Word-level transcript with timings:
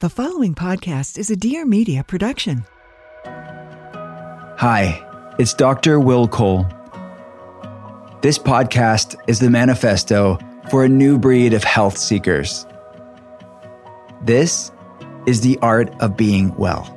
The 0.00 0.08
following 0.08 0.54
podcast 0.54 1.18
is 1.18 1.28
a 1.28 1.34
Dear 1.34 1.66
Media 1.66 2.04
production. 2.04 2.64
Hi, 4.56 5.04
it's 5.40 5.52
Dr. 5.52 5.98
Will 5.98 6.28
Cole. 6.28 6.68
This 8.22 8.38
podcast 8.38 9.16
is 9.26 9.40
the 9.40 9.50
manifesto 9.50 10.38
for 10.70 10.84
a 10.84 10.88
new 10.88 11.18
breed 11.18 11.52
of 11.52 11.64
health 11.64 11.98
seekers. 11.98 12.64
This 14.22 14.70
is 15.26 15.40
the 15.40 15.58
art 15.62 15.90
of 16.00 16.16
being 16.16 16.54
well. 16.54 16.96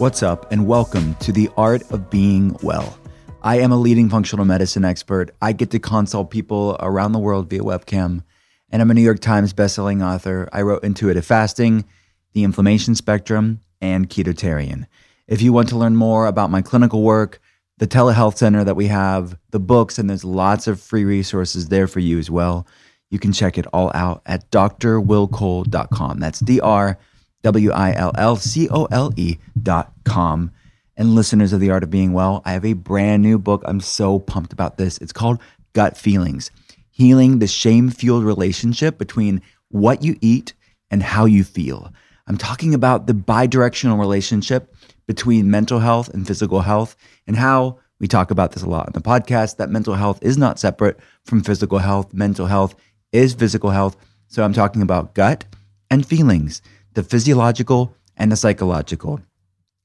What's 0.00 0.22
up, 0.22 0.50
and 0.50 0.66
welcome 0.66 1.14
to 1.16 1.30
the 1.30 1.50
art 1.58 1.82
of 1.92 2.08
being 2.08 2.56
well. 2.62 2.98
I 3.42 3.58
am 3.58 3.70
a 3.70 3.76
leading 3.76 4.08
functional 4.08 4.46
medicine 4.46 4.82
expert. 4.82 5.30
I 5.42 5.52
get 5.52 5.70
to 5.72 5.78
consult 5.78 6.30
people 6.30 6.78
around 6.80 7.12
the 7.12 7.18
world 7.18 7.50
via 7.50 7.60
webcam, 7.60 8.24
and 8.70 8.80
I'm 8.80 8.90
a 8.90 8.94
New 8.94 9.02
York 9.02 9.20
Times 9.20 9.52
bestselling 9.52 10.02
author. 10.02 10.48
I 10.54 10.62
wrote 10.62 10.84
Intuitive 10.84 11.26
Fasting, 11.26 11.84
The 12.32 12.44
Inflammation 12.44 12.94
Spectrum, 12.94 13.60
and 13.82 14.08
Ketotarian. 14.08 14.86
If 15.28 15.42
you 15.42 15.52
want 15.52 15.68
to 15.68 15.76
learn 15.76 15.96
more 15.96 16.24
about 16.24 16.50
my 16.50 16.62
clinical 16.62 17.02
work, 17.02 17.38
the 17.76 17.86
telehealth 17.86 18.38
center 18.38 18.64
that 18.64 18.76
we 18.76 18.86
have, 18.86 19.36
the 19.50 19.60
books, 19.60 19.98
and 19.98 20.08
there's 20.08 20.24
lots 20.24 20.66
of 20.66 20.80
free 20.80 21.04
resources 21.04 21.68
there 21.68 21.86
for 21.86 22.00
you 22.00 22.18
as 22.18 22.30
well. 22.30 22.66
You 23.10 23.18
can 23.18 23.34
check 23.34 23.58
it 23.58 23.66
all 23.74 23.90
out 23.94 24.22
at 24.24 24.50
drwillcole.com. 24.50 26.20
That's 26.20 26.40
D 26.40 26.58
R 26.58 26.98
W 27.42 27.70
I 27.70 27.92
L 27.92 28.12
L 28.16 28.36
C 28.36 28.68
O 28.68 28.84
L 28.86 29.12
E 29.16 29.38
dot 29.60 29.92
com. 30.04 30.50
And 30.96 31.14
listeners 31.14 31.52
of 31.54 31.60
The 31.60 31.70
Art 31.70 31.82
of 31.82 31.90
Being 31.90 32.12
Well, 32.12 32.42
I 32.44 32.52
have 32.52 32.64
a 32.64 32.74
brand 32.74 33.22
new 33.22 33.38
book. 33.38 33.62
I'm 33.64 33.80
so 33.80 34.18
pumped 34.18 34.52
about 34.52 34.76
this. 34.76 34.98
It's 34.98 35.12
called 35.12 35.40
Gut 35.72 35.96
Feelings 35.96 36.50
Healing 36.90 37.38
the 37.38 37.46
Shame 37.46 37.88
Fueled 37.88 38.24
Relationship 38.24 38.98
Between 38.98 39.40
What 39.68 40.04
You 40.04 40.16
Eat 40.20 40.52
and 40.90 41.02
How 41.02 41.24
You 41.24 41.44
Feel. 41.44 41.92
I'm 42.26 42.36
talking 42.36 42.74
about 42.74 43.06
the 43.06 43.14
bi 43.14 43.46
directional 43.46 43.96
relationship 43.96 44.74
between 45.06 45.50
mental 45.50 45.78
health 45.78 46.08
and 46.10 46.26
physical 46.26 46.60
health 46.60 46.94
and 47.26 47.36
how 47.36 47.78
we 47.98 48.06
talk 48.06 48.30
about 48.30 48.52
this 48.52 48.62
a 48.62 48.68
lot 48.68 48.86
in 48.86 48.92
the 48.92 49.00
podcast 49.00 49.56
that 49.56 49.70
mental 49.70 49.94
health 49.94 50.18
is 50.22 50.38
not 50.38 50.58
separate 50.58 50.98
from 51.24 51.42
physical 51.42 51.78
health. 51.78 52.12
Mental 52.12 52.46
health 52.46 52.74
is 53.12 53.34
physical 53.34 53.70
health. 53.70 53.96
So 54.28 54.44
I'm 54.44 54.52
talking 54.52 54.82
about 54.82 55.14
gut 55.14 55.44
and 55.90 56.06
feelings 56.06 56.62
the 56.94 57.02
physiological 57.02 57.94
and 58.16 58.30
the 58.30 58.36
psychological. 58.36 59.20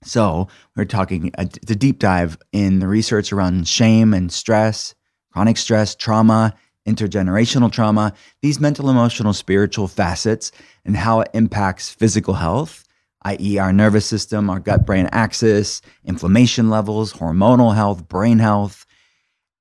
So, 0.03 0.47
we're 0.75 0.85
talking 0.85 1.31
a, 1.37 1.47
the 1.65 1.75
deep 1.75 1.99
dive 1.99 2.37
in 2.51 2.79
the 2.79 2.87
research 2.87 3.33
around 3.33 3.67
shame 3.67 4.13
and 4.13 4.31
stress, 4.31 4.93
chronic 5.31 5.57
stress, 5.57 5.95
trauma, 5.95 6.53
intergenerational 6.87 7.71
trauma, 7.71 8.13
these 8.41 8.59
mental, 8.59 8.89
emotional, 8.89 9.33
spiritual 9.33 9.87
facets, 9.87 10.51
and 10.85 10.95
how 10.95 11.21
it 11.21 11.31
impacts 11.33 11.89
physical 11.89 12.35
health, 12.35 12.83
i.e., 13.23 13.57
our 13.57 13.73
nervous 13.73 14.05
system, 14.05 14.49
our 14.49 14.59
gut 14.59 14.85
brain 14.85 15.09
axis, 15.11 15.81
inflammation 16.03 16.69
levels, 16.69 17.13
hormonal 17.13 17.73
health, 17.73 18.07
brain 18.07 18.39
health. 18.39 18.85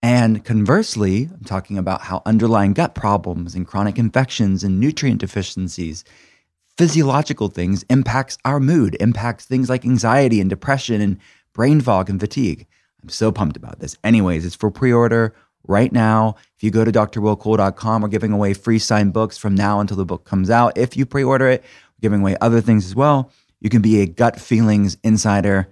And 0.02 0.44
conversely, 0.44 1.30
I'm 1.32 1.44
talking 1.44 1.78
about 1.78 2.02
how 2.02 2.20
underlying 2.26 2.74
gut 2.74 2.94
problems 2.94 3.54
and 3.54 3.66
chronic 3.66 3.98
infections 3.98 4.62
and 4.62 4.78
nutrient 4.78 5.20
deficiencies 5.20 6.04
physiological 6.76 7.48
things 7.48 7.84
impacts 7.90 8.38
our 8.44 8.60
mood, 8.60 8.96
impacts 9.00 9.44
things 9.44 9.68
like 9.68 9.84
anxiety 9.84 10.40
and 10.40 10.50
depression 10.50 11.00
and 11.00 11.18
brain 11.52 11.80
fog 11.80 12.10
and 12.10 12.20
fatigue. 12.20 12.66
I'm 13.02 13.08
so 13.08 13.30
pumped 13.30 13.56
about 13.56 13.80
this. 13.80 13.96
Anyways, 14.02 14.44
it's 14.44 14.54
for 14.54 14.70
pre-order 14.70 15.34
right 15.66 15.92
now. 15.92 16.36
If 16.56 16.62
you 16.62 16.70
go 16.70 16.84
to 16.84 16.92
drwillcole.com, 16.92 18.02
we're 18.02 18.08
giving 18.08 18.32
away 18.32 18.54
free 18.54 18.78
signed 18.78 19.12
books 19.12 19.38
from 19.38 19.54
now 19.54 19.80
until 19.80 19.96
the 19.96 20.04
book 20.04 20.24
comes 20.24 20.50
out. 20.50 20.76
If 20.76 20.96
you 20.96 21.06
pre-order 21.06 21.48
it, 21.48 21.62
we're 21.62 22.02
giving 22.02 22.20
away 22.20 22.36
other 22.40 22.60
things 22.60 22.86
as 22.86 22.94
well. 22.94 23.30
You 23.60 23.70
can 23.70 23.82
be 23.82 24.00
a 24.00 24.06
gut 24.06 24.40
feelings 24.40 24.96
insider. 25.04 25.68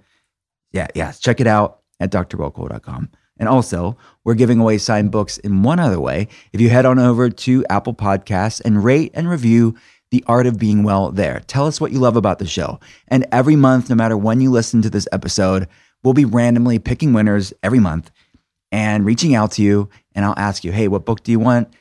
Yeah, 0.71 0.87
yeah. 0.95 1.11
Check 1.11 1.39
it 1.39 1.47
out 1.47 1.81
at 1.99 2.11
drwillcole.com. 2.11 3.09
And 3.37 3.49
also, 3.49 3.97
we're 4.23 4.35
giving 4.35 4.59
away 4.59 4.77
signed 4.77 5.11
books 5.11 5.37
in 5.39 5.63
one 5.63 5.79
other 5.79 5.99
way. 5.99 6.27
If 6.53 6.61
you 6.61 6.69
head 6.69 6.85
on 6.85 6.99
over 6.99 7.29
to 7.29 7.65
Apple 7.69 7.93
Podcasts 7.93 8.61
and 8.63 8.83
rate 8.83 9.11
and 9.13 9.29
review 9.29 9.75
the 10.13 10.23
art 10.27 10.47
of 10.47 10.57
being 10.57 10.83
well 10.83 11.11
there. 11.11 11.41
Tell 11.47 11.67
us 11.67 11.81
what 11.81 11.91
you 11.91 11.99
love 11.99 12.15
about 12.15 12.39
the 12.39 12.45
show. 12.45 12.79
And 13.09 13.25
every 13.31 13.57
month, 13.57 13.89
no 13.89 13.95
matter 13.95 14.15
when 14.15 14.39
you 14.39 14.49
listen 14.49 14.81
to 14.83 14.89
this 14.89 15.07
episode, 15.11 15.67
we'll 16.03 16.13
be 16.13 16.23
randomly 16.23 16.79
picking 16.79 17.11
winners 17.11 17.51
every 17.61 17.79
month 17.79 18.11
and 18.71 19.05
reaching 19.05 19.35
out 19.35 19.51
to 19.53 19.61
you. 19.61 19.89
And 20.15 20.23
I'll 20.23 20.37
ask 20.37 20.63
you, 20.63 20.71
hey, 20.71 20.87
what 20.87 21.03
book 21.03 21.23
do 21.23 21.31
you 21.31 21.39
want? 21.39 21.73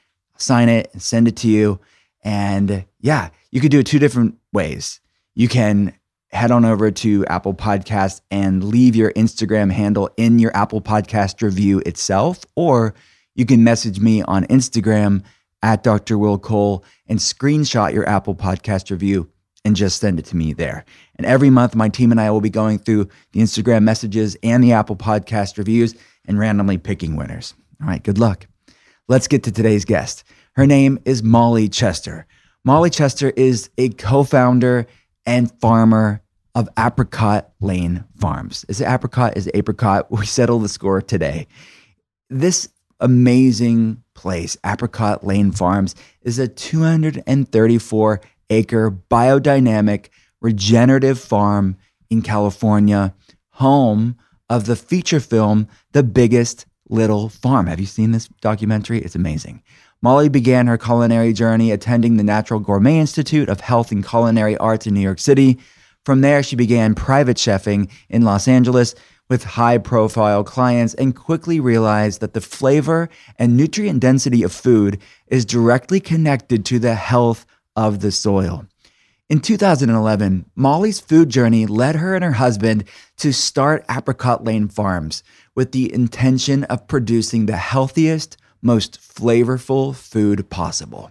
sign 0.42 0.68
it 0.68 0.90
and 0.92 1.00
send 1.00 1.28
it 1.28 1.36
to 1.36 1.48
you. 1.48 1.80
And 2.24 2.84
yeah, 3.00 3.30
you 3.50 3.60
could 3.60 3.70
do 3.70 3.80
it 3.80 3.86
two 3.86 3.98
different 3.98 4.36
ways. 4.52 5.00
You 5.34 5.48
can 5.48 5.94
head 6.30 6.50
on 6.50 6.64
over 6.64 6.90
to 6.90 7.26
Apple 7.26 7.54
Podcast 7.54 8.20
and 8.30 8.64
leave 8.64 8.96
your 8.96 9.12
Instagram 9.12 9.70
handle 9.70 10.10
in 10.16 10.38
your 10.38 10.54
Apple 10.56 10.80
Podcast 10.80 11.42
review 11.42 11.80
itself, 11.80 12.44
or 12.56 12.94
you 13.34 13.46
can 13.46 13.64
message 13.64 14.00
me 14.00 14.22
on 14.22 14.44
Instagram 14.46 15.22
at 15.62 15.82
Dr. 15.82 16.18
Will 16.18 16.38
Cole 16.38 16.84
and 17.06 17.18
screenshot 17.18 17.92
your 17.92 18.08
Apple 18.08 18.34
Podcast 18.34 18.90
review 18.90 19.30
and 19.64 19.76
just 19.76 20.00
send 20.00 20.18
it 20.18 20.26
to 20.26 20.36
me 20.36 20.52
there. 20.52 20.84
And 21.16 21.26
every 21.26 21.50
month, 21.50 21.74
my 21.74 21.88
team 21.88 22.10
and 22.10 22.20
I 22.20 22.30
will 22.30 22.40
be 22.40 22.50
going 22.50 22.78
through 22.78 23.08
the 23.32 23.40
Instagram 23.40 23.84
messages 23.84 24.36
and 24.42 24.62
the 24.62 24.72
Apple 24.72 24.96
Podcast 24.96 25.58
reviews 25.58 25.94
and 26.26 26.38
randomly 26.38 26.78
picking 26.78 27.16
winners. 27.16 27.54
All 27.80 27.88
right, 27.88 28.02
good 28.02 28.18
luck. 28.18 28.46
Let's 29.08 29.28
get 29.28 29.44
to 29.44 29.52
today's 29.52 29.84
guest. 29.84 30.24
Her 30.54 30.66
name 30.66 30.98
is 31.04 31.22
Molly 31.22 31.68
Chester. 31.68 32.26
Molly 32.64 32.90
Chester 32.90 33.30
is 33.30 33.70
a 33.78 33.88
co 33.90 34.22
founder 34.24 34.86
and 35.26 35.50
farmer 35.60 36.22
of 36.54 36.68
Apricot 36.78 37.50
Lane 37.60 38.04
Farms. 38.18 38.64
Is 38.68 38.80
it 38.80 38.88
apricot? 38.88 39.36
Is 39.36 39.46
it 39.46 39.56
apricot? 39.56 40.10
We 40.10 40.26
settle 40.26 40.58
the 40.58 40.68
score 40.68 41.00
today. 41.00 41.46
This 42.28 42.68
amazing 43.02 44.02
place, 44.14 44.56
Apricot 44.64 45.26
Lane 45.26 45.52
Farms, 45.52 45.94
is 46.22 46.38
a 46.38 46.48
234 46.48 48.20
acre 48.48 48.90
biodynamic 48.90 50.08
regenerative 50.40 51.18
farm 51.18 51.76
in 52.08 52.22
California, 52.22 53.14
home 53.50 54.16
of 54.48 54.66
the 54.66 54.76
feature 54.76 55.20
film 55.20 55.68
The 55.92 56.02
Biggest 56.02 56.66
Little 56.88 57.28
Farm. 57.28 57.66
Have 57.66 57.80
you 57.80 57.86
seen 57.86 58.12
this 58.12 58.28
documentary? 58.40 59.00
It's 59.00 59.14
amazing. 59.14 59.62
Molly 60.02 60.28
began 60.28 60.66
her 60.66 60.78
culinary 60.78 61.32
journey 61.32 61.70
attending 61.70 62.16
the 62.16 62.24
Natural 62.24 62.60
Gourmet 62.60 62.98
Institute 62.98 63.48
of 63.48 63.60
Health 63.60 63.92
and 63.92 64.06
Culinary 64.06 64.56
Arts 64.58 64.86
in 64.86 64.94
New 64.94 65.00
York 65.00 65.20
City. 65.20 65.58
From 66.04 66.20
there, 66.20 66.42
she 66.42 66.56
began 66.56 66.94
private 66.94 67.36
chefing 67.36 67.90
in 68.08 68.22
Los 68.22 68.48
Angeles 68.48 68.94
with 69.32 69.44
high 69.44 69.78
profile 69.78 70.44
clients 70.44 70.92
and 70.92 71.16
quickly 71.16 71.58
realized 71.58 72.20
that 72.20 72.34
the 72.34 72.40
flavor 72.42 73.08
and 73.38 73.56
nutrient 73.56 73.98
density 73.98 74.42
of 74.42 74.52
food 74.52 75.00
is 75.26 75.46
directly 75.46 76.00
connected 76.00 76.66
to 76.66 76.78
the 76.78 76.94
health 76.94 77.46
of 77.74 78.00
the 78.00 78.12
soil. 78.12 78.66
In 79.30 79.40
2011, 79.40 80.44
Molly's 80.54 81.00
food 81.00 81.30
journey 81.30 81.64
led 81.64 81.96
her 81.96 82.14
and 82.14 82.22
her 82.22 82.32
husband 82.32 82.84
to 83.16 83.32
start 83.32 83.86
Apricot 83.90 84.44
Lane 84.44 84.68
Farms 84.68 85.22
with 85.54 85.72
the 85.72 85.90
intention 85.94 86.64
of 86.64 86.86
producing 86.86 87.46
the 87.46 87.56
healthiest, 87.56 88.36
most 88.60 89.00
flavorful 89.00 89.96
food 89.96 90.50
possible. 90.50 91.10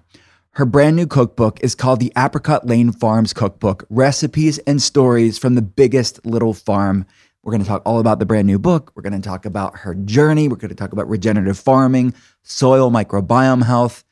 Her 0.52 0.66
brand 0.66 0.96
new 0.96 1.08
cookbook 1.08 1.60
is 1.64 1.74
called 1.74 2.00
the 2.00 2.14
Apricot 2.16 2.68
Lane 2.68 2.92
Farms 2.92 3.34
Cookbook 3.34 3.88
Recipes 3.90 4.60
and 4.68 4.80
Stories 4.80 5.40
from 5.40 5.56
the 5.56 5.64
Biggest 5.64 6.24
Little 6.24 6.54
Farm. 6.54 7.08
We're 7.44 7.52
going 7.52 7.64
to 7.64 7.68
talk 7.68 7.82
all 7.86 8.00
about 8.00 8.20
the 8.20 8.26
brand 8.26 8.46
new 8.46 8.60
book. 8.60 8.92
We're 8.96 9.02
going 9.02 9.20
to 9.20 9.28
talk 9.28 9.46
about 9.46 9.78
her 9.80 9.96
journey. 9.96 10.48
We're 10.48 10.58
going 10.58 10.70
to 10.70 10.76
talk 10.76 10.94
about 10.94 11.10
regenerative 11.10 11.58
farming, 11.58 12.14
soil 12.44 12.92
microbiome 12.92 13.64
health, 13.64 14.04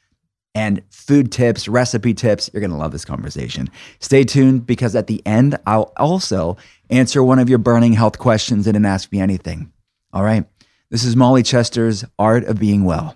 and 0.55 0.81
food 0.89 1.31
tips, 1.31 1.67
recipe 1.67 2.13
tips. 2.13 2.49
You're 2.51 2.61
going 2.61 2.71
to 2.71 2.77
love 2.77 2.91
this 2.91 3.05
conversation. 3.05 3.69
Stay 3.99 4.23
tuned 4.23 4.65
because 4.65 4.95
at 4.95 5.07
the 5.07 5.25
end, 5.27 5.57
I'll 5.67 5.93
also 5.97 6.57
answer 6.89 7.23
one 7.23 7.37
of 7.37 7.49
your 7.49 7.59
burning 7.59 7.93
health 7.93 8.17
questions 8.17 8.65
in 8.65 8.75
an 8.75 8.85
Ask 8.85 9.11
Me 9.11 9.19
Anything. 9.19 9.71
All 10.11 10.23
right. 10.23 10.45
This 10.89 11.03
is 11.03 11.15
Molly 11.15 11.43
Chester's 11.43 12.03
Art 12.17 12.45
of 12.45 12.57
Being 12.57 12.83
Well. 12.83 13.15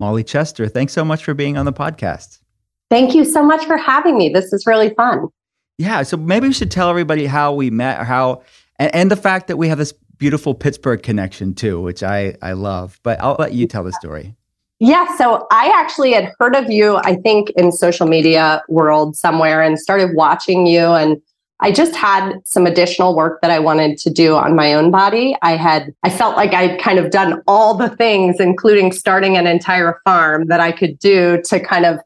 Molly 0.00 0.24
Chester, 0.24 0.68
thanks 0.68 0.92
so 0.92 1.04
much 1.04 1.24
for 1.24 1.34
being 1.34 1.56
on 1.56 1.66
the 1.66 1.72
podcast. 1.72 2.40
Thank 2.90 3.14
you 3.14 3.24
so 3.24 3.44
much 3.44 3.64
for 3.64 3.76
having 3.76 4.16
me. 4.16 4.28
This 4.28 4.52
is 4.52 4.66
really 4.66 4.94
fun. 4.94 5.28
Yeah. 5.78 6.02
So 6.02 6.16
maybe 6.16 6.48
we 6.48 6.52
should 6.52 6.70
tell 6.70 6.90
everybody 6.90 7.26
how 7.26 7.54
we 7.54 7.70
met 7.70 8.04
how, 8.04 8.42
and, 8.78 8.94
and 8.94 9.10
the 9.10 9.16
fact 9.16 9.46
that 9.46 9.56
we 9.56 9.68
have 9.68 9.78
this 9.78 9.94
beautiful 10.18 10.54
Pittsburgh 10.54 11.02
connection 11.02 11.54
too, 11.54 11.80
which 11.80 12.02
I, 12.02 12.34
I 12.42 12.52
love. 12.52 12.98
But 13.04 13.20
I'll 13.20 13.36
let 13.38 13.52
you 13.52 13.66
tell 13.66 13.84
the 13.84 13.92
story. 13.92 14.34
Yeah, 14.80 15.16
so 15.16 15.46
I 15.50 15.72
actually 15.74 16.12
had 16.12 16.32
heard 16.38 16.54
of 16.54 16.70
you, 16.70 16.96
I 16.98 17.16
think, 17.16 17.50
in 17.50 17.72
social 17.72 18.06
media 18.06 18.62
world 18.68 19.16
somewhere 19.16 19.60
and 19.60 19.78
started 19.78 20.14
watching 20.14 20.66
you. 20.66 20.80
And 20.80 21.20
I 21.60 21.72
just 21.72 21.96
had 21.96 22.34
some 22.44 22.66
additional 22.66 23.16
work 23.16 23.40
that 23.42 23.50
I 23.50 23.58
wanted 23.58 23.98
to 23.98 24.10
do 24.10 24.36
on 24.36 24.54
my 24.54 24.74
own 24.74 24.92
body. 24.92 25.36
I 25.42 25.56
had, 25.56 25.92
I 26.04 26.10
felt 26.10 26.36
like 26.36 26.54
I'd 26.54 26.80
kind 26.80 27.00
of 27.00 27.10
done 27.10 27.42
all 27.48 27.74
the 27.74 27.88
things, 27.96 28.36
including 28.38 28.92
starting 28.92 29.36
an 29.36 29.48
entire 29.48 30.00
farm 30.04 30.46
that 30.46 30.60
I 30.60 30.70
could 30.70 30.98
do 31.00 31.42
to 31.46 31.58
kind 31.58 31.84
of 31.84 31.98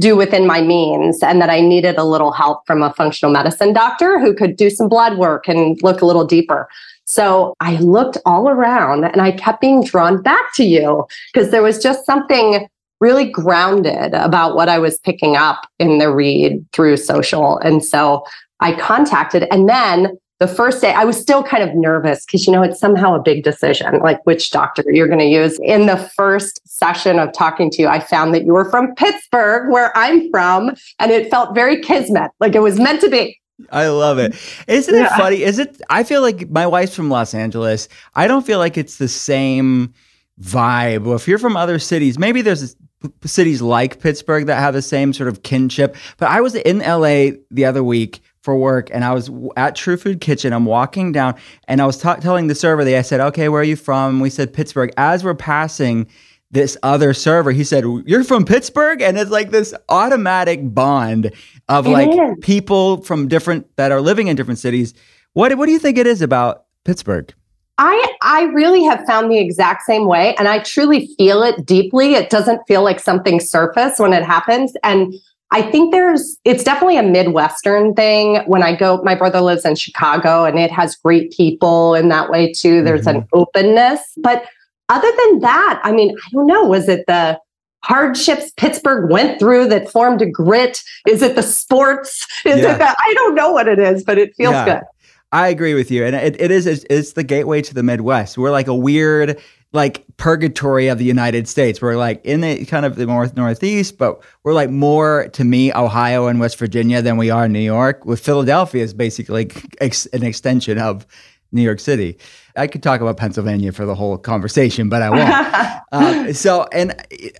do 0.00 0.16
within 0.16 0.46
my 0.46 0.60
means 0.60 1.22
and 1.22 1.40
that 1.40 1.50
I 1.50 1.60
needed 1.60 1.96
a 1.96 2.04
little 2.04 2.32
help 2.32 2.66
from 2.66 2.82
a 2.82 2.92
functional 2.94 3.32
medicine 3.32 3.72
doctor 3.72 4.18
who 4.18 4.34
could 4.34 4.56
do 4.56 4.70
some 4.70 4.88
blood 4.88 5.18
work 5.18 5.48
and 5.48 5.80
look 5.82 6.02
a 6.02 6.06
little 6.06 6.24
deeper. 6.24 6.68
So 7.06 7.54
I 7.60 7.76
looked 7.76 8.18
all 8.24 8.48
around 8.48 9.04
and 9.04 9.20
I 9.20 9.32
kept 9.32 9.60
being 9.60 9.84
drawn 9.84 10.22
back 10.22 10.54
to 10.54 10.64
you 10.64 11.06
because 11.32 11.50
there 11.50 11.62
was 11.62 11.82
just 11.82 12.06
something 12.06 12.66
really 13.00 13.28
grounded 13.28 14.14
about 14.14 14.56
what 14.56 14.68
I 14.68 14.78
was 14.78 14.98
picking 15.00 15.36
up 15.36 15.68
in 15.78 15.98
the 15.98 16.10
read 16.10 16.64
through 16.72 16.96
social. 16.96 17.58
And 17.58 17.84
so 17.84 18.24
I 18.60 18.72
contacted 18.72 19.46
and 19.50 19.68
then 19.68 20.16
the 20.46 20.54
first 20.54 20.82
day 20.82 20.92
I 20.92 21.04
was 21.04 21.18
still 21.18 21.42
kind 21.42 21.62
of 21.62 21.74
nervous 21.74 22.26
because 22.26 22.46
you 22.46 22.52
know 22.52 22.62
it's 22.62 22.78
somehow 22.78 23.14
a 23.14 23.18
big 23.18 23.44
decision 23.44 23.98
like 24.00 24.24
which 24.26 24.50
doctor 24.50 24.84
you're 24.88 25.06
going 25.06 25.20
to 25.20 25.24
use. 25.24 25.58
In 25.60 25.86
the 25.86 25.96
first 25.96 26.60
session 26.68 27.18
of 27.18 27.32
talking 27.32 27.70
to 27.70 27.80
you 27.80 27.88
I 27.88 27.98
found 27.98 28.34
that 28.34 28.44
you 28.44 28.52
were 28.52 28.68
from 28.68 28.94
Pittsburgh 28.94 29.72
where 29.72 29.96
I'm 29.96 30.30
from 30.30 30.74
and 30.98 31.10
it 31.10 31.30
felt 31.30 31.54
very 31.54 31.80
kismet 31.80 32.30
like 32.40 32.54
it 32.54 32.60
was 32.60 32.78
meant 32.78 33.00
to 33.00 33.08
be. 33.08 33.40
I 33.70 33.86
love 33.88 34.18
it. 34.18 34.34
Isn't 34.68 34.94
yeah. 34.94 35.06
it 35.06 35.16
funny? 35.16 35.42
Is 35.42 35.58
it 35.58 35.80
I 35.88 36.02
feel 36.04 36.20
like 36.20 36.50
my 36.50 36.66
wife's 36.66 36.94
from 36.94 37.08
Los 37.08 37.32
Angeles. 37.32 37.88
I 38.14 38.26
don't 38.26 38.44
feel 38.44 38.58
like 38.58 38.76
it's 38.76 38.98
the 38.98 39.08
same 39.08 39.94
vibe. 40.42 41.04
Well, 41.04 41.16
if 41.16 41.26
you're 41.26 41.38
from 41.38 41.56
other 41.56 41.78
cities, 41.78 42.18
maybe 42.18 42.42
there's 42.42 42.76
cities 43.24 43.62
like 43.62 44.00
Pittsburgh 44.00 44.44
that 44.46 44.58
have 44.58 44.74
the 44.74 44.82
same 44.82 45.14
sort 45.14 45.28
of 45.30 45.42
kinship. 45.42 45.96
But 46.18 46.28
I 46.30 46.42
was 46.42 46.54
in 46.54 46.80
LA 46.80 47.38
the 47.50 47.64
other 47.64 47.82
week 47.82 48.20
for 48.44 48.54
work 48.54 48.90
and 48.92 49.04
I 49.04 49.14
was 49.14 49.30
at 49.56 49.74
True 49.74 49.96
Food 49.96 50.20
Kitchen. 50.20 50.52
I'm 50.52 50.66
walking 50.66 51.12
down 51.12 51.34
and 51.66 51.80
I 51.80 51.86
was 51.86 51.96
ta- 51.96 52.16
telling 52.16 52.46
the 52.46 52.54
server, 52.54 52.84
they 52.84 52.98
I 52.98 53.02
said, 53.02 53.18
okay, 53.18 53.48
where 53.48 53.62
are 53.62 53.64
you 53.64 53.74
from? 53.74 54.20
We 54.20 54.28
said 54.28 54.52
Pittsburgh. 54.52 54.92
As 54.98 55.24
we're 55.24 55.34
passing 55.34 56.06
this 56.50 56.76
other 56.82 57.14
server, 57.14 57.52
he 57.52 57.64
said, 57.64 57.84
you're 58.04 58.22
from 58.22 58.44
Pittsburgh? 58.44 59.00
And 59.00 59.18
it's 59.18 59.30
like 59.30 59.50
this 59.50 59.72
automatic 59.88 60.74
bond 60.74 61.32
of 61.70 61.86
it 61.86 61.90
like 61.90 62.10
is. 62.10 62.36
people 62.42 63.02
from 63.02 63.28
different, 63.28 63.74
that 63.76 63.90
are 63.90 64.02
living 64.02 64.28
in 64.28 64.36
different 64.36 64.58
cities. 64.58 64.92
What, 65.32 65.56
what 65.56 65.64
do 65.64 65.72
you 65.72 65.78
think 65.78 65.96
it 65.96 66.06
is 66.06 66.20
about 66.20 66.66
Pittsburgh? 66.84 67.32
I 67.78 68.14
I 68.20 68.42
really 68.52 68.84
have 68.84 69.04
found 69.04 69.32
the 69.32 69.38
exact 69.38 69.82
same 69.82 70.06
way 70.06 70.36
and 70.36 70.46
I 70.46 70.60
truly 70.60 71.08
feel 71.16 71.42
it 71.42 71.66
deeply. 71.66 72.14
It 72.14 72.30
doesn't 72.30 72.60
feel 72.68 72.84
like 72.84 73.00
something 73.00 73.40
surface 73.40 73.98
when 73.98 74.12
it 74.12 74.22
happens 74.22 74.74
and 74.84 75.12
I 75.54 75.62
think 75.62 75.92
there's, 75.92 76.36
it's 76.44 76.64
definitely 76.64 76.96
a 76.96 77.02
Midwestern 77.04 77.94
thing. 77.94 78.42
When 78.46 78.64
I 78.64 78.74
go, 78.74 79.00
my 79.04 79.14
brother 79.14 79.40
lives 79.40 79.64
in 79.64 79.76
Chicago 79.76 80.44
and 80.44 80.58
it 80.58 80.72
has 80.72 80.96
great 80.96 81.30
people 81.30 81.94
in 81.94 82.08
that 82.08 82.28
way 82.28 82.52
too. 82.52 82.82
There's 82.82 83.06
mm-hmm. 83.06 83.20
an 83.20 83.28
openness. 83.32 84.00
But 84.16 84.44
other 84.88 85.08
than 85.08 85.38
that, 85.38 85.80
I 85.84 85.92
mean, 85.92 86.16
I 86.18 86.28
don't 86.32 86.48
know. 86.48 86.64
Was 86.64 86.88
it 86.88 87.04
the 87.06 87.38
hardships 87.84 88.50
Pittsburgh 88.56 89.12
went 89.12 89.38
through 89.38 89.68
that 89.68 89.88
formed 89.88 90.22
a 90.22 90.26
grit? 90.26 90.82
Is 91.06 91.22
it 91.22 91.36
the 91.36 91.42
sports? 91.44 92.26
Is 92.44 92.60
yeah. 92.60 92.74
it 92.74 92.78
that? 92.78 92.96
I 92.98 93.14
don't 93.14 93.36
know 93.36 93.52
what 93.52 93.68
it 93.68 93.78
is, 93.78 94.02
but 94.02 94.18
it 94.18 94.34
feels 94.34 94.54
yeah. 94.54 94.64
good. 94.64 94.82
I 95.30 95.48
agree 95.48 95.74
with 95.74 95.88
you. 95.88 96.04
And 96.04 96.16
it, 96.16 96.40
it 96.40 96.50
is, 96.50 96.66
it's 96.66 97.12
the 97.12 97.22
gateway 97.22 97.62
to 97.62 97.74
the 97.74 97.84
Midwest. 97.84 98.38
We're 98.38 98.50
like 98.50 98.66
a 98.66 98.74
weird, 98.74 99.40
like 99.74 100.04
purgatory 100.16 100.86
of 100.86 100.98
the 100.98 101.04
United 101.04 101.48
States. 101.48 101.82
We're 101.82 101.96
like 101.96 102.24
in 102.24 102.40
the 102.40 102.64
kind 102.64 102.86
of 102.86 102.94
the 102.94 103.06
north 103.06 103.36
northeast, 103.36 103.98
but 103.98 104.22
we're 104.44 104.54
like 104.54 104.70
more 104.70 105.28
to 105.32 105.44
me 105.44 105.72
Ohio 105.74 106.28
and 106.28 106.38
West 106.38 106.56
Virginia 106.58 107.02
than 107.02 107.16
we 107.16 107.28
are 107.28 107.48
New 107.48 107.58
York. 107.58 108.06
With 108.06 108.20
Philadelphia 108.20 108.84
is 108.84 108.94
basically 108.94 109.50
ex- 109.80 110.06
an 110.06 110.22
extension 110.22 110.78
of 110.78 111.04
New 111.50 111.62
York 111.62 111.80
City. 111.80 112.16
I 112.56 112.68
could 112.68 112.84
talk 112.84 113.00
about 113.00 113.16
Pennsylvania 113.16 113.72
for 113.72 113.84
the 113.84 113.96
whole 113.96 114.16
conversation, 114.16 114.88
but 114.88 115.02
I 115.02 115.10
won't. 115.10 115.84
uh, 115.92 116.32
so, 116.32 116.68
and 116.72 116.94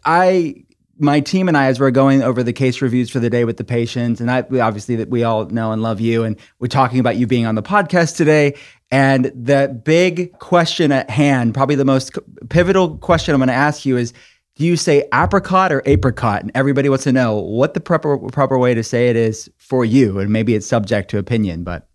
I 0.05 0.65
my 0.99 1.21
team 1.21 1.49
and 1.49 1.57
I, 1.57 1.67
as 1.67 1.81
we're 1.81 1.91
going 1.91 2.23
over 2.23 2.43
the 2.43 2.53
case 2.53 2.81
reviews 2.81 3.11
for 3.11 3.19
the 3.19 3.31
day 3.31 3.45
with 3.45 3.57
the 3.57 3.65
patients, 3.65 4.21
and 4.21 4.31
I 4.31 4.41
obviously 4.61 4.97
that 4.97 5.09
we 5.09 5.25
all 5.25 5.47
know 5.47 5.73
and 5.73 5.83
love 5.83 6.01
you, 6.01 6.25
and 6.25 6.37
we're 6.59 6.69
talking 6.69 6.99
about 6.99 7.17
you 7.17 7.27
being 7.27 7.47
on 7.47 7.55
the 7.55 7.63
podcast 7.63 8.17
today. 8.17 8.55
And 8.91 9.27
the 9.35 9.81
big 9.85 10.33
question 10.39 10.93
at 10.93 11.11
hand, 11.11 11.55
probably 11.55 11.75
the 11.75 11.85
most 11.85 12.17
pivotal 12.49 12.97
question 12.99 13.35
I'm 13.35 13.41
going 13.41 13.49
to 13.49 13.55
ask 13.55 13.85
you 13.85 13.97
is 13.97 14.13
do 14.57 14.65
you 14.65 14.77
say 14.77 15.09
apricot 15.13 15.73
or 15.73 15.83
apricot? 15.85 16.43
And 16.43 16.53
everybody 16.55 16.89
wants 16.89 17.05
to 17.05 17.13
know 17.13 17.37
what 17.37 17.75
the 17.75 17.81
proper 17.81 18.17
proper 18.19 18.57
way 18.57 18.73
to 18.75 18.85
say 18.85 19.09
it 19.09 19.17
is 19.17 19.51
for 19.59 19.85
you. 19.85 20.21
And 20.21 20.31
maybe 20.33 20.55
it's 20.55 20.67
subject 20.67 21.11
to 21.11 21.19
opinion, 21.19 21.65
but 21.65 21.89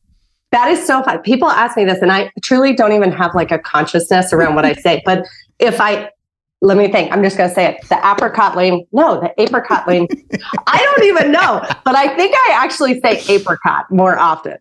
that 0.52 0.70
is 0.70 0.86
so 0.86 1.02
fun. 1.04 1.20
People 1.22 1.50
ask 1.50 1.78
me 1.78 1.86
this, 1.86 2.02
and 2.02 2.12
I 2.12 2.32
truly 2.42 2.74
don't 2.74 2.92
even 2.92 3.12
have 3.12 3.36
like 3.36 3.52
a 3.52 3.60
consciousness 3.60 4.34
around 4.34 4.56
what 4.56 4.66
I 4.66 4.74
say. 4.74 5.02
But 5.06 5.26
if 5.60 5.80
I 5.80 6.10
let 6.62 6.78
me 6.78 6.92
think. 6.92 7.12
I'm 7.12 7.24
just 7.24 7.38
going 7.38 7.50
to 7.50 7.56
say 7.56 7.66
it. 7.66 7.88
The 7.88 7.98
apricot 8.06 8.58
lane. 8.58 8.86
No, 8.92 9.20
the 9.20 9.34
apricot 9.42 9.88
lane. 9.88 10.08
I 10.68 10.78
don't 10.78 11.06
even 11.06 11.32
know, 11.32 11.66
but 11.86 11.96
I 11.96 12.14
think 12.16 12.36
I 12.36 12.52
actually 12.54 13.00
say 13.00 13.22
apricot 13.30 13.90
more 13.90 14.18
often. 14.18 14.58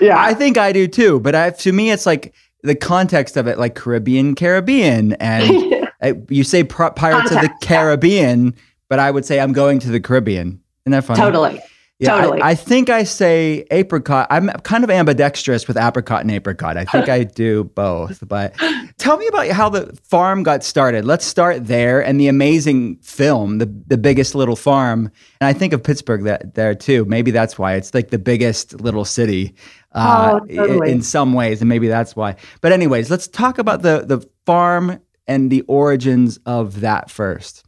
Yeah, 0.00 0.20
I 0.20 0.34
think 0.34 0.58
I 0.58 0.72
do 0.72 0.86
too. 0.86 1.20
But 1.20 1.34
I, 1.34 1.50
to 1.50 1.72
me, 1.72 1.90
it's 1.90 2.06
like 2.06 2.34
the 2.62 2.74
context 2.74 3.36
of 3.36 3.46
it, 3.46 3.58
like 3.58 3.74
Caribbean, 3.74 4.34
Caribbean, 4.34 5.14
and 5.14 5.84
you 6.28 6.44
say 6.44 6.64
Pirates 6.64 7.00
context, 7.00 7.32
of 7.32 7.40
the 7.40 7.52
Caribbean, 7.62 8.46
yeah. 8.46 8.50
but 8.88 8.98
I 8.98 9.10
would 9.10 9.24
say 9.24 9.40
I'm 9.40 9.52
going 9.52 9.78
to 9.80 9.90
the 9.90 10.00
Caribbean. 10.00 10.60
Isn't 10.84 10.92
that 10.92 11.04
funny? 11.04 11.20
Totally. 11.20 11.60
Yeah, 12.02 12.20
totally. 12.20 12.42
I, 12.42 12.50
I, 12.50 12.54
think 12.56 12.90
I 12.90 13.04
say 13.04 13.64
apricot. 13.70 14.26
I'm 14.28 14.48
kind 14.62 14.82
of 14.82 14.90
ambidextrous 14.90 15.68
with 15.68 15.76
apricot 15.76 16.22
and 16.22 16.32
apricot. 16.32 16.76
I 16.76 16.84
think 16.84 17.08
I 17.08 17.22
do 17.42 17.62
both. 17.62 18.26
But 18.26 18.56
tell 18.98 19.16
me 19.16 19.28
about 19.28 19.46
how 19.48 19.68
the 19.68 19.96
farm 20.02 20.42
got 20.42 20.64
started. 20.64 21.04
Let's 21.04 21.24
start 21.24 21.68
there 21.68 22.04
and 22.04 22.18
the 22.18 22.26
amazing 22.26 22.96
film, 22.96 23.58
the 23.58 23.66
the 23.86 23.96
biggest 23.96 24.34
little 24.34 24.56
farm. 24.56 25.12
And 25.40 25.46
I 25.46 25.52
think 25.52 25.72
of 25.72 25.82
Pittsburgh 25.84 26.24
that 26.24 26.54
there 26.54 26.74
too. 26.74 27.04
Maybe 27.04 27.30
that's 27.30 27.56
why 27.56 27.74
it's 27.74 27.94
like 27.94 28.10
the 28.10 28.18
biggest 28.18 28.80
little 28.80 29.04
city 29.04 29.54
uh, 29.92 30.40
oh, 30.42 30.46
totally. 30.46 30.90
in, 30.90 30.96
in 30.96 31.02
some 31.02 31.34
ways, 31.34 31.60
and 31.60 31.68
maybe 31.68 31.86
that's 31.86 32.16
why. 32.16 32.34
But 32.62 32.72
anyways, 32.72 33.12
let's 33.12 33.28
talk 33.28 33.58
about 33.58 33.82
the 33.82 34.04
the 34.04 34.28
farm 34.44 34.98
and 35.28 35.52
the 35.52 35.60
origins 35.62 36.40
of 36.46 36.80
that 36.80 37.12
first. 37.12 37.64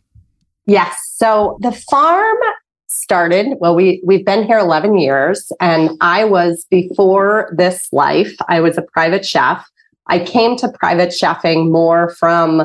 Yes. 0.67 0.97
So 1.17 1.57
the 1.61 1.73
farm 1.73 2.38
started 2.95 3.57
well 3.61 3.75
we 3.75 4.01
we've 4.05 4.25
been 4.25 4.45
here 4.45 4.59
11 4.59 4.99
years 4.99 5.53
and 5.61 5.91
i 6.01 6.25
was 6.25 6.67
before 6.71 7.53
this 7.57 7.93
life 7.93 8.35
i 8.49 8.61
was 8.61 8.79
a 8.79 8.83
private 8.83 9.25
chef. 9.25 9.67
I 10.07 10.19
came 10.19 10.57
to 10.57 10.69
private 10.69 11.09
chefing 11.09 11.71
more 11.71 12.11
from 12.11 12.61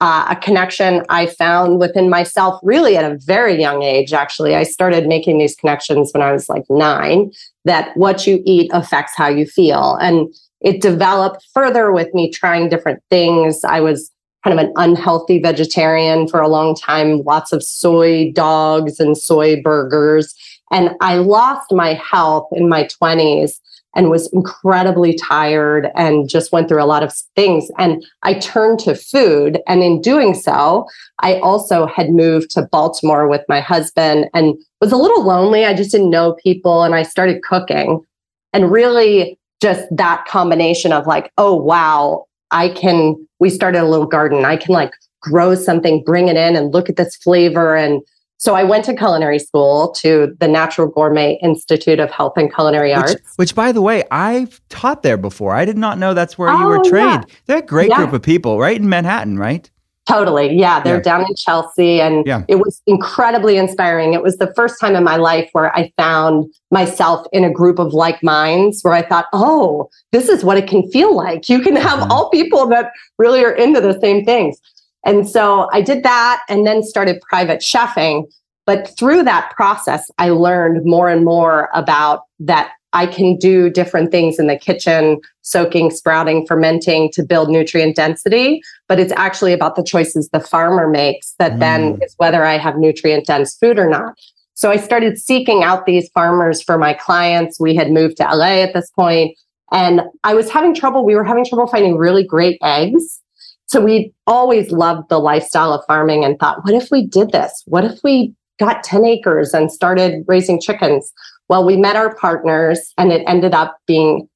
uh, 0.00 0.26
a 0.30 0.36
connection 0.36 1.04
i 1.08 1.26
found 1.26 1.78
within 1.78 2.08
myself 2.08 2.60
really 2.62 2.96
at 2.96 3.10
a 3.10 3.18
very 3.18 3.60
young 3.60 3.82
age 3.82 4.12
actually. 4.12 4.54
I 4.54 4.62
started 4.62 5.06
making 5.06 5.38
these 5.38 5.56
connections 5.56 6.10
when 6.12 6.22
i 6.22 6.32
was 6.32 6.48
like 6.48 6.64
nine 6.68 7.32
that 7.64 7.96
what 7.96 8.26
you 8.26 8.42
eat 8.44 8.70
affects 8.72 9.12
how 9.16 9.28
you 9.28 9.46
feel. 9.46 9.96
And 9.96 10.34
it 10.60 10.80
developed 10.80 11.46
further 11.54 11.92
with 11.92 12.12
me 12.14 12.30
trying 12.30 12.68
different 12.68 13.02
things. 13.10 13.62
I 13.64 13.80
was 13.80 14.10
kind 14.44 14.58
of 14.58 14.64
an 14.64 14.72
unhealthy 14.76 15.40
vegetarian 15.40 16.28
for 16.28 16.40
a 16.40 16.48
long 16.48 16.74
time, 16.74 17.22
lots 17.22 17.52
of 17.52 17.62
soy 17.62 18.32
dogs 18.32 19.00
and 19.00 19.16
soy 19.16 19.60
burgers. 19.62 20.34
And 20.70 20.90
I 21.00 21.16
lost 21.16 21.72
my 21.72 21.94
health 21.94 22.48
in 22.52 22.68
my 22.68 22.84
20s 22.84 23.58
and 23.94 24.10
was 24.10 24.32
incredibly 24.32 25.14
tired 25.14 25.88
and 25.96 26.28
just 26.28 26.52
went 26.52 26.68
through 26.68 26.82
a 26.82 26.86
lot 26.86 27.02
of 27.02 27.12
things. 27.34 27.70
And 27.78 28.04
I 28.22 28.34
turned 28.34 28.78
to 28.80 28.94
food. 28.94 29.60
And 29.66 29.82
in 29.82 30.00
doing 30.00 30.34
so, 30.34 30.86
I 31.20 31.40
also 31.40 31.86
had 31.86 32.10
moved 32.10 32.50
to 32.50 32.68
Baltimore 32.70 33.28
with 33.28 33.42
my 33.48 33.60
husband 33.60 34.28
and 34.34 34.56
was 34.80 34.92
a 34.92 34.96
little 34.96 35.24
lonely. 35.24 35.64
I 35.64 35.74
just 35.74 35.90
didn't 35.90 36.10
know 36.10 36.34
people. 36.34 36.84
And 36.84 36.94
I 36.94 37.02
started 37.02 37.42
cooking 37.42 38.04
and 38.52 38.70
really 38.70 39.38
just 39.60 39.84
that 39.90 40.26
combination 40.26 40.92
of 40.92 41.06
like, 41.06 41.32
oh, 41.38 41.56
wow, 41.56 42.27
I 42.50 42.70
can, 42.70 43.14
we 43.38 43.50
started 43.50 43.82
a 43.82 43.88
little 43.88 44.06
garden. 44.06 44.44
I 44.44 44.56
can 44.56 44.72
like 44.72 44.92
grow 45.20 45.54
something, 45.54 46.02
bring 46.04 46.28
it 46.28 46.36
in 46.36 46.56
and 46.56 46.72
look 46.72 46.88
at 46.88 46.96
this 46.96 47.16
flavor 47.16 47.76
and 47.76 48.02
so 48.40 48.54
I 48.54 48.62
went 48.62 48.84
to 48.84 48.94
culinary 48.94 49.40
school 49.40 49.90
to 49.94 50.34
the 50.38 50.46
Natural 50.46 50.86
Gourmet 50.86 51.40
Institute 51.42 51.98
of 51.98 52.08
Health 52.12 52.34
and 52.36 52.54
Culinary 52.54 52.90
which, 52.90 52.98
Arts. 52.98 53.36
Which, 53.36 53.54
by 53.56 53.72
the 53.72 53.82
way, 53.82 54.04
I've 54.12 54.60
taught 54.68 55.02
there 55.02 55.16
before. 55.16 55.54
I 55.54 55.64
did 55.64 55.76
not 55.76 55.98
know 55.98 56.14
that's 56.14 56.38
where 56.38 56.48
oh, 56.48 56.58
you 56.58 56.66
were 56.66 56.78
oh, 56.78 56.88
trained. 56.88 57.24
Yeah. 57.28 57.34
They're 57.46 57.58
a 57.58 57.62
great 57.66 57.88
yeah. 57.88 57.96
group 57.96 58.12
of 58.12 58.22
people, 58.22 58.60
right 58.60 58.76
in 58.76 58.88
Manhattan, 58.88 59.38
right? 59.38 59.68
Totally. 60.08 60.58
Yeah. 60.58 60.80
They're 60.80 60.96
yeah. 60.96 61.02
down 61.02 61.20
in 61.20 61.34
Chelsea. 61.34 62.00
And 62.00 62.26
yeah. 62.26 62.42
it 62.48 62.56
was 62.56 62.80
incredibly 62.86 63.58
inspiring. 63.58 64.14
It 64.14 64.22
was 64.22 64.38
the 64.38 64.50
first 64.56 64.80
time 64.80 64.96
in 64.96 65.04
my 65.04 65.16
life 65.16 65.50
where 65.52 65.74
I 65.76 65.92
found 65.98 66.50
myself 66.70 67.26
in 67.30 67.44
a 67.44 67.52
group 67.52 67.78
of 67.78 67.92
like 67.92 68.22
minds 68.22 68.80
where 68.80 68.94
I 68.94 69.02
thought, 69.02 69.26
oh, 69.34 69.90
this 70.12 70.30
is 70.30 70.42
what 70.42 70.56
it 70.56 70.66
can 70.66 70.90
feel 70.90 71.14
like. 71.14 71.50
You 71.50 71.60
can 71.60 71.76
have 71.76 71.98
mm-hmm. 72.00 72.10
all 72.10 72.30
people 72.30 72.66
that 72.68 72.90
really 73.18 73.44
are 73.44 73.52
into 73.52 73.82
the 73.82 74.00
same 74.00 74.24
things. 74.24 74.58
And 75.04 75.28
so 75.28 75.68
I 75.74 75.82
did 75.82 76.02
that 76.04 76.42
and 76.48 76.66
then 76.66 76.82
started 76.82 77.20
private 77.28 77.60
chefing. 77.60 78.24
But 78.64 78.96
through 78.98 79.24
that 79.24 79.52
process, 79.56 80.10
I 80.16 80.30
learned 80.30 80.86
more 80.86 81.10
and 81.10 81.22
more 81.22 81.68
about 81.74 82.22
that 82.40 82.72
I 82.94 83.06
can 83.06 83.36
do 83.36 83.68
different 83.68 84.10
things 84.10 84.38
in 84.38 84.46
the 84.46 84.56
kitchen, 84.56 85.20
soaking, 85.48 85.90
sprouting, 85.90 86.46
fermenting 86.46 87.10
to 87.12 87.22
build 87.22 87.48
nutrient 87.48 87.96
density. 87.96 88.60
But 88.86 89.00
it's 89.00 89.12
actually 89.16 89.52
about 89.52 89.76
the 89.76 89.82
choices 89.82 90.28
the 90.28 90.40
farmer 90.40 90.88
makes 90.88 91.34
that 91.38 91.52
mm. 91.52 91.60
then 91.60 91.98
is 92.02 92.14
whether 92.18 92.44
I 92.44 92.58
have 92.58 92.76
nutrient 92.76 93.26
dense 93.26 93.56
food 93.56 93.78
or 93.78 93.88
not. 93.88 94.14
So 94.54 94.70
I 94.70 94.76
started 94.76 95.18
seeking 95.18 95.62
out 95.62 95.86
these 95.86 96.10
farmers 96.10 96.62
for 96.62 96.76
my 96.76 96.92
clients. 96.92 97.58
We 97.58 97.74
had 97.74 97.90
moved 97.90 98.18
to 98.18 98.24
LA 98.24 98.62
at 98.62 98.74
this 98.74 98.90
point, 98.90 99.38
and 99.70 100.02
I 100.24 100.34
was 100.34 100.50
having 100.50 100.74
trouble. 100.74 101.04
We 101.04 101.14
were 101.14 101.24
having 101.24 101.46
trouble 101.46 101.66
finding 101.66 101.96
really 101.96 102.24
great 102.24 102.58
eggs. 102.62 103.20
So 103.66 103.80
we 103.80 104.12
always 104.26 104.70
loved 104.70 105.08
the 105.08 105.18
lifestyle 105.18 105.72
of 105.72 105.84
farming 105.86 106.24
and 106.24 106.38
thought, 106.38 106.64
what 106.64 106.74
if 106.74 106.90
we 106.90 107.06
did 107.06 107.32
this? 107.32 107.62
What 107.66 107.84
if 107.84 108.00
we 108.02 108.34
got 108.58 108.82
10 108.82 109.04
acres 109.04 109.54
and 109.54 109.70
started 109.70 110.24
raising 110.26 110.60
chickens? 110.60 111.12
Well, 111.48 111.64
we 111.64 111.76
met 111.76 111.94
our 111.96 112.14
partners 112.16 112.92
and 112.98 113.12
it 113.12 113.22
ended 113.26 113.54
up 113.54 113.76
being 113.86 114.28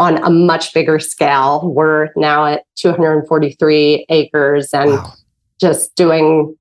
on 0.00 0.16
a 0.24 0.30
much 0.30 0.72
bigger 0.72 0.98
scale. 0.98 1.70
We're 1.72 2.08
now 2.16 2.46
at 2.46 2.64
243 2.76 4.06
acres 4.08 4.72
and 4.72 4.92
wow. 4.92 5.12
just 5.60 5.94
doing 5.94 6.56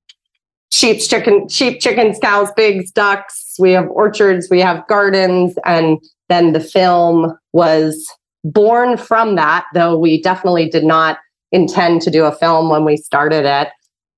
sheep, 0.73 0.99
chicken, 0.99 1.47
sheep, 1.47 1.79
chickens, 1.79 2.19
cows, 2.19 2.51
pigs, 2.57 2.91
ducks. 2.91 3.55
We 3.57 3.71
have 3.71 3.87
orchards, 3.87 4.49
we 4.49 4.59
have 4.59 4.85
gardens, 4.87 5.57
and 5.65 5.99
then 6.27 6.51
the 6.51 6.59
film 6.59 7.33
was 7.53 8.05
born 8.43 8.97
from 8.97 9.35
that, 9.35 9.65
though 9.73 9.97
we 9.97 10.21
definitely 10.21 10.69
did 10.69 10.83
not 10.83 11.17
intend 11.53 12.01
to 12.01 12.11
do 12.11 12.25
a 12.25 12.35
film 12.35 12.69
when 12.69 12.83
we 12.83 12.97
started 12.97 13.45
it. 13.45 13.69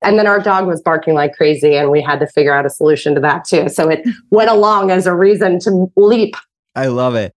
And 0.03 0.17
then 0.17 0.25
our 0.25 0.39
dog 0.39 0.65
was 0.65 0.81
barking 0.81 1.13
like 1.13 1.33
crazy, 1.35 1.75
and 1.75 1.91
we 1.91 2.01
had 2.01 2.19
to 2.21 2.27
figure 2.27 2.55
out 2.55 2.65
a 2.65 2.71
solution 2.71 3.13
to 3.13 3.21
that 3.21 3.45
too. 3.45 3.69
So 3.69 3.87
it 3.87 4.01
went 4.31 4.49
along 4.49 4.89
as 4.89 5.05
a 5.05 5.15
reason 5.15 5.59
to 5.59 5.91
leap. 5.95 6.35
I 6.73 6.87
love 6.87 7.13
it. 7.13 7.35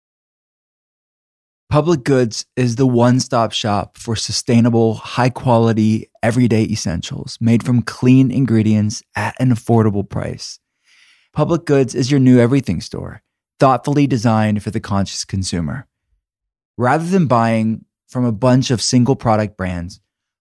Public 1.72 2.04
Goods 2.04 2.44
is 2.54 2.76
the 2.76 2.86
one 2.86 3.18
stop 3.18 3.50
shop 3.50 3.96
for 3.96 4.14
sustainable, 4.14 4.92
high 4.92 5.30
quality, 5.30 6.10
everyday 6.22 6.64
essentials 6.64 7.38
made 7.40 7.62
from 7.62 7.80
clean 7.80 8.30
ingredients 8.30 9.02
at 9.16 9.34
an 9.40 9.48
affordable 9.48 10.06
price. 10.06 10.60
Public 11.32 11.64
Goods 11.64 11.94
is 11.94 12.10
your 12.10 12.20
new 12.20 12.38
everything 12.38 12.82
store, 12.82 13.22
thoughtfully 13.58 14.06
designed 14.06 14.62
for 14.62 14.70
the 14.70 14.80
conscious 14.80 15.24
consumer. 15.24 15.86
Rather 16.76 17.06
than 17.06 17.26
buying 17.26 17.86
from 18.06 18.26
a 18.26 18.32
bunch 18.32 18.70
of 18.70 18.82
single 18.82 19.16
product 19.16 19.56
brands, 19.56 19.98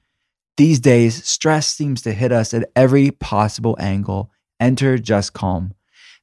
These 0.57 0.81
days, 0.81 1.25
stress 1.25 1.69
seems 1.69 2.03
to 2.03 2.13
hit 2.13 2.33
us 2.33 2.53
at 2.53 2.71
every 2.75 3.11
possible 3.11 3.77
angle. 3.79 4.31
Enter 4.59 4.99
Just 4.99 5.33
Calm, 5.33 5.75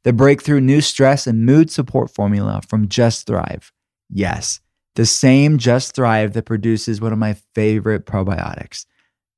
the 0.03 0.13
breakthrough 0.13 0.61
new 0.61 0.81
stress 0.81 1.27
and 1.27 1.45
mood 1.45 1.69
support 1.69 2.09
formula 2.09 2.61
from 2.67 2.87
Just 2.87 3.27
Thrive. 3.27 3.71
Yes, 4.09 4.59
the 4.95 5.05
same 5.05 5.57
Just 5.57 5.95
Thrive 5.95 6.33
that 6.33 6.45
produces 6.45 7.01
one 7.01 7.13
of 7.13 7.19
my 7.19 7.35
favorite 7.53 8.05
probiotics. 8.05 8.85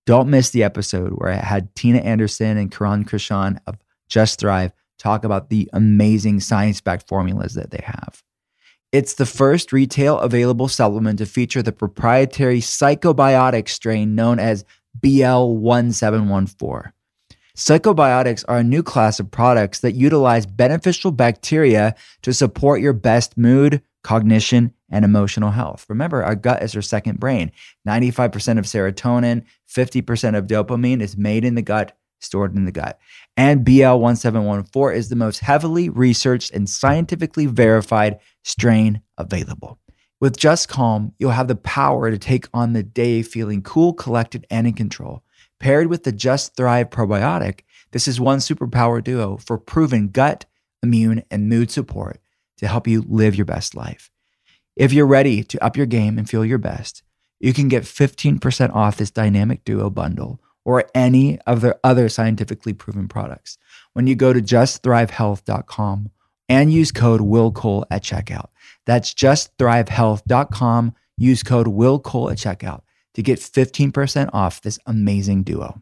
Don't 0.05 0.29
miss 0.29 0.49
the 0.49 0.63
episode 0.63 1.13
where 1.13 1.31
I 1.31 1.35
had 1.35 1.73
Tina 1.75 1.99
Anderson 1.99 2.57
and 2.57 2.71
Kiran 2.71 3.05
Krishnan 3.05 3.59
of 3.67 3.77
Just 4.09 4.39
Thrive 4.39 4.71
talk 4.97 5.23
about 5.23 5.49
the 5.49 5.69
amazing 5.73 6.39
science 6.39 6.81
backed 6.81 7.07
formulas 7.07 7.53
that 7.55 7.71
they 7.71 7.83
have. 7.83 8.23
It's 8.91 9.13
the 9.13 9.25
first 9.25 9.71
retail 9.71 10.19
available 10.19 10.67
supplement 10.67 11.19
to 11.19 11.25
feature 11.25 11.63
the 11.63 11.71
proprietary 11.71 12.59
psychobiotic 12.59 13.69
strain 13.69 14.15
known 14.15 14.37
as 14.37 14.65
BL1714. 14.99 16.91
Psychobiotics 17.61 18.43
are 18.47 18.57
a 18.57 18.63
new 18.63 18.81
class 18.81 19.19
of 19.19 19.29
products 19.29 19.81
that 19.81 19.93
utilize 19.93 20.47
beneficial 20.47 21.11
bacteria 21.11 21.93
to 22.23 22.33
support 22.33 22.81
your 22.81 22.91
best 22.91 23.37
mood, 23.37 23.83
cognition, 24.01 24.73
and 24.89 25.05
emotional 25.05 25.51
health. 25.51 25.85
Remember, 25.87 26.23
our 26.23 26.33
gut 26.33 26.63
is 26.63 26.75
our 26.75 26.81
second 26.81 27.19
brain. 27.19 27.51
95% 27.87 28.57
of 28.57 28.65
serotonin, 28.65 29.45
50% 29.69 30.35
of 30.35 30.47
dopamine 30.47 31.01
is 31.01 31.15
made 31.15 31.45
in 31.45 31.53
the 31.53 31.61
gut 31.61 31.95
stored 32.19 32.55
in 32.55 32.65
the 32.65 32.71
gut. 32.71 32.99
And 33.37 33.63
BL1714 33.63 34.95
is 34.95 35.09
the 35.09 35.15
most 35.15 35.37
heavily 35.41 35.87
researched 35.87 36.49
and 36.55 36.67
scientifically 36.67 37.45
verified 37.45 38.17
strain 38.43 39.03
available. 39.19 39.77
With 40.19 40.35
Just 40.35 40.67
Calm, 40.67 41.13
you'll 41.19 41.29
have 41.29 41.47
the 41.47 41.55
power 41.55 42.09
to 42.09 42.17
take 42.17 42.47
on 42.55 42.73
the 42.73 42.81
day 42.81 43.21
feeling 43.21 43.61
cool, 43.61 43.93
collected, 43.93 44.47
and 44.49 44.65
in 44.65 44.73
control. 44.73 45.23
Paired 45.61 45.87
with 45.87 46.05
the 46.05 46.11
Just 46.11 46.55
Thrive 46.55 46.89
probiotic, 46.89 47.59
this 47.91 48.07
is 48.07 48.19
one 48.19 48.39
superpower 48.39 49.01
duo 49.01 49.37
for 49.37 49.59
proven 49.59 50.07
gut, 50.07 50.45
immune, 50.81 51.23
and 51.29 51.47
mood 51.47 51.69
support 51.69 52.19
to 52.57 52.67
help 52.67 52.87
you 52.87 53.05
live 53.07 53.35
your 53.35 53.45
best 53.45 53.75
life. 53.75 54.09
If 54.75 54.91
you're 54.91 55.05
ready 55.05 55.43
to 55.43 55.63
up 55.63 55.77
your 55.77 55.85
game 55.85 56.17
and 56.17 56.27
feel 56.27 56.43
your 56.43 56.57
best, 56.57 57.03
you 57.39 57.53
can 57.53 57.67
get 57.67 57.83
15% 57.83 58.73
off 58.73 58.97
this 58.97 59.11
dynamic 59.11 59.63
duo 59.63 59.91
bundle 59.91 60.41
or 60.65 60.85
any 60.95 61.39
of 61.41 61.61
their 61.61 61.79
other 61.83 62.09
scientifically 62.09 62.73
proven 62.73 63.07
products 63.07 63.59
when 63.93 64.07
you 64.07 64.15
go 64.15 64.33
to 64.33 64.41
justthrivehealth.com 64.41 66.09
and 66.49 66.73
use 66.73 66.91
code 66.91 67.21
WILLCOLE 67.21 67.85
at 67.91 68.01
checkout. 68.01 68.47
That's 68.87 69.13
justthrivehealth.com. 69.13 70.95
Use 71.17 71.43
code 71.43 71.67
WILLCOLE 71.67 72.31
at 72.31 72.37
checkout 72.37 72.81
to 73.13 73.21
get 73.21 73.39
15% 73.39 74.29
off 74.33 74.61
this 74.61 74.79
amazing 74.85 75.43
duo. 75.43 75.81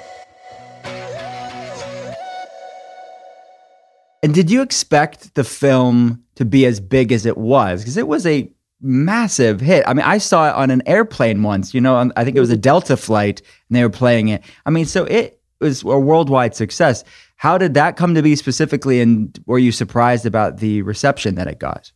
And 4.23 4.33
did 4.33 4.51
you 4.51 4.61
expect 4.61 5.35
the 5.35 5.43
film 5.43 6.23
to 6.35 6.45
be 6.45 6.65
as 6.65 6.79
big 6.79 7.11
as 7.11 7.25
it 7.25 7.37
was? 7.37 7.81
Because 7.81 7.97
it 7.97 8.07
was 8.07 8.25
a 8.25 8.51
massive 8.81 9.61
hit. 9.61 9.83
I 9.87 9.93
mean, 9.93 10.05
I 10.05 10.17
saw 10.17 10.49
it 10.49 10.55
on 10.55 10.71
an 10.71 10.81
airplane 10.85 11.43
once, 11.43 11.73
you 11.73 11.81
know, 11.81 12.11
I 12.15 12.23
think 12.23 12.35
it 12.35 12.39
was 12.39 12.49
a 12.49 12.57
Delta 12.57 12.97
flight 12.97 13.41
and 13.69 13.75
they 13.75 13.83
were 13.83 13.89
playing 13.89 14.29
it. 14.29 14.43
I 14.65 14.69
mean, 14.69 14.85
so 14.85 15.05
it 15.05 15.39
was 15.59 15.83
a 15.83 15.99
worldwide 15.99 16.55
success. 16.55 17.03
How 17.35 17.57
did 17.57 17.73
that 17.75 17.95
come 17.95 18.15
to 18.15 18.21
be 18.21 18.35
specifically? 18.35 19.01
And 19.01 19.37
were 19.45 19.59
you 19.59 19.71
surprised 19.71 20.25
about 20.25 20.57
the 20.57 20.81
reception 20.81 21.35
that 21.35 21.47
it 21.47 21.59
got? 21.59 21.91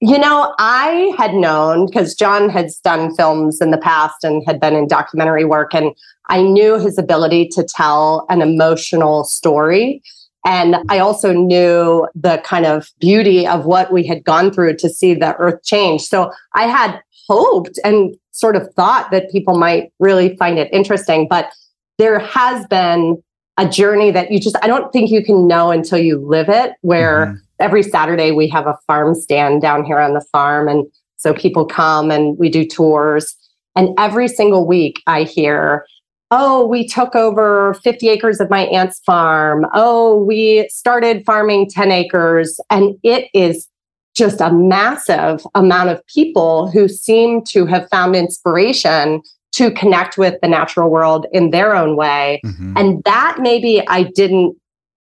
You 0.00 0.18
know, 0.18 0.54
I 0.58 1.12
had 1.18 1.34
known 1.34 1.86
because 1.86 2.14
John 2.14 2.48
had 2.48 2.70
done 2.84 3.14
films 3.16 3.60
in 3.60 3.70
the 3.70 3.78
past 3.78 4.22
and 4.22 4.42
had 4.46 4.60
been 4.60 4.76
in 4.76 4.86
documentary 4.86 5.44
work, 5.44 5.74
and 5.74 5.92
I 6.28 6.40
knew 6.40 6.78
his 6.78 6.98
ability 6.98 7.48
to 7.48 7.64
tell 7.64 8.24
an 8.28 8.40
emotional 8.40 9.24
story. 9.24 10.02
And 10.48 10.76
I 10.88 10.98
also 10.98 11.34
knew 11.34 12.08
the 12.14 12.38
kind 12.42 12.64
of 12.64 12.90
beauty 13.00 13.46
of 13.46 13.66
what 13.66 13.92
we 13.92 14.06
had 14.06 14.24
gone 14.24 14.50
through 14.50 14.76
to 14.76 14.88
see 14.88 15.12
the 15.12 15.36
earth 15.36 15.62
change. 15.62 16.00
So 16.04 16.32
I 16.54 16.62
had 16.62 17.02
hoped 17.28 17.78
and 17.84 18.16
sort 18.30 18.56
of 18.56 18.72
thought 18.72 19.10
that 19.10 19.30
people 19.30 19.58
might 19.58 19.92
really 19.98 20.34
find 20.38 20.58
it 20.58 20.72
interesting. 20.72 21.28
But 21.28 21.52
there 21.98 22.18
has 22.20 22.66
been 22.68 23.22
a 23.58 23.68
journey 23.68 24.10
that 24.10 24.30
you 24.30 24.40
just, 24.40 24.56
I 24.62 24.68
don't 24.68 24.90
think 24.90 25.10
you 25.10 25.22
can 25.22 25.46
know 25.46 25.70
until 25.70 25.98
you 25.98 26.18
live 26.18 26.48
it, 26.48 26.72
where 26.80 27.26
mm-hmm. 27.26 27.36
every 27.60 27.82
Saturday 27.82 28.30
we 28.30 28.48
have 28.48 28.66
a 28.66 28.78
farm 28.86 29.14
stand 29.14 29.60
down 29.60 29.84
here 29.84 29.98
on 29.98 30.14
the 30.14 30.24
farm. 30.32 30.66
And 30.66 30.86
so 31.18 31.34
people 31.34 31.66
come 31.66 32.10
and 32.10 32.38
we 32.38 32.48
do 32.48 32.64
tours. 32.64 33.36
And 33.76 33.90
every 33.98 34.28
single 34.28 34.66
week 34.66 35.02
I 35.06 35.24
hear, 35.24 35.84
oh, 36.30 36.66
we 36.66 36.86
took 36.86 37.14
over 37.14 37.74
50 37.82 38.08
acres 38.08 38.40
of 38.40 38.50
my 38.50 38.66
aunt's 38.66 39.00
farm. 39.00 39.66
Oh, 39.74 40.22
we 40.22 40.68
started 40.70 41.24
farming 41.24 41.70
10 41.70 41.90
acres. 41.90 42.60
And 42.70 42.96
it 43.02 43.30
is 43.34 43.68
just 44.14 44.40
a 44.40 44.52
massive 44.52 45.46
amount 45.54 45.90
of 45.90 46.04
people 46.06 46.70
who 46.70 46.88
seem 46.88 47.42
to 47.44 47.66
have 47.66 47.88
found 47.88 48.16
inspiration 48.16 49.22
to 49.52 49.70
connect 49.70 50.18
with 50.18 50.34
the 50.42 50.48
natural 50.48 50.90
world 50.90 51.26
in 51.32 51.50
their 51.50 51.74
own 51.74 51.96
way. 51.96 52.40
Mm-hmm. 52.44 52.76
And 52.76 53.02
that 53.04 53.38
maybe 53.40 53.86
I 53.88 54.02
didn't 54.02 54.56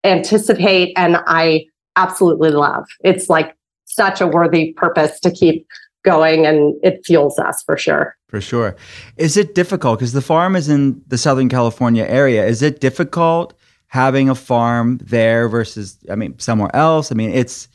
anticipate 0.04 0.94
and 0.98 1.18
I 1.28 1.66
absolutely 1.96 2.50
love. 2.50 2.86
It's 3.04 3.30
like 3.30 3.56
such 3.86 4.22
a 4.22 4.28
worthy 4.28 4.74
purpose 4.74 5.20
to 5.20 5.32
keep 5.32 5.68
going 6.04 6.46
and 6.46 6.76
it 6.84 7.02
fuels 7.06 7.38
us 7.40 7.64
for 7.64 7.78
sure. 7.78 8.16
For 8.28 8.42
sure. 8.42 8.76
Is 9.18 9.38
it 9.38 9.56
difficult 9.56 10.00
because 10.00 10.14
the 10.14 10.22
farm 10.22 10.56
is 10.56 10.70
in 10.70 11.02
the 11.08 11.18
Southern 11.18 11.50
California 11.50 12.06
area? 12.06 12.46
Is 12.46 12.62
it 12.62 12.80
difficult 12.80 13.54
having 13.88 14.30
a 14.30 14.36
farm 14.36 15.00
there 15.04 15.50
versus 15.50 15.98
I 16.10 16.16
mean 16.16 16.38
somewhere 16.40 16.74
else? 16.76 17.12
I 17.12 17.16
mean, 17.16 17.32
it's 17.32 17.68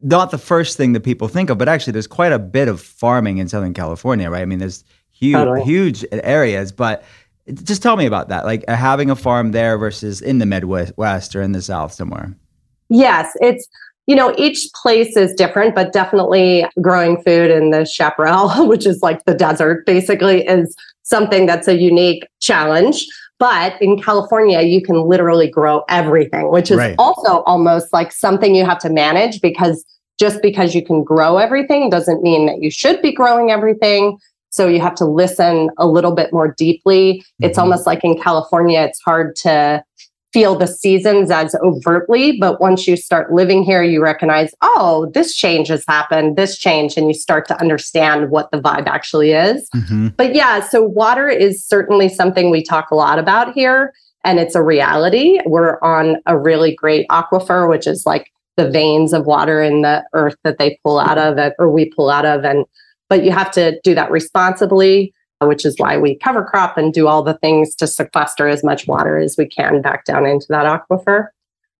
not 0.00 0.30
the 0.30 0.38
first 0.38 0.76
thing 0.76 0.92
that 0.92 1.00
people 1.00 1.28
think 1.28 1.50
of, 1.50 1.58
but 1.58 1.68
actually 1.68 1.92
there's 1.92 2.06
quite 2.06 2.32
a 2.32 2.38
bit 2.38 2.68
of 2.68 2.80
farming 2.80 3.38
in 3.38 3.48
Southern 3.48 3.74
California, 3.74 4.30
right? 4.30 4.42
I 4.42 4.46
mean, 4.46 4.58
there's 4.58 4.84
huge 5.10 5.34
totally. 5.34 5.62
huge 5.62 6.04
areas, 6.12 6.72
but 6.72 7.04
just 7.64 7.82
tell 7.82 7.96
me 7.96 8.06
about 8.06 8.28
that. 8.28 8.44
Like 8.44 8.64
uh, 8.68 8.76
having 8.76 9.10
a 9.10 9.16
farm 9.16 9.52
there 9.52 9.76
versus 9.76 10.20
in 10.20 10.38
the 10.38 10.46
Midwest 10.46 11.36
or 11.36 11.42
in 11.42 11.52
the 11.52 11.62
South 11.62 11.92
somewhere. 11.92 12.34
Yes, 12.88 13.32
it's 13.40 13.68
you 14.06 14.16
know, 14.16 14.34
each 14.36 14.68
place 14.74 15.16
is 15.16 15.32
different, 15.34 15.74
but 15.74 15.92
definitely 15.92 16.66
growing 16.80 17.22
food 17.22 17.50
in 17.50 17.70
the 17.70 17.84
chaparral, 17.84 18.66
which 18.68 18.86
is 18.86 19.02
like 19.02 19.24
the 19.24 19.34
desert, 19.34 19.86
basically, 19.86 20.46
is 20.46 20.74
something 21.02 21.46
that's 21.46 21.68
a 21.68 21.76
unique 21.76 22.26
challenge. 22.40 23.06
But 23.38 23.80
in 23.80 24.00
California, 24.00 24.60
you 24.62 24.82
can 24.82 25.02
literally 25.02 25.48
grow 25.48 25.82
everything, 25.88 26.50
which 26.50 26.70
is 26.70 26.76
right. 26.76 26.94
also 26.98 27.42
almost 27.44 27.92
like 27.92 28.12
something 28.12 28.54
you 28.54 28.66
have 28.66 28.78
to 28.80 28.90
manage 28.90 29.40
because 29.40 29.84
just 30.18 30.42
because 30.42 30.74
you 30.74 30.84
can 30.84 31.02
grow 31.02 31.38
everything 31.38 31.88
doesn't 31.88 32.22
mean 32.22 32.44
that 32.46 32.60
you 32.60 32.70
should 32.70 33.00
be 33.00 33.10
growing 33.10 33.50
everything. 33.50 34.18
So 34.50 34.68
you 34.68 34.80
have 34.80 34.94
to 34.96 35.06
listen 35.06 35.70
a 35.78 35.86
little 35.86 36.12
bit 36.12 36.32
more 36.32 36.54
deeply. 36.58 37.14
Mm-hmm. 37.14 37.44
It's 37.44 37.58
almost 37.58 37.86
like 37.86 38.04
in 38.04 38.20
California, 38.20 38.82
it's 38.82 39.00
hard 39.00 39.34
to 39.36 39.82
feel 40.32 40.56
the 40.56 40.66
seasons 40.66 41.30
as 41.30 41.54
overtly, 41.56 42.38
but 42.38 42.60
once 42.60 42.86
you 42.86 42.96
start 42.96 43.32
living 43.32 43.62
here, 43.62 43.82
you 43.82 44.02
recognize, 44.02 44.54
oh, 44.62 45.10
this 45.12 45.34
change 45.34 45.68
has 45.68 45.84
happened, 45.88 46.36
this 46.36 46.56
change, 46.56 46.96
and 46.96 47.08
you 47.08 47.14
start 47.14 47.48
to 47.48 47.60
understand 47.60 48.30
what 48.30 48.50
the 48.50 48.60
vibe 48.60 48.86
actually 48.86 49.32
is. 49.32 49.68
Mm-hmm. 49.70 50.08
But 50.16 50.34
yeah, 50.34 50.60
so 50.60 50.82
water 50.82 51.28
is 51.28 51.64
certainly 51.64 52.08
something 52.08 52.50
we 52.50 52.62
talk 52.62 52.90
a 52.90 52.94
lot 52.94 53.18
about 53.18 53.54
here, 53.54 53.92
and 54.24 54.38
it's 54.38 54.54
a 54.54 54.62
reality. 54.62 55.40
We're 55.46 55.80
on 55.82 56.16
a 56.26 56.38
really 56.38 56.74
great 56.74 57.08
aquifer, 57.08 57.68
which 57.68 57.86
is 57.86 58.06
like 58.06 58.30
the 58.56 58.70
veins 58.70 59.12
of 59.12 59.26
water 59.26 59.60
in 59.60 59.82
the 59.82 60.04
earth 60.12 60.36
that 60.44 60.58
they 60.58 60.78
pull 60.84 60.98
out 60.98 61.18
of 61.18 61.38
it, 61.38 61.54
or 61.58 61.70
we 61.70 61.90
pull 61.90 62.10
out 62.10 62.26
of, 62.26 62.44
and 62.44 62.64
but 63.08 63.24
you 63.24 63.32
have 63.32 63.50
to 63.52 63.80
do 63.82 63.96
that 63.96 64.12
responsibly 64.12 65.12
which 65.40 65.64
is 65.64 65.74
why 65.78 65.96
we 65.96 66.14
cover 66.16 66.44
crop 66.44 66.76
and 66.76 66.92
do 66.92 67.08
all 67.08 67.22
the 67.22 67.34
things 67.34 67.74
to 67.76 67.86
sequester 67.86 68.48
as 68.48 68.62
much 68.62 68.86
water 68.86 69.18
as 69.18 69.36
we 69.36 69.46
can 69.46 69.80
back 69.80 70.04
down 70.04 70.26
into 70.26 70.46
that 70.48 70.66
aquifer. 70.66 71.28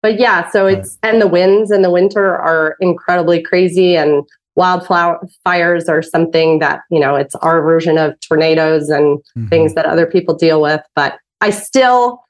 But 0.03 0.18
yeah, 0.18 0.49
so 0.51 0.66
it's 0.66 0.99
and 1.03 1.20
the 1.20 1.27
winds 1.27 1.70
in 1.70 1.83
the 1.83 1.90
winter 1.90 2.35
are 2.35 2.77
incredibly 2.81 3.42
crazy 3.42 3.96
and 3.96 4.25
wildflower 4.57 5.27
fires 5.44 5.88
are 5.88 6.03
something 6.03 6.59
that, 6.59 6.81
you 6.90 6.99
know, 6.99 7.16
it's 7.16 7.35
our 7.37 7.61
version 7.62 7.99
of 7.99 8.18
tornadoes 8.20 8.88
and 8.88 9.18
mm-hmm. 9.18 9.49
things 9.49 9.75
that 9.75 9.87
other 9.87 10.07
people 10.07 10.35
deal 10.35 10.61
with, 10.61 10.81
but 10.94 11.18
I 11.40 11.51
still 11.51 12.23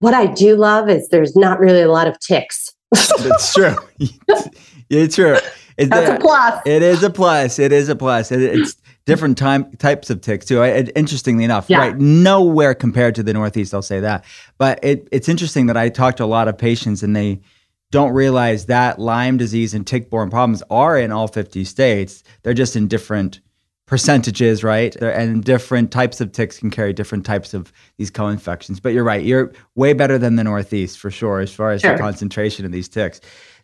what 0.00 0.14
I 0.14 0.26
do 0.26 0.56
love 0.56 0.90
is 0.90 1.08
there's 1.08 1.36
not 1.36 1.58
really 1.58 1.80
a 1.80 1.90
lot 1.90 2.06
of 2.06 2.18
ticks. 2.20 2.74
That's 2.92 3.54
true. 3.54 3.74
it's 4.90 5.14
true. 5.14 5.38
It, 5.76 5.90
That's 5.90 6.10
a 6.10 6.18
plus. 6.18 6.62
It 6.64 6.82
is 6.82 7.02
a 7.02 7.10
plus. 7.10 7.58
It 7.58 7.72
is 7.72 7.88
a 7.88 7.96
plus. 7.96 8.32
It, 8.32 8.40
it's 8.40 8.76
different 9.04 9.38
time 9.38 9.70
types 9.76 10.10
of 10.10 10.20
ticks 10.20 10.46
too. 10.46 10.62
I, 10.62 10.80
interestingly 10.96 11.44
enough, 11.44 11.68
yeah. 11.68 11.78
right? 11.78 11.96
Nowhere 11.98 12.74
compared 12.74 13.14
to 13.16 13.22
the 13.22 13.32
Northeast, 13.32 13.74
I'll 13.74 13.82
say 13.82 14.00
that. 14.00 14.24
But 14.58 14.80
it, 14.82 15.08
it's 15.12 15.28
interesting 15.28 15.66
that 15.66 15.76
I 15.76 15.88
talk 15.88 16.16
to 16.16 16.24
a 16.24 16.26
lot 16.26 16.48
of 16.48 16.56
patients 16.56 17.02
and 17.02 17.14
they 17.14 17.40
don't 17.92 18.12
realize 18.12 18.66
that 18.66 18.98
Lyme 18.98 19.36
disease 19.36 19.74
and 19.74 19.86
tick-borne 19.86 20.30
problems 20.30 20.62
are 20.70 20.98
in 20.98 21.12
all 21.12 21.28
50 21.28 21.64
states. 21.64 22.24
They're 22.42 22.54
just 22.54 22.74
in 22.74 22.88
different 22.88 23.40
percentages, 23.86 24.64
right? 24.64 24.96
And 24.96 25.44
different 25.44 25.92
types 25.92 26.20
of 26.20 26.32
ticks 26.32 26.58
can 26.58 26.70
carry 26.70 26.92
different 26.92 27.24
types 27.24 27.54
of 27.54 27.72
these 27.98 28.10
co-infections. 28.10 28.80
But 28.80 28.92
you're 28.92 29.04
right, 29.04 29.24
you're 29.24 29.52
way 29.76 29.92
better 29.92 30.18
than 30.18 30.34
the 30.34 30.42
Northeast 30.42 30.98
for 30.98 31.10
sure, 31.10 31.38
as 31.38 31.54
far 31.54 31.70
as 31.70 31.82
sure. 31.82 31.92
the 31.92 31.98
concentration 31.98 32.66
of 32.66 32.72
these 32.72 32.88
ticks. 32.88 33.20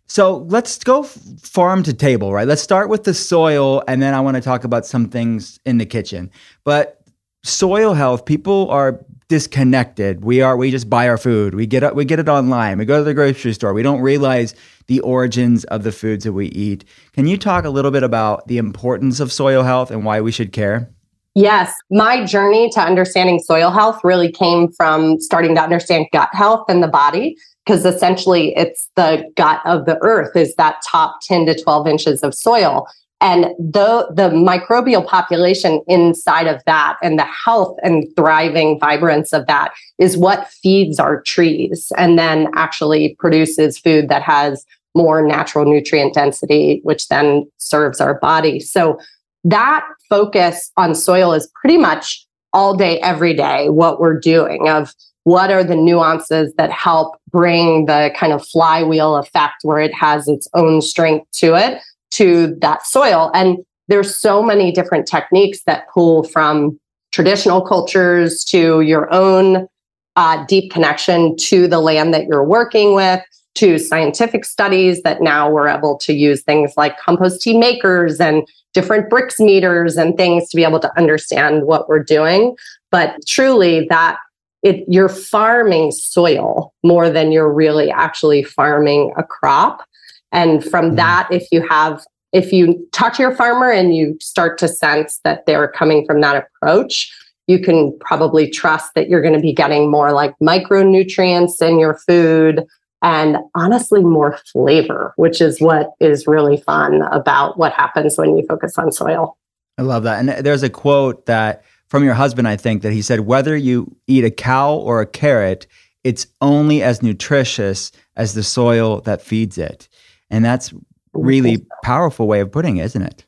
So 0.06 0.38
let's 0.48 0.78
go 0.78 1.04
farm 1.04 1.82
to 1.84 1.94
table, 1.94 2.32
right? 2.32 2.46
Let's 2.46 2.62
start 2.62 2.88
with 2.88 3.04
the 3.04 3.14
soil, 3.14 3.82
and 3.88 4.02
then 4.02 4.14
I 4.14 4.20
want 4.20 4.36
to 4.36 4.42
talk 4.42 4.64
about 4.64 4.84
some 4.84 5.08
things 5.08 5.58
in 5.64 5.78
the 5.78 5.86
kitchen. 5.86 6.30
But 6.64 7.02
soil 7.44 7.94
health, 7.94 8.24
people 8.24 8.70
are 8.70 9.04
disconnected. 9.28 10.22
We 10.22 10.42
are 10.42 10.56
we 10.58 10.70
just 10.70 10.90
buy 10.90 11.08
our 11.08 11.16
food. 11.16 11.54
We 11.54 11.66
get 11.66 11.94
we 11.94 12.04
get 12.04 12.18
it 12.18 12.28
online. 12.28 12.76
We 12.78 12.84
go 12.84 12.98
to 12.98 13.04
the 13.04 13.14
grocery 13.14 13.54
store. 13.54 13.72
We 13.72 13.82
don't 13.82 14.00
realize 14.00 14.54
the 14.88 15.00
origins 15.00 15.64
of 15.64 15.84
the 15.84 15.92
foods 15.92 16.24
that 16.24 16.34
we 16.34 16.48
eat. 16.48 16.84
Can 17.14 17.26
you 17.26 17.38
talk 17.38 17.64
a 17.64 17.70
little 17.70 17.90
bit 17.90 18.02
about 18.02 18.46
the 18.48 18.58
importance 18.58 19.20
of 19.20 19.32
soil 19.32 19.62
health 19.62 19.90
and 19.90 20.04
why 20.04 20.20
we 20.20 20.32
should 20.32 20.52
care? 20.52 20.90
Yes, 21.34 21.72
my 21.90 22.26
journey 22.26 22.68
to 22.74 22.80
understanding 22.80 23.38
soil 23.38 23.70
health 23.70 24.00
really 24.04 24.30
came 24.30 24.70
from 24.72 25.18
starting 25.18 25.54
to 25.54 25.62
understand 25.62 26.08
gut 26.12 26.28
health 26.32 26.66
and 26.68 26.82
the 26.82 26.88
body 26.88 27.36
because 27.64 27.84
essentially 27.84 28.56
it's 28.56 28.88
the 28.96 29.24
gut 29.36 29.60
of 29.64 29.86
the 29.86 29.98
earth 30.02 30.36
is 30.36 30.54
that 30.56 30.82
top 30.90 31.20
10 31.22 31.46
to 31.46 31.60
12 31.60 31.86
inches 31.86 32.22
of 32.22 32.34
soil. 32.34 32.86
And 33.20 33.44
the 33.56 34.08
the 34.12 34.30
microbial 34.30 35.06
population 35.06 35.80
inside 35.86 36.48
of 36.48 36.60
that 36.66 36.98
and 37.04 37.20
the 37.20 37.24
health 37.24 37.78
and 37.84 38.04
thriving 38.16 38.80
vibrance 38.80 39.32
of 39.32 39.46
that 39.46 39.72
is 39.98 40.16
what 40.16 40.48
feeds 40.48 40.98
our 40.98 41.22
trees 41.22 41.92
and 41.96 42.18
then 42.18 42.48
actually 42.56 43.14
produces 43.20 43.78
food 43.78 44.08
that 44.08 44.22
has 44.22 44.66
more 44.96 45.26
natural 45.26 45.64
nutrient 45.64 46.14
density 46.14 46.80
which 46.82 47.06
then 47.08 47.48
serves 47.58 48.00
our 48.00 48.18
body. 48.18 48.58
So 48.58 48.98
that 49.44 49.86
focus 50.08 50.72
on 50.76 50.94
soil 50.96 51.32
is 51.32 51.48
pretty 51.60 51.78
much 51.78 52.26
all 52.52 52.76
day 52.76 52.98
every 53.00 53.34
day 53.34 53.68
what 53.68 54.00
we're 54.00 54.18
doing 54.18 54.68
of 54.68 54.92
what 55.24 55.50
are 55.50 55.64
the 55.64 55.76
nuances 55.76 56.52
that 56.54 56.70
help 56.70 57.16
bring 57.30 57.86
the 57.86 58.12
kind 58.16 58.32
of 58.32 58.46
flywheel 58.46 59.16
effect 59.16 59.56
where 59.62 59.80
it 59.80 59.94
has 59.94 60.28
its 60.28 60.48
own 60.54 60.82
strength 60.82 61.26
to 61.32 61.54
it 61.54 61.80
to 62.12 62.56
that 62.60 62.86
soil? 62.86 63.30
And 63.34 63.58
there's 63.88 64.14
so 64.14 64.42
many 64.42 64.72
different 64.72 65.06
techniques 65.06 65.62
that 65.64 65.88
pull 65.92 66.24
from 66.24 66.78
traditional 67.12 67.60
cultures 67.60 68.44
to 68.44 68.80
your 68.80 69.12
own 69.12 69.68
uh, 70.16 70.44
deep 70.46 70.72
connection 70.72 71.36
to 71.36 71.68
the 71.68 71.80
land 71.80 72.12
that 72.12 72.26
you're 72.26 72.44
working 72.44 72.94
with 72.94 73.22
to 73.54 73.78
scientific 73.78 74.44
studies 74.44 75.02
that 75.02 75.20
now 75.20 75.50
we're 75.50 75.68
able 75.68 75.98
to 75.98 76.12
use 76.14 76.42
things 76.42 76.72
like 76.76 76.98
compost 76.98 77.42
tea 77.42 77.56
makers 77.56 78.18
and 78.18 78.46
different 78.72 79.10
Brix 79.10 79.38
meters 79.38 79.96
and 79.96 80.16
things 80.16 80.48
to 80.48 80.56
be 80.56 80.64
able 80.64 80.80
to 80.80 80.98
understand 80.98 81.64
what 81.64 81.88
we're 81.88 82.02
doing. 82.02 82.56
But 82.90 83.16
truly 83.26 83.86
that 83.90 84.16
it 84.62 84.84
you're 84.88 85.08
farming 85.08 85.90
soil 85.90 86.72
more 86.82 87.10
than 87.10 87.32
you're 87.32 87.52
really 87.52 87.90
actually 87.90 88.42
farming 88.42 89.12
a 89.16 89.22
crop. 89.22 89.84
And 90.30 90.64
from 90.64 90.86
mm-hmm. 90.86 90.96
that 90.96 91.28
if 91.30 91.46
you 91.52 91.66
have 91.68 92.04
if 92.32 92.50
you 92.52 92.88
talk 92.92 93.14
to 93.14 93.22
your 93.22 93.34
farmer 93.34 93.70
and 93.70 93.94
you 93.94 94.16
start 94.20 94.56
to 94.58 94.68
sense 94.68 95.20
that 95.24 95.44
they're 95.46 95.68
coming 95.68 96.06
from 96.06 96.20
that 96.20 96.46
approach 96.62 97.12
you 97.48 97.58
can 97.58 97.96
probably 97.98 98.48
trust 98.48 98.94
that 98.94 99.08
you're 99.08 99.20
going 99.20 99.34
to 99.34 99.40
be 99.40 99.52
getting 99.52 99.90
more 99.90 100.12
like 100.12 100.34
micronutrients 100.40 101.60
in 101.60 101.78
your 101.78 101.94
food 101.94 102.64
and 103.02 103.36
honestly 103.54 104.02
more 104.02 104.38
flavor 104.52 105.12
which 105.16 105.40
is 105.40 105.60
what 105.60 105.90
is 106.00 106.26
really 106.26 106.56
fun 106.56 107.02
about 107.10 107.58
what 107.58 107.72
happens 107.72 108.16
when 108.16 108.36
you 108.36 108.46
focus 108.46 108.78
on 108.78 108.92
soil. 108.92 109.36
I 109.78 109.82
love 109.82 110.02
that. 110.04 110.18
And 110.18 110.44
there's 110.44 110.62
a 110.62 110.70
quote 110.70 111.26
that 111.26 111.64
from 111.92 112.04
your 112.04 112.14
husband, 112.14 112.48
I 112.48 112.56
think, 112.56 112.80
that 112.80 112.94
he 112.94 113.02
said, 113.02 113.20
whether 113.20 113.54
you 113.54 113.94
eat 114.06 114.24
a 114.24 114.30
cow 114.30 114.76
or 114.76 115.02
a 115.02 115.06
carrot, 115.06 115.66
it's 116.04 116.26
only 116.40 116.82
as 116.82 117.02
nutritious 117.02 117.92
as 118.16 118.32
the 118.32 118.42
soil 118.42 119.02
that 119.02 119.20
feeds 119.20 119.58
it. 119.58 119.90
And 120.30 120.42
that's 120.42 120.72
really 121.12 121.66
powerful 121.84 122.26
way 122.26 122.40
of 122.40 122.50
putting 122.50 122.78
it, 122.78 122.86
isn't 122.86 123.02
it? 123.02 123.26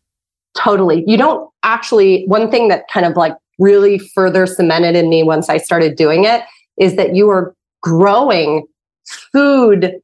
Totally. 0.57 1.05
You 1.07 1.19
don't 1.19 1.47
actually, 1.63 2.25
one 2.27 2.51
thing 2.51 2.69
that 2.69 2.89
kind 2.89 3.05
of 3.05 3.19
like 3.19 3.37
really 3.59 3.99
further 3.99 4.47
cemented 4.47 4.97
in 4.97 5.11
me 5.11 5.23
once 5.23 5.51
I 5.51 5.59
started 5.59 5.95
doing 5.95 6.25
it 6.25 6.41
is 6.79 6.97
that 6.97 7.15
you 7.15 7.29
are 7.29 7.55
growing 7.83 8.65
food, 9.31 10.01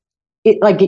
like 0.61 0.81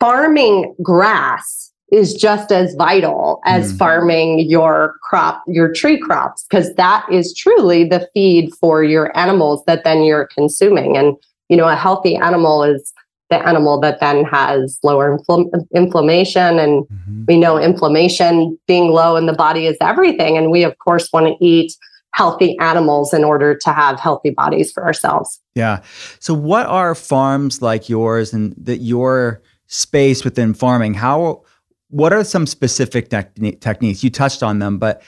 farming 0.00 0.74
grass 0.82 1.65
is 1.92 2.14
just 2.14 2.50
as 2.50 2.74
vital 2.74 3.40
as 3.44 3.72
mm. 3.72 3.78
farming 3.78 4.40
your 4.40 4.96
crop, 5.02 5.42
your 5.46 5.72
tree 5.72 5.98
crops, 5.98 6.44
because 6.48 6.74
that 6.74 7.06
is 7.10 7.32
truly 7.34 7.84
the 7.84 8.08
feed 8.12 8.52
for 8.54 8.82
your 8.82 9.16
animals 9.16 9.62
that 9.66 9.84
then 9.84 10.02
you're 10.02 10.26
consuming. 10.26 10.96
And, 10.96 11.16
you 11.48 11.56
know, 11.56 11.68
a 11.68 11.76
healthy 11.76 12.16
animal 12.16 12.64
is 12.64 12.92
the 13.30 13.46
animal 13.46 13.80
that 13.80 14.00
then 14.00 14.24
has 14.24 14.78
lower 14.82 15.16
infl- 15.18 15.50
inflammation. 15.74 16.58
And 16.58 16.84
mm-hmm. 16.84 17.24
we 17.28 17.38
know 17.38 17.58
inflammation 17.58 18.58
being 18.66 18.90
low 18.90 19.16
in 19.16 19.26
the 19.26 19.32
body 19.32 19.66
is 19.66 19.76
everything. 19.80 20.36
And 20.36 20.50
we, 20.50 20.64
of 20.64 20.78
course, 20.78 21.08
want 21.12 21.26
to 21.26 21.44
eat 21.44 21.72
healthy 22.14 22.56
animals 22.60 23.12
in 23.12 23.22
order 23.24 23.54
to 23.54 23.72
have 23.72 24.00
healthy 24.00 24.30
bodies 24.30 24.72
for 24.72 24.84
ourselves. 24.84 25.40
Yeah. 25.54 25.82
So, 26.18 26.34
what 26.34 26.66
are 26.66 26.94
farms 26.94 27.62
like 27.62 27.88
yours 27.88 28.32
and 28.32 28.54
that 28.56 28.78
your 28.78 29.42
space 29.66 30.24
within 30.24 30.54
farming? 30.54 30.94
How 30.94 31.42
what 31.88 32.12
are 32.12 32.24
some 32.24 32.46
specific 32.46 33.08
techniques? 33.08 34.02
You 34.02 34.10
touched 34.10 34.42
on 34.42 34.58
them, 34.58 34.78
but 34.78 35.02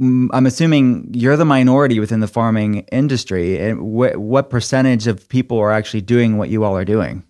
mm, 0.00 0.28
I'm 0.32 0.46
assuming 0.46 1.08
you're 1.12 1.36
the 1.36 1.44
minority 1.44 2.00
within 2.00 2.20
the 2.20 2.28
farming 2.28 2.80
industry. 2.92 3.58
And 3.58 3.78
wh- 3.78 4.18
what 4.18 4.50
percentage 4.50 5.06
of 5.06 5.28
people 5.28 5.58
are 5.58 5.70
actually 5.70 6.02
doing 6.02 6.36
what 6.36 6.48
you 6.48 6.64
all 6.64 6.76
are 6.76 6.84
doing? 6.84 7.24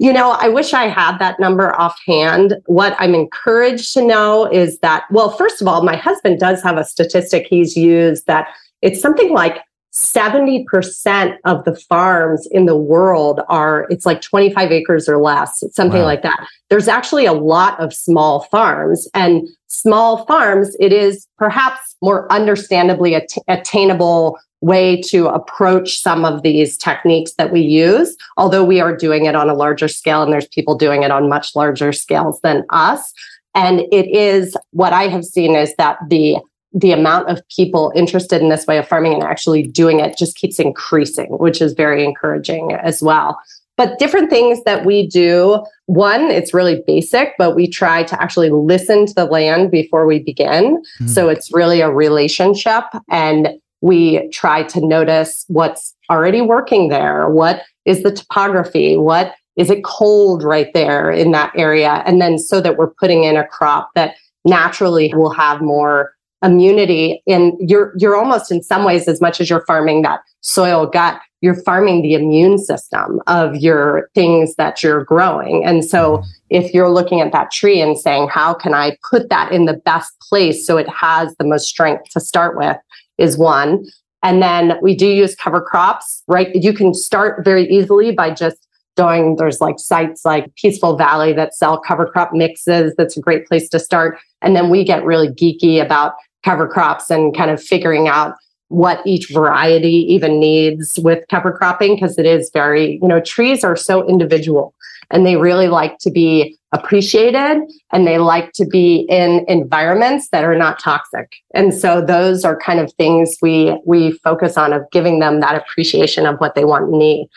You 0.00 0.12
know, 0.12 0.30
I 0.30 0.48
wish 0.48 0.74
I 0.74 0.86
had 0.86 1.18
that 1.18 1.40
number 1.40 1.74
offhand. 1.78 2.54
What 2.66 2.94
I'm 3.00 3.14
encouraged 3.14 3.94
to 3.94 4.06
know 4.06 4.46
is 4.52 4.78
that, 4.78 5.04
well, 5.10 5.30
first 5.30 5.60
of 5.60 5.66
all, 5.66 5.82
my 5.82 5.96
husband 5.96 6.38
does 6.38 6.62
have 6.62 6.76
a 6.76 6.84
statistic 6.84 7.48
he's 7.50 7.76
used 7.76 8.26
that 8.26 8.48
it's 8.80 9.00
something 9.00 9.32
like 9.32 9.58
70% 9.98 11.38
of 11.44 11.64
the 11.64 11.74
farms 11.74 12.46
in 12.52 12.66
the 12.66 12.76
world 12.76 13.40
are 13.48 13.86
it's 13.90 14.06
like 14.06 14.20
25 14.20 14.70
acres 14.70 15.08
or 15.08 15.18
less 15.18 15.64
something 15.72 16.00
wow. 16.00 16.06
like 16.06 16.22
that 16.22 16.46
there's 16.70 16.86
actually 16.86 17.26
a 17.26 17.32
lot 17.32 17.78
of 17.80 17.92
small 17.92 18.42
farms 18.44 19.08
and 19.12 19.48
small 19.66 20.24
farms 20.26 20.76
it 20.78 20.92
is 20.92 21.26
perhaps 21.36 21.96
more 22.00 22.30
understandably 22.32 23.14
att- 23.14 23.42
attainable 23.48 24.38
way 24.60 25.00
to 25.00 25.26
approach 25.26 26.00
some 26.00 26.24
of 26.24 26.42
these 26.42 26.76
techniques 26.78 27.32
that 27.32 27.52
we 27.52 27.60
use 27.60 28.16
although 28.36 28.64
we 28.64 28.80
are 28.80 28.96
doing 28.96 29.26
it 29.26 29.34
on 29.34 29.50
a 29.50 29.54
larger 29.54 29.88
scale 29.88 30.22
and 30.22 30.32
there's 30.32 30.48
people 30.48 30.76
doing 30.76 31.02
it 31.02 31.10
on 31.10 31.28
much 31.28 31.56
larger 31.56 31.92
scales 31.92 32.38
than 32.42 32.64
us 32.70 33.12
and 33.56 33.80
it 33.90 34.06
is 34.06 34.56
what 34.70 34.92
i 34.92 35.08
have 35.08 35.24
seen 35.24 35.56
is 35.56 35.74
that 35.74 35.98
the 36.08 36.36
the 36.72 36.92
amount 36.92 37.28
of 37.28 37.40
people 37.48 37.92
interested 37.94 38.42
in 38.42 38.48
this 38.48 38.66
way 38.66 38.78
of 38.78 38.86
farming 38.86 39.14
and 39.14 39.22
actually 39.22 39.62
doing 39.62 40.00
it 40.00 40.18
just 40.18 40.36
keeps 40.36 40.58
increasing, 40.58 41.30
which 41.38 41.62
is 41.62 41.72
very 41.72 42.04
encouraging 42.04 42.72
as 42.72 43.02
well. 43.02 43.38
But 43.78 43.98
different 44.00 44.28
things 44.28 44.64
that 44.64 44.84
we 44.84 45.06
do 45.06 45.64
one, 45.86 46.22
it's 46.32 46.52
really 46.52 46.82
basic, 46.84 47.34
but 47.38 47.54
we 47.54 47.68
try 47.68 48.02
to 48.02 48.20
actually 48.20 48.50
listen 48.50 49.06
to 49.06 49.14
the 49.14 49.24
land 49.24 49.70
before 49.70 50.04
we 50.04 50.18
begin. 50.18 50.82
Mm. 51.00 51.08
So 51.08 51.28
it's 51.28 51.54
really 51.54 51.80
a 51.80 51.90
relationship. 51.90 52.84
And 53.08 53.50
we 53.80 54.28
try 54.30 54.64
to 54.64 54.84
notice 54.84 55.44
what's 55.46 55.94
already 56.10 56.40
working 56.40 56.88
there. 56.88 57.28
What 57.28 57.62
is 57.84 58.02
the 58.02 58.10
topography? 58.10 58.96
What 58.96 59.34
is 59.56 59.70
it 59.70 59.84
cold 59.84 60.42
right 60.42 60.72
there 60.74 61.10
in 61.10 61.30
that 61.30 61.52
area? 61.54 62.02
And 62.04 62.20
then 62.20 62.38
so 62.38 62.60
that 62.60 62.76
we're 62.76 62.90
putting 62.90 63.22
in 63.22 63.36
a 63.36 63.46
crop 63.46 63.90
that 63.94 64.16
naturally 64.44 65.14
will 65.14 65.32
have 65.32 65.60
more 65.60 66.14
immunity 66.42 67.22
and 67.26 67.52
you're 67.58 67.92
you're 67.98 68.16
almost 68.16 68.52
in 68.52 68.62
some 68.62 68.84
ways 68.84 69.08
as 69.08 69.20
much 69.20 69.40
as 69.40 69.50
you're 69.50 69.64
farming 69.66 70.02
that 70.02 70.20
soil 70.40 70.86
gut 70.86 71.20
you're 71.40 71.60
farming 71.62 72.02
the 72.02 72.14
immune 72.14 72.58
system 72.58 73.20
of 73.28 73.54
your 73.56 74.10
things 74.14 74.56
that 74.56 74.82
you're 74.82 75.04
growing. 75.04 75.64
And 75.64 75.84
so 75.84 76.22
if 76.50 76.74
you're 76.74 76.90
looking 76.90 77.20
at 77.20 77.30
that 77.30 77.52
tree 77.52 77.80
and 77.80 77.98
saying 77.98 78.28
how 78.28 78.54
can 78.54 78.74
i 78.74 78.96
put 79.08 79.28
that 79.30 79.52
in 79.52 79.64
the 79.64 79.74
best 79.74 80.12
place 80.28 80.66
so 80.66 80.76
it 80.76 80.88
has 80.88 81.34
the 81.36 81.44
most 81.44 81.68
strength 81.68 82.10
to 82.10 82.20
start 82.20 82.56
with? 82.56 82.76
is 83.18 83.36
one. 83.36 83.84
And 84.22 84.42
then 84.42 84.78
we 84.80 84.96
do 84.96 85.06
use 85.06 85.34
cover 85.34 85.60
crops 85.60 86.22
right? 86.28 86.54
You 86.54 86.72
can 86.72 86.94
start 86.94 87.44
very 87.44 87.68
easily 87.68 88.12
by 88.12 88.30
just 88.32 88.66
doing 88.96 89.36
there's 89.36 89.60
like 89.60 89.78
sites 89.78 90.24
like 90.24 90.52
peaceful 90.56 90.96
valley 90.96 91.32
that 91.32 91.54
sell 91.54 91.78
cover 91.78 92.06
crop 92.06 92.32
mixes. 92.32 92.94
That's 92.96 93.16
a 93.16 93.20
great 93.20 93.46
place 93.46 93.68
to 93.68 93.78
start. 93.78 94.18
And 94.42 94.56
then 94.56 94.70
we 94.70 94.84
get 94.84 95.04
really 95.04 95.28
geeky 95.28 95.80
about 95.80 96.14
cover 96.48 96.66
crops 96.66 97.10
and 97.10 97.36
kind 97.36 97.50
of 97.50 97.62
figuring 97.62 98.08
out 98.08 98.34
what 98.68 99.06
each 99.06 99.28
variety 99.30 100.06
even 100.08 100.40
needs 100.40 100.98
with 100.98 101.22
cover 101.28 101.52
cropping 101.52 101.94
because 101.94 102.18
it 102.18 102.24
is 102.24 102.50
very, 102.54 102.98
you 103.02 103.08
know, 103.08 103.20
trees 103.20 103.62
are 103.62 103.76
so 103.76 104.08
individual 104.08 104.74
and 105.10 105.26
they 105.26 105.36
really 105.36 105.68
like 105.68 105.98
to 105.98 106.10
be 106.10 106.56
appreciated 106.72 107.60
and 107.92 108.06
they 108.06 108.16
like 108.16 108.52
to 108.52 108.64
be 108.64 109.06
in 109.10 109.44
environments 109.46 110.30
that 110.30 110.42
are 110.42 110.56
not 110.56 110.78
toxic. 110.78 111.34
And 111.52 111.74
so 111.74 112.02
those 112.02 112.46
are 112.46 112.58
kind 112.58 112.80
of 112.80 112.90
things 112.94 113.36
we 113.42 113.78
we 113.84 114.12
focus 114.24 114.56
on 114.56 114.72
of 114.72 114.90
giving 114.90 115.18
them 115.18 115.40
that 115.40 115.54
appreciation 115.54 116.24
of 116.24 116.38
what 116.38 116.54
they 116.54 116.64
want 116.64 116.84
and 116.84 116.98
need. 116.98 117.28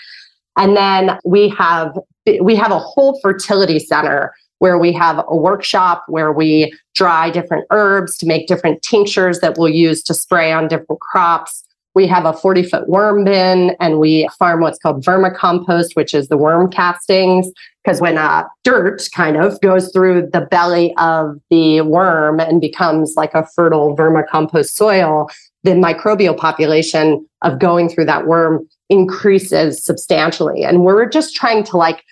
And 0.56 0.78
then 0.78 1.20
we 1.26 1.50
have 1.50 1.98
we 2.42 2.56
have 2.56 2.72
a 2.72 2.80
whole 2.80 3.20
fertility 3.22 3.80
center 3.80 4.34
where 4.62 4.78
we 4.78 4.94
have 4.94 5.26
a 5.28 5.36
workshop 5.36 6.04
where 6.08 6.32
we 6.32 6.72
dry 6.94 7.32
different 7.32 7.66
herbs 7.72 8.16
to 8.16 8.28
make 8.28 8.46
different 8.46 8.80
tinctures 8.84 9.40
that 9.40 9.58
we'll 9.58 9.68
use 9.68 10.04
to 10.04 10.14
spray 10.14 10.52
on 10.52 10.68
different 10.68 11.02
crops. 11.02 11.64
We 11.96 12.06
have 12.06 12.26
a 12.26 12.34
40 12.34 12.62
foot 12.70 12.88
worm 12.88 13.24
bin 13.24 13.76
and 13.80 14.00
we 14.00 14.30
farm 14.38 14.62
what's 14.62 14.78
called 14.78 15.04
vermicompost, 15.04 15.96
which 15.96 16.14
is 16.14 16.28
the 16.28 16.38
worm 16.38 16.70
castings. 16.70 17.52
Because 17.84 18.02
when 18.02 18.20
uh, 18.20 18.44
dirt 18.64 19.02
kind 19.16 19.36
of 19.36 19.60
goes 19.62 19.92
through 19.92 20.30
the 20.32 20.42
belly 20.42 20.94
of 20.98 21.40
the 21.50 21.82
worm 21.82 22.40
and 22.40 22.62
becomes 22.62 23.16
like 23.18 23.34
a 23.34 23.48
fertile 23.56 23.98
vermicompost 23.98 24.70
soil, 24.70 25.28
the 25.64 25.72
microbial 25.72 26.38
population 26.38 27.28
of 27.42 27.58
going 27.58 27.90
through 27.90 28.06
that 28.06 28.28
worm 28.28 28.70
increases 28.90 29.84
substantially. 29.84 30.64
And 30.64 30.86
we're 30.86 31.10
just 31.10 31.36
trying 31.36 31.64
to 31.64 31.78
like 31.78 32.04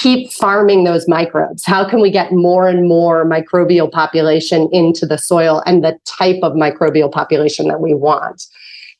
keep 0.00 0.32
farming 0.32 0.84
those 0.84 1.08
microbes? 1.08 1.64
How 1.64 1.88
can 1.88 2.00
we 2.00 2.10
get 2.10 2.32
more 2.32 2.68
and 2.68 2.88
more 2.88 3.24
microbial 3.24 3.90
population 3.90 4.68
into 4.72 5.06
the 5.06 5.18
soil 5.18 5.62
and 5.66 5.84
the 5.84 5.98
type 6.04 6.40
of 6.42 6.52
microbial 6.52 7.10
population 7.10 7.68
that 7.68 7.80
we 7.80 7.94
want? 7.94 8.44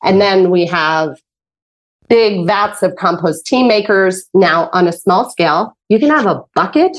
And 0.02 0.20
then 0.20 0.50
we 0.50 0.66
have 0.66 1.20
big 2.08 2.46
vats 2.46 2.82
of 2.82 2.96
compost 2.96 3.46
tea 3.46 3.62
makers. 3.62 4.24
Now, 4.34 4.70
on 4.72 4.88
a 4.88 4.92
small 4.92 5.28
scale, 5.30 5.76
you 5.88 5.98
can 5.98 6.10
have 6.10 6.26
a 6.26 6.42
bucket 6.54 6.96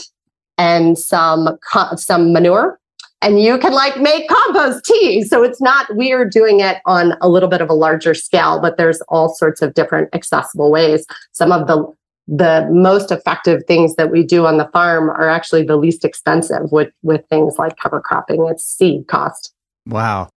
and 0.58 0.98
some 0.98 1.58
some 1.96 2.34
manure 2.34 2.80
and 3.22 3.42
you 3.42 3.58
can 3.58 3.74
like 3.74 3.98
make 4.00 4.28
compost 4.30 4.86
tea. 4.86 5.24
So 5.24 5.44
it's 5.44 5.62
not 5.62 5.88
we're 5.96 6.26
doing 6.26 6.60
it 6.62 6.78
on 6.86 7.14
a 7.22 7.30
little 7.30 7.50
bit 7.50 7.62
of 7.62 7.70
a 7.70 7.74
larger 7.74 8.14
scale, 8.14 8.62
but 8.62 8.78
there's 8.78 9.02
all 9.10 9.34
sorts 9.34 9.62
of 9.62 9.74
different 9.74 10.14
accessible 10.14 10.72
ways. 10.72 11.06
Some 11.32 11.52
of 11.52 11.68
the 11.68 11.86
the 12.30 12.68
most 12.72 13.12
effective 13.12 13.64
things 13.66 13.96
that 13.96 14.12
we 14.12 14.24
do 14.24 14.46
on 14.46 14.58
the 14.58 14.70
farm 14.72 15.10
are 15.10 15.28
actually 15.28 15.64
the 15.64 15.78
least 15.78 16.06
expensive 16.06 16.72
with 16.72 16.92
with 17.02 17.26
things 17.30 17.56
like 17.58 17.78
cover 17.78 18.00
cropping. 18.00 18.46
It's 18.48 18.64
seed 18.64 19.08
cost. 19.08 19.54
Wow. 19.88 20.30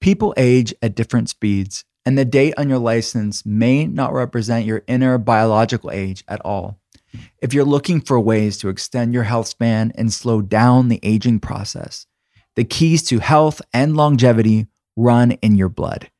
People 0.00 0.32
age 0.36 0.74
at 0.80 0.94
different 0.94 1.28
speeds, 1.28 1.84
and 2.06 2.16
the 2.16 2.24
date 2.24 2.54
on 2.56 2.68
your 2.68 2.78
license 2.78 3.44
may 3.44 3.86
not 3.86 4.12
represent 4.12 4.64
your 4.64 4.82
inner 4.86 5.18
biological 5.18 5.90
age 5.90 6.24
at 6.28 6.40
all. 6.44 6.78
If 7.42 7.52
you're 7.52 7.64
looking 7.64 8.00
for 8.00 8.18
ways 8.20 8.56
to 8.58 8.68
extend 8.68 9.12
your 9.12 9.24
health 9.24 9.48
span 9.48 9.92
and 9.96 10.12
slow 10.12 10.40
down 10.40 10.88
the 10.88 11.00
aging 11.02 11.40
process, 11.40 12.06
the 12.54 12.64
keys 12.64 13.02
to 13.04 13.18
health 13.18 13.60
and 13.72 13.96
longevity 13.96 14.66
run 14.96 15.32
in 15.32 15.56
your 15.56 15.68
blood. 15.68 16.10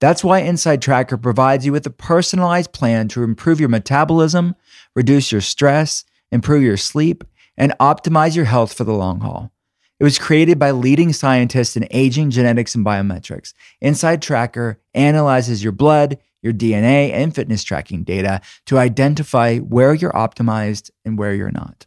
That's 0.00 0.24
why 0.24 0.40
Inside 0.40 0.82
Tracker 0.82 1.16
provides 1.16 1.64
you 1.64 1.72
with 1.72 1.86
a 1.86 1.90
personalized 1.90 2.72
plan 2.72 3.08
to 3.08 3.22
improve 3.22 3.60
your 3.60 3.68
metabolism, 3.68 4.54
reduce 4.94 5.32
your 5.32 5.40
stress, 5.40 6.04
improve 6.30 6.62
your 6.62 6.76
sleep, 6.76 7.24
and 7.56 7.72
optimize 7.80 8.34
your 8.36 8.44
health 8.44 8.74
for 8.74 8.84
the 8.84 8.92
long 8.92 9.20
haul. 9.20 9.52
It 10.00 10.04
was 10.04 10.18
created 10.18 10.58
by 10.58 10.72
leading 10.72 11.12
scientists 11.12 11.76
in 11.76 11.86
aging 11.90 12.30
genetics 12.30 12.74
and 12.74 12.84
biometrics. 12.84 13.54
Inside 13.80 14.20
Tracker 14.20 14.80
analyzes 14.92 15.62
your 15.62 15.72
blood, 15.72 16.18
your 16.42 16.52
DNA, 16.52 17.12
and 17.12 17.34
fitness 17.34 17.62
tracking 17.62 18.02
data 18.02 18.40
to 18.66 18.78
identify 18.78 19.58
where 19.58 19.94
you're 19.94 20.12
optimized 20.12 20.90
and 21.04 21.16
where 21.16 21.32
you're 21.32 21.50
not. 21.50 21.86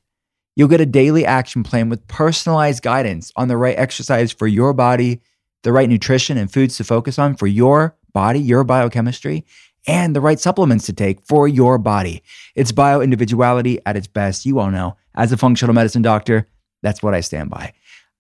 You'll 0.56 0.70
get 0.70 0.82
a 0.82 0.88
daily 0.88 1.26
action 1.26 1.62
plan 1.62 1.90
with 1.90 2.08
personalized 2.08 2.82
guidance 2.82 3.32
on 3.36 3.50
the 3.50 3.58
right 3.58 3.78
exercise 3.78 4.32
for 4.32 4.48
your 4.48 4.74
body, 4.74 5.22
the 5.68 5.74
right 5.74 5.90
nutrition 5.90 6.38
and 6.38 6.50
foods 6.50 6.78
to 6.78 6.84
focus 6.86 7.20
on 7.20 7.36
for 7.36 7.46
your 7.46 7.94
body, 8.14 8.40
your 8.40 8.64
biochemistry, 8.64 9.46
and 9.86 10.16
the 10.16 10.22
right 10.22 10.40
supplements 10.40 10.86
to 10.86 10.94
take 10.94 11.20
for 11.28 11.46
your 11.46 11.78
body. 11.78 12.24
It's 12.56 12.72
bio 12.72 13.02
individuality 13.02 13.78
at 13.86 13.98
its 13.98 14.08
best. 14.08 14.46
You 14.46 14.60
all 14.60 14.72
know, 14.72 14.96
as 15.16 15.34
a 15.34 15.38
functional 15.38 15.76
medicine 15.76 16.02
doctor, 16.02 16.48
that's 16.84 17.04
what 17.04 17.14
I 17.14 17.20
stand 17.20 17.50
by. 17.50 17.74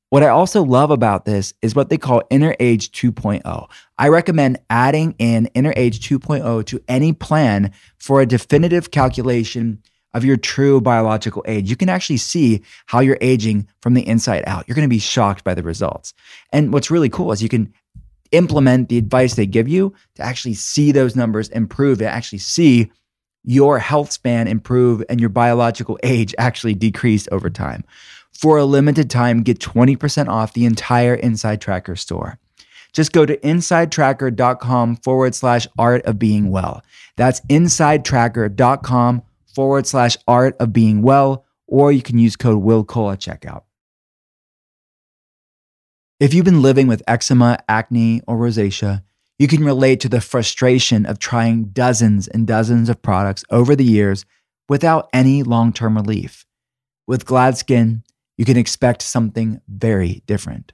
What 0.09 0.23
I 0.23 0.27
also 0.27 0.61
love 0.61 0.91
about 0.91 1.23
this 1.23 1.53
is 1.61 1.73
what 1.73 1.87
they 1.87 1.97
call 1.97 2.21
Inner 2.29 2.53
Age 2.59 2.91
2.0. 2.91 3.69
I 3.97 4.09
recommend 4.09 4.59
adding 4.69 5.15
in 5.17 5.45
Inner 5.53 5.73
Age 5.77 6.05
2.0 6.05 6.65
to 6.65 6.83
any 6.89 7.13
plan 7.13 7.71
for 7.97 8.19
a 8.19 8.25
definitive 8.25 8.91
calculation 8.91 9.81
of 10.13 10.25
your 10.25 10.37
true 10.37 10.81
biological 10.81 11.43
age. 11.47 11.69
You 11.69 11.75
can 11.75 11.89
actually 11.89 12.17
see 12.17 12.63
how 12.85 12.99
you're 12.99 13.17
aging 13.21 13.67
from 13.81 13.93
the 13.93 14.07
inside 14.07 14.43
out. 14.47 14.67
You're 14.67 14.75
going 14.75 14.87
to 14.87 14.93
be 14.93 14.99
shocked 14.99 15.43
by 15.43 15.53
the 15.53 15.63
results. 15.63 16.13
And 16.51 16.73
what's 16.73 16.91
really 16.91 17.09
cool 17.09 17.31
is 17.31 17.43
you 17.43 17.49
can 17.49 17.73
implement 18.31 18.89
the 18.89 18.97
advice 18.97 19.35
they 19.35 19.45
give 19.45 19.67
you 19.67 19.93
to 20.15 20.23
actually 20.23 20.53
see 20.53 20.91
those 20.91 21.15
numbers 21.15 21.49
improve 21.49 21.99
and 21.99 22.09
actually 22.09 22.39
see 22.39 22.91
your 23.43 23.79
health 23.79 24.11
span 24.11 24.47
improve 24.47 25.03
and 25.09 25.19
your 25.19 25.29
biological 25.29 25.97
age 26.03 26.35
actually 26.37 26.73
decrease 26.73 27.27
over 27.31 27.49
time. 27.49 27.83
For 28.33 28.57
a 28.57 28.65
limited 28.65 29.09
time, 29.09 29.41
get 29.41 29.59
20% 29.59 30.27
off 30.27 30.53
the 30.53 30.65
entire 30.65 31.15
Inside 31.15 31.61
Tracker 31.61 31.95
store. 31.95 32.37
Just 32.93 33.11
go 33.11 33.25
to 33.25 33.37
insidetracker.com 33.37 34.97
forward 34.97 35.35
slash 35.35 35.67
art 35.77 36.03
of 36.05 36.19
being 36.19 36.49
well. 36.49 36.83
That's 37.15 37.41
insidetracker.com 37.41 39.21
forward 39.57 39.87
slash 39.87 40.15
art 40.27 40.55
of 40.59 40.71
being 40.71 41.01
well, 41.01 41.43
or 41.65 41.91
you 41.91 42.03
can 42.03 42.19
use 42.19 42.35
code 42.35 42.61
WILLCOLE 42.61 43.13
at 43.13 43.19
checkout. 43.19 43.63
If 46.19 46.31
you've 46.31 46.45
been 46.45 46.61
living 46.61 46.85
with 46.85 47.01
eczema, 47.07 47.57
acne, 47.67 48.21
or 48.27 48.37
rosacea, 48.37 49.01
you 49.39 49.47
can 49.47 49.63
relate 49.63 49.99
to 50.01 50.09
the 50.09 50.21
frustration 50.21 51.07
of 51.07 51.17
trying 51.17 51.69
dozens 51.69 52.27
and 52.27 52.45
dozens 52.45 52.87
of 52.87 53.01
products 53.01 53.43
over 53.49 53.75
the 53.75 53.83
years 53.83 54.25
without 54.69 55.09
any 55.11 55.41
long 55.41 55.73
term 55.73 55.95
relief. 55.95 56.45
With 57.07 57.25
GladSkin, 57.25 58.03
you 58.37 58.45
can 58.45 58.57
expect 58.57 59.01
something 59.01 59.59
very 59.67 60.21
different. 60.27 60.71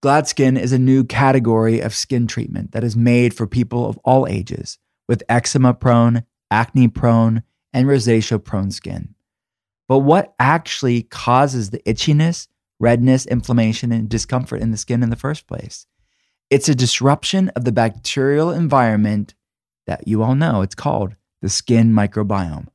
GladSkin 0.00 0.56
is 0.56 0.72
a 0.72 0.78
new 0.78 1.02
category 1.02 1.80
of 1.80 1.92
skin 1.92 2.28
treatment 2.28 2.70
that 2.70 2.84
is 2.84 2.94
made 2.94 3.34
for 3.34 3.48
people 3.48 3.88
of 3.88 3.98
all 4.04 4.28
ages 4.28 4.78
with 5.08 5.24
eczema 5.28 5.74
prone, 5.74 6.22
acne 6.52 6.86
prone, 6.86 7.42
and 7.72 7.86
rosacea 7.86 8.42
prone 8.42 8.70
skin. 8.70 9.14
But 9.88 10.00
what 10.00 10.34
actually 10.38 11.02
causes 11.02 11.70
the 11.70 11.80
itchiness 11.80 12.48
redness, 12.82 13.24
inflammation, 13.26 13.92
and 13.92 14.08
discomfort 14.08 14.60
in 14.60 14.72
the 14.72 14.76
skin 14.76 15.04
in 15.04 15.08
the 15.10 15.16
first 15.16 15.46
place. 15.46 15.86
It's 16.50 16.68
a 16.68 16.74
disruption 16.74 17.48
of 17.50 17.64
the 17.64 17.70
bacterial 17.70 18.50
environment 18.50 19.34
that 19.86 20.06
you 20.08 20.22
all 20.22 20.34
know. 20.34 20.62
It's 20.62 20.74
called 20.74 21.14
the 21.40 21.48
skin 21.48 21.92
microbiome. 21.92 22.66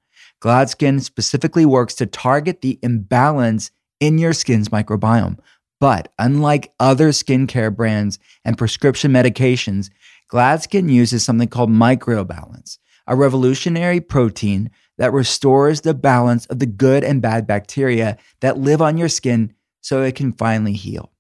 GladSkin 0.42 1.02
specifically 1.02 1.66
works 1.66 1.94
to 1.96 2.06
target 2.06 2.62
the 2.62 2.80
imbalance 2.82 3.70
in 4.00 4.18
your 4.18 4.32
skin's 4.32 4.70
microbiome. 4.70 5.40
But 5.80 6.14
unlike 6.18 6.72
other 6.80 7.10
skincare 7.10 7.76
brands 7.76 8.18
and 8.46 8.58
prescription 8.58 9.12
medications, 9.12 9.90
GladSkin 10.32 10.90
uses 10.90 11.26
something 11.26 11.50
called 11.50 11.70
microbalance, 11.70 12.78
a 13.08 13.16
revolutionary 13.16 14.00
protein 14.00 14.72
that 14.98 15.14
restores 15.14 15.82
the 15.82 15.94
balance 15.94 16.46
of 16.48 16.60
the 16.60 16.66
good 16.66 17.04
and 17.04 17.22
bad 17.22 17.48
bacteria 17.48 18.18
that 18.40 18.58
live 18.58 18.82
on 18.82 18.98
your 18.98 19.10
skin 19.10 19.54
so 19.82 20.02
it 20.02 20.16
can 20.16 20.34
finally 20.34 20.74
heal. 20.74 21.12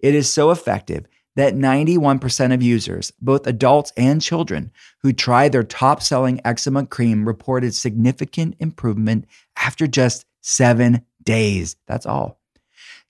It 0.00 0.14
is 0.14 0.30
so 0.30 0.50
effective 0.50 1.06
that 1.36 1.54
91% 1.54 2.54
of 2.54 2.62
users, 2.62 3.12
both 3.20 3.46
adults 3.46 3.92
and 3.96 4.22
children, 4.22 4.70
who 5.02 5.12
tried 5.12 5.52
their 5.52 5.64
top 5.64 6.02
selling 6.02 6.40
eczema 6.44 6.86
cream 6.86 7.26
reported 7.26 7.74
significant 7.74 8.54
improvement 8.60 9.26
after 9.56 9.86
just 9.86 10.26
seven 10.40 11.04
days. 11.24 11.76
That's 11.86 12.06
all. 12.06 12.38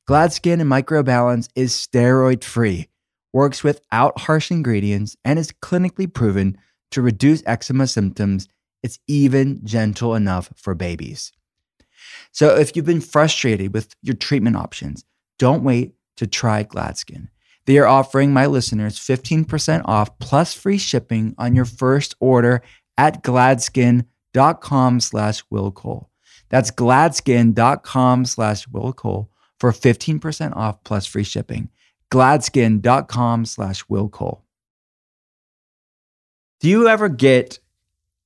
GladSkin 0.08 0.60
and 0.60 0.70
Microbalance 0.70 1.48
is 1.54 1.72
steroid 1.72 2.44
free, 2.44 2.88
works 3.32 3.64
without 3.64 4.20
harsh 4.20 4.50
ingredients, 4.50 5.16
and 5.24 5.38
is 5.38 5.52
clinically 5.62 6.12
proven 6.12 6.56
to 6.90 7.02
reduce 7.02 7.42
eczema 7.46 7.86
symptoms. 7.86 8.48
It's 8.84 8.98
even 9.06 9.62
gentle 9.64 10.14
enough 10.14 10.52
for 10.56 10.74
babies. 10.74 11.32
So 12.32 12.54
if 12.54 12.76
you've 12.76 12.84
been 12.84 13.00
frustrated 13.00 13.72
with 13.72 13.96
your 14.02 14.14
treatment 14.14 14.56
options, 14.56 15.06
don't 15.38 15.64
wait 15.64 15.94
to 16.18 16.26
try 16.26 16.64
GladSkin. 16.64 17.28
They 17.64 17.78
are 17.78 17.86
offering 17.86 18.34
my 18.34 18.44
listeners 18.44 18.98
15% 18.98 19.80
off 19.86 20.18
plus 20.18 20.52
free 20.52 20.76
shipping 20.76 21.34
on 21.38 21.54
your 21.54 21.64
first 21.64 22.14
order 22.20 22.60
at 22.98 23.24
gladskin.com 23.24 25.00
slash 25.00 25.42
willcole. 25.50 26.08
That's 26.50 26.70
gladskin.com 26.70 28.26
slash 28.26 28.66
willcole 28.66 29.28
for 29.58 29.72
15% 29.72 30.54
off 30.54 30.84
plus 30.84 31.06
free 31.06 31.24
shipping. 31.24 31.70
gladskin.com 32.10 33.46
slash 33.46 33.82
willcole. 33.86 34.42
Do 36.60 36.68
you 36.68 36.86
ever 36.86 37.08
get 37.08 37.60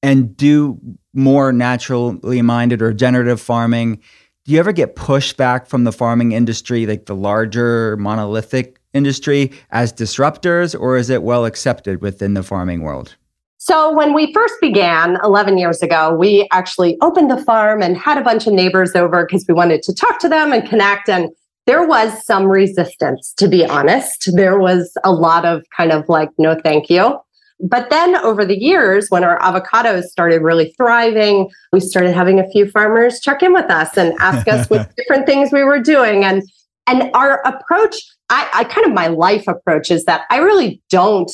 and 0.02 0.36
do 0.36 0.78
more 1.12 1.52
naturally 1.52 2.42
minded 2.42 2.82
or 2.82 2.92
generative 2.92 3.40
farming, 3.40 4.00
do 4.44 4.52
you 4.52 4.58
ever 4.58 4.72
get 4.72 4.96
pushback 4.96 5.66
from 5.66 5.84
the 5.84 5.92
farming 5.92 6.32
industry, 6.32 6.86
like 6.86 7.06
the 7.06 7.14
larger 7.14 7.96
monolithic 7.98 8.80
industry, 8.94 9.52
as 9.70 9.92
disruptors, 9.92 10.78
or 10.78 10.96
is 10.96 11.10
it 11.10 11.22
well 11.22 11.44
accepted 11.44 12.00
within 12.00 12.34
the 12.34 12.42
farming 12.42 12.82
world? 12.82 13.16
So, 13.58 13.92
when 13.92 14.14
we 14.14 14.32
first 14.32 14.54
began 14.60 15.18
11 15.22 15.58
years 15.58 15.82
ago, 15.82 16.14
we 16.14 16.48
actually 16.52 16.96
opened 17.02 17.30
the 17.30 17.36
farm 17.44 17.82
and 17.82 17.98
had 17.98 18.16
a 18.16 18.22
bunch 18.22 18.46
of 18.46 18.52
neighbors 18.52 18.94
over 18.94 19.26
because 19.26 19.44
we 19.48 19.52
wanted 19.52 19.82
to 19.82 19.94
talk 19.94 20.20
to 20.20 20.28
them 20.28 20.52
and 20.52 20.66
connect. 20.66 21.08
And 21.08 21.28
there 21.66 21.86
was 21.86 22.24
some 22.24 22.46
resistance, 22.46 23.34
to 23.36 23.48
be 23.48 23.66
honest. 23.66 24.34
There 24.34 24.58
was 24.58 24.96
a 25.04 25.12
lot 25.12 25.44
of 25.44 25.64
kind 25.76 25.92
of 25.92 26.08
like, 26.08 26.30
no, 26.38 26.58
thank 26.64 26.88
you. 26.88 27.18
But 27.60 27.90
then 27.90 28.16
over 28.16 28.44
the 28.44 28.58
years, 28.58 29.08
when 29.08 29.24
our 29.24 29.38
avocados 29.40 30.04
started 30.04 30.42
really 30.42 30.74
thriving, 30.76 31.50
we 31.72 31.80
started 31.80 32.14
having 32.14 32.38
a 32.38 32.48
few 32.50 32.70
farmers 32.70 33.20
check 33.20 33.42
in 33.42 33.52
with 33.52 33.70
us 33.70 33.96
and 33.96 34.14
ask 34.20 34.46
us 34.46 34.70
what 34.70 34.94
different 34.96 35.26
things 35.26 35.50
we 35.52 35.64
were 35.64 35.80
doing. 35.80 36.24
And 36.24 36.42
and 36.86 37.10
our 37.14 37.42
approach, 37.46 37.96
I, 38.30 38.48
I 38.54 38.64
kind 38.64 38.86
of 38.86 38.92
my 38.92 39.08
life 39.08 39.46
approach 39.46 39.90
is 39.90 40.04
that 40.04 40.22
I 40.30 40.38
really 40.38 40.80
don't 40.88 41.30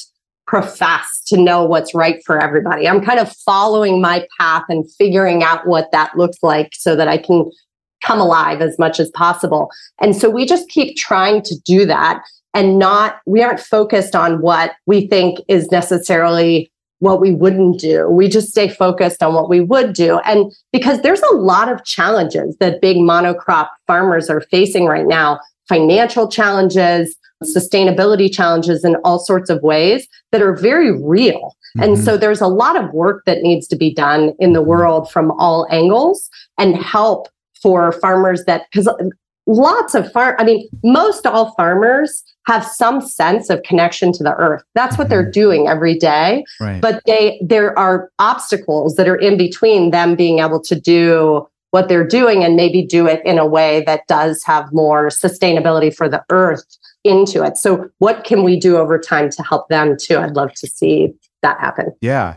profess 0.47 1.23
to 1.27 1.41
know 1.41 1.65
what's 1.65 1.95
right 1.95 2.23
for 2.27 2.39
everybody. 2.39 2.89
I'm 2.89 3.05
kind 3.05 3.21
of 3.21 3.33
following 3.33 4.01
my 4.01 4.27
path 4.39 4.65
and 4.69 4.85
figuring 4.99 5.43
out 5.43 5.67
what 5.67 5.91
that 5.93 6.17
looks 6.17 6.39
like 6.43 6.71
so 6.75 6.97
that 6.97 7.09
I 7.09 7.19
can 7.19 7.51
come 8.03 8.21
alive 8.21 8.61
as 8.61 8.79
much 8.79 9.01
as 9.01 9.11
possible. 9.13 9.71
And 10.01 10.15
so 10.15 10.29
we 10.29 10.45
just 10.45 10.69
keep 10.69 10.97
trying 10.97 11.43
to 11.43 11.57
do 11.65 11.87
that 11.87 12.23
and 12.55 12.79
not, 12.79 13.21
we 13.27 13.43
aren't 13.43 13.61
focused 13.61 14.15
on 14.15 14.41
what 14.41 14.73
we 14.87 15.07
think 15.07 15.41
is 15.49 15.71
necessarily 15.71 16.71
what 17.01 17.21
we 17.21 17.35
wouldn't 17.35 17.81
do. 17.81 18.09
We 18.09 18.29
just 18.29 18.49
stay 18.49 18.69
focused 18.69 19.23
on 19.23 19.35
what 19.35 19.51
we 19.51 19.61
would 19.61 19.93
do. 19.93 20.21
And 20.21 20.53
because 20.73 21.03
there's 21.03 21.23
a 21.23 21.35
lot 21.35 21.71
of 21.71 21.85
challenges 21.85 22.57
that 22.59 22.81
big 22.81 22.97
monocrop 22.97 23.69
farmers 23.87 24.31
are 24.31 24.41
facing 24.41 24.87
right 24.87 25.07
now 25.07 25.41
financial 25.69 26.29
challenges, 26.29 27.17
sustainability 27.43 28.33
challenges 28.33 28.85
in 28.85 28.97
all 29.05 29.19
sorts 29.19 29.51
of 29.51 29.63
ways 29.63 30.07
that 30.33 30.41
are 30.41 30.55
very 30.55 30.99
real. 31.03 31.57
Mm-hmm. 31.77 31.83
And 31.83 31.99
so 31.99 32.17
there's 32.17 32.41
a 32.41 32.47
lot 32.47 32.83
of 32.83 32.93
work 32.95 33.25
that 33.27 33.43
needs 33.43 33.67
to 33.69 33.77
be 33.77 33.93
done 33.93 34.33
in 34.39 34.53
the 34.53 34.63
world 34.63 35.11
from 35.11 35.33
all 35.33 35.67
angles 35.71 36.31
and 36.59 36.77
help 36.77 37.29
for 37.61 37.93
farmers 37.93 38.45
that, 38.45 38.67
because 38.71 38.89
lots 39.47 39.95
of 39.95 40.11
farm, 40.13 40.37
I 40.39 40.45
mean, 40.45 40.69
most 40.83 41.27
all 41.27 41.53
farmers 41.55 42.23
have 42.47 42.65
some 42.65 43.01
sense 43.01 43.51
of 43.51 43.63
connection 43.63 44.13
to 44.13 44.23
the 44.23 44.35
earth. 44.35 44.63
That's 44.75 44.99
what 44.99 45.09
they're 45.09 45.23
mm-hmm. 45.23 45.31
doing 45.31 45.69
every 45.69 45.99
day. 45.99 46.45
Right. 46.61 46.81
But 46.81 47.03
they, 47.07 47.41
there 47.43 47.79
are 47.79 48.11
obstacles 48.19 48.97
that 48.97 49.09
are 49.09 49.17
in 49.17 49.37
between 49.37 49.91
them 49.91 50.15
being 50.15 50.41
able 50.41 50.61
to 50.63 50.79
do 50.79 51.47
what 51.71 51.89
they're 51.89 52.07
doing 52.07 52.45
and 52.45 52.55
maybe 52.55 52.87
do 52.87 53.07
it 53.09 53.21
in 53.25 53.39
a 53.39 53.47
way 53.47 53.83
that 53.85 54.07
does 54.07 54.45
have 54.45 54.73
more 54.73 55.09
sustainability 55.09 55.95
for 55.95 56.09
the 56.09 56.23
earth 56.31 56.65
into 57.03 57.43
it. 57.43 57.57
So, 57.57 57.91
what 57.99 58.25
can 58.25 58.45
we 58.45 58.59
do 58.59 58.77
over 58.77 58.99
time 58.99 59.29
to 59.31 59.43
help 59.43 59.69
them 59.69 59.97
too? 60.01 60.19
I'd 60.19 60.37
love 60.37 60.53
to 60.55 60.69
see 60.69 61.13
that 61.43 61.59
happen. 61.59 61.93
Yeah. 62.01 62.37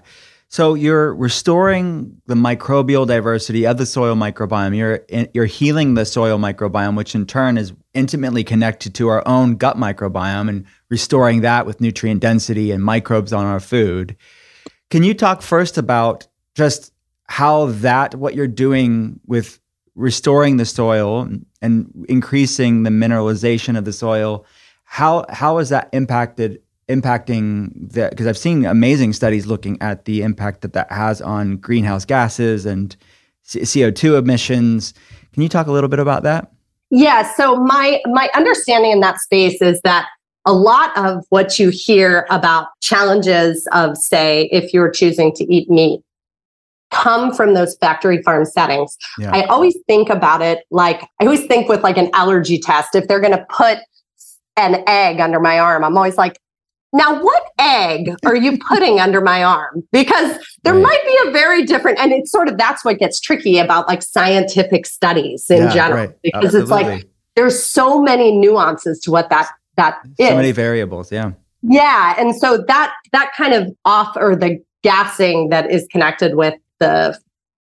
So 0.58 0.74
you're 0.74 1.14
restoring 1.14 2.20
the 2.26 2.34
microbial 2.34 3.06
diversity 3.06 3.68
of 3.68 3.78
the 3.78 3.86
soil 3.86 4.16
microbiome. 4.16 4.76
You're 4.76 5.06
you're 5.32 5.46
healing 5.46 5.94
the 5.94 6.04
soil 6.04 6.40
microbiome, 6.40 6.98
which 6.98 7.14
in 7.14 7.28
turn 7.28 7.60
is 7.60 7.74
intimately 7.94 8.44
connected 8.44 8.96
to 8.96 9.08
our 9.10 9.22
own 9.28 9.58
gut 9.58 9.78
microbiome 9.78 10.50
and 10.50 10.66
restoring 10.90 11.42
that 11.42 11.68
with 11.68 11.80
nutrient 11.80 12.22
density 12.22 12.72
and 12.72 12.84
microbes 12.84 13.34
on 13.34 13.46
our 13.46 13.60
food. 13.60 14.18
Can 14.90 15.04
you 15.04 15.14
talk 15.14 15.44
first 15.44 15.78
about 15.78 16.26
just 16.56 16.92
how 17.26 17.68
that 17.68 18.16
what 18.16 18.34
you're 18.34 18.48
doing 18.48 19.20
with 19.28 19.60
restoring 19.94 20.58
the 20.58 20.66
soil 20.66 21.30
and 21.62 22.06
increasing 22.10 22.82
the 22.82 22.90
mineralization 22.90 23.78
of 23.78 23.86
the 23.86 23.94
soil 23.94 24.44
how 24.86 25.26
how 25.30 25.58
has 25.58 25.70
that 25.70 25.90
impacted 25.94 26.62
impacting 26.88 27.72
that 27.92 28.12
because 28.12 28.28
I've 28.28 28.38
seen 28.38 28.66
amazing 28.66 29.14
studies 29.14 29.46
looking 29.46 29.82
at 29.82 30.06
the 30.06 30.22
impact 30.22 30.62
that 30.62 30.74
that 30.74 30.92
has 30.92 31.22
on 31.22 31.58
greenhouse 31.58 32.06
gases 32.06 32.66
and 32.66 32.96
CO2 33.46 34.18
emissions 34.18 34.94
can 35.34 35.44
you 35.44 35.50
talk 35.50 35.68
a 35.68 35.72
little 35.72 35.90
bit 35.90 36.00
about 36.00 36.24
that 36.24 36.52
yeah 36.90 37.30
so 37.34 37.58
my 37.58 38.02
my 38.06 38.30
understanding 38.34 38.92
in 38.92 39.00
that 39.02 39.20
space 39.20 39.62
is 39.62 39.82
that 39.82 40.08
a 40.46 40.54
lot 40.54 40.98
of 40.98 41.26
what 41.30 41.60
you 41.60 41.70
hear 41.70 42.26
about 42.30 42.68
challenges 42.82 43.68
of 43.74 43.98
say 43.98 44.50
if 44.52 44.74
you're 44.74 44.90
choosing 44.90 45.34
to 45.34 45.44
eat 45.54 45.70
meat 45.70 46.02
come 46.92 47.34
from 47.34 47.54
those 47.54 47.76
factory 47.78 48.22
farm 48.24 48.46
settings. 48.46 48.98
Yeah. 49.18 49.32
I 49.34 49.44
always 49.44 49.78
think 49.88 50.10
about 50.10 50.42
it 50.42 50.64
like 50.72 51.02
I 51.20 51.26
always 51.26 51.46
think 51.46 51.68
with 51.68 51.84
like 51.84 51.98
an 51.98 52.10
allergy 52.14 52.60
test. 52.60 52.96
If 52.96 53.08
they're 53.08 53.20
going 53.20 53.38
to 53.38 53.46
put 53.50 53.80
an 54.56 54.84
egg 54.88 55.20
under 55.20 55.40
my 55.40 55.60
arm, 55.60 55.84
I'm 55.84 55.98
always 55.98 56.18
like, 56.18 56.40
now 56.94 57.22
what 57.22 57.44
egg 57.60 58.16
are 58.26 58.36
you 58.36 58.58
putting 58.58 59.00
under 59.00 59.22
my 59.22 59.44
arm? 59.44 59.84
Because 59.92 60.38
there 60.64 60.74
right. 60.74 60.84
might 60.84 61.02
be 61.06 61.30
a 61.30 61.32
very 61.32 61.64
different, 61.64 62.00
and 62.00 62.12
it's 62.12 62.32
sort 62.32 62.48
of 62.48 62.58
that's 62.58 62.84
what 62.86 63.00
gets 63.00 63.20
tricky 63.20 63.58
about 63.58 63.88
like 63.88 64.02
scientific 64.02 64.86
studies 64.86 65.50
in 65.50 65.64
yeah, 65.64 65.74
general, 65.74 66.08
right. 66.08 66.22
because 66.24 66.56
Absolutely. 66.56 66.62
it's 66.62 66.72
like 66.72 67.10
there's 67.36 67.62
so 67.62 68.02
many 68.02 68.36
nuances 68.36 69.00
to 69.02 69.12
what 69.12 69.30
that 69.30 69.50
that 69.76 70.00
so 70.20 70.26
is. 70.26 70.36
many 70.36 70.52
variables, 70.52 71.12
yeah. 71.12 71.32
Yeah, 71.62 72.16
and 72.18 72.36
so 72.36 72.64
that 72.68 72.94
that 73.12 73.32
kind 73.36 73.54
of 73.54 73.76
off 73.86 74.16
or 74.16 74.36
the 74.36 74.64
gassing 74.84 75.50
that 75.50 75.70
is 75.72 75.88
connected 75.92 76.36
with 76.36 76.54
the 76.80 77.18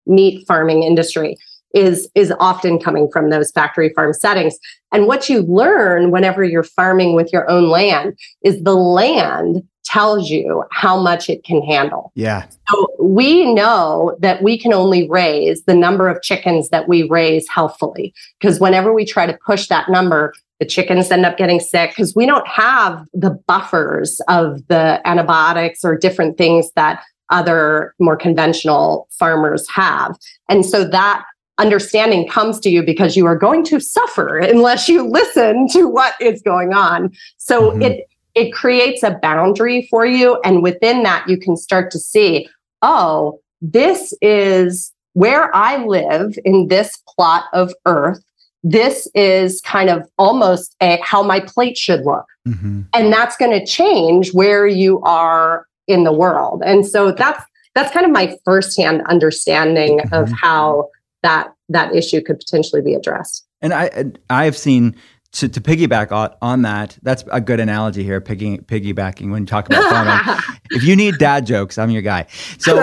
meat 0.06 0.46
farming 0.48 0.84
industry 0.84 1.38
is 1.76 2.10
is 2.16 2.34
often 2.40 2.80
coming 2.80 3.10
from 3.12 3.30
those 3.30 3.52
factory 3.52 3.90
farm 3.94 4.14
settings. 4.14 4.58
And 4.92 5.06
what 5.06 5.30
you 5.30 5.42
learn 5.44 6.10
whenever 6.10 6.44
you're 6.44 6.64
farming 6.64 7.16
with 7.16 7.32
your 7.32 7.48
own 7.50 7.70
land 7.70 8.18
is 8.44 8.64
the 8.64 8.76
land 8.76 9.62
tells 9.84 10.30
you 10.32 10.64
how 10.72 11.00
much 11.00 11.30
it 11.30 11.44
can 11.44 11.62
handle. 11.62 12.12
Yeah. 12.16 12.48
So 12.70 12.88
we 13.00 13.54
know 13.54 14.18
that 14.20 14.42
we 14.42 14.58
can 14.58 14.74
only 14.74 15.08
raise 15.08 15.64
the 15.66 15.76
number 15.76 16.10
of 16.10 16.24
chickens 16.24 16.70
that 16.70 16.88
we 16.88 17.04
raise 17.08 17.48
healthfully 17.48 18.14
because 18.40 18.60
whenever 18.60 18.94
we 18.94 19.06
try 19.06 19.28
to 19.28 19.38
push 19.46 19.68
that 19.68 19.88
number 19.90 20.34
the 20.60 20.66
chickens 20.66 21.12
end 21.12 21.26
up 21.26 21.38
getting 21.38 21.60
sick 21.60 21.92
because 21.92 22.16
we 22.16 22.26
don't 22.26 22.48
have 22.48 23.06
the 23.14 23.32
buffers 23.46 24.22
of 24.30 24.66
the 24.68 25.02
antibiotics 25.06 25.84
or 25.84 25.98
different 25.98 26.38
things 26.38 26.72
that 26.76 27.04
other 27.30 27.94
more 28.00 28.16
conventional 28.16 29.08
farmers 29.12 29.68
have. 29.70 30.16
And 30.48 30.66
so 30.66 30.86
that 30.86 31.26
understanding 31.58 32.28
comes 32.28 32.60
to 32.60 32.70
you 32.70 32.84
because 32.84 33.16
you 33.16 33.26
are 33.26 33.38
going 33.38 33.64
to 33.66 33.80
suffer 33.80 34.38
unless 34.38 34.90
you 34.90 35.08
listen 35.08 35.68
to 35.70 35.88
what 35.88 36.16
is 36.20 36.42
going 36.42 36.74
on. 36.74 37.12
So 37.38 37.72
mm-hmm. 37.72 37.82
it 37.82 38.08
it 38.36 38.52
creates 38.52 39.02
a 39.02 39.18
boundary 39.22 39.88
for 39.90 40.06
you 40.06 40.40
and 40.44 40.62
within 40.62 41.04
that 41.04 41.28
you 41.30 41.38
can 41.38 41.56
start 41.56 41.90
to 41.92 42.00
see, 42.00 42.50
oh, 42.82 43.40
this 43.62 44.14
is 44.22 44.92
where 45.14 45.56
I 45.56 45.84
live 45.86 46.38
in 46.44 46.68
this 46.68 47.02
plot 47.08 47.46
of 47.54 47.74
earth. 47.86 48.22
This 48.62 49.08
is 49.16 49.62
kind 49.62 49.90
of 49.90 50.10
almost 50.18 50.76
a, 50.82 51.00
how 51.02 51.24
my 51.24 51.40
plate 51.40 51.78
should 51.78 52.04
look. 52.04 52.26
Mm-hmm. 52.46 52.82
And 52.94 53.14
that's 53.14 53.38
going 53.38 53.58
to 53.58 53.66
change 53.66 54.34
where 54.34 54.68
you 54.68 55.00
are 55.04 55.66
in 55.88 56.04
the 56.04 56.12
world. 56.12 56.62
And 56.66 56.86
so 56.86 57.12
that's 57.12 57.44
that's 57.74 57.94
kind 57.94 58.06
of 58.06 58.12
my 58.12 58.38
firsthand 58.46 59.02
understanding 59.08 60.00
mm-hmm. 60.00 60.14
of 60.14 60.32
how 60.32 60.90
that 61.26 61.54
that 61.70 61.96
issue 61.96 62.22
could 62.22 62.40
potentially 62.40 62.82
be 62.82 62.94
addressed. 62.94 63.46
And 63.62 63.74
I 63.74 64.06
I've 64.30 64.58
seen 64.58 64.96
to, 65.34 65.50
to 65.50 65.60
piggyback 65.60 66.12
on, 66.14 66.34
on 66.42 66.62
that, 66.62 66.98
that's 67.02 67.24
a 67.30 67.42
good 67.42 67.60
analogy 67.60 68.04
here. 68.04 68.22
Piggy, 68.22 68.58
piggybacking 68.60 69.32
when 69.32 69.42
you 69.42 69.46
talk 69.46 69.68
about 69.68 69.84
farming. 69.90 70.44
if 70.72 70.84
you 70.84 70.96
need 70.96 71.18
dad 71.18 71.46
jokes, 71.46 71.78
I'm 71.78 71.90
your 71.90 72.02
guy. 72.02 72.26
So, 72.58 72.78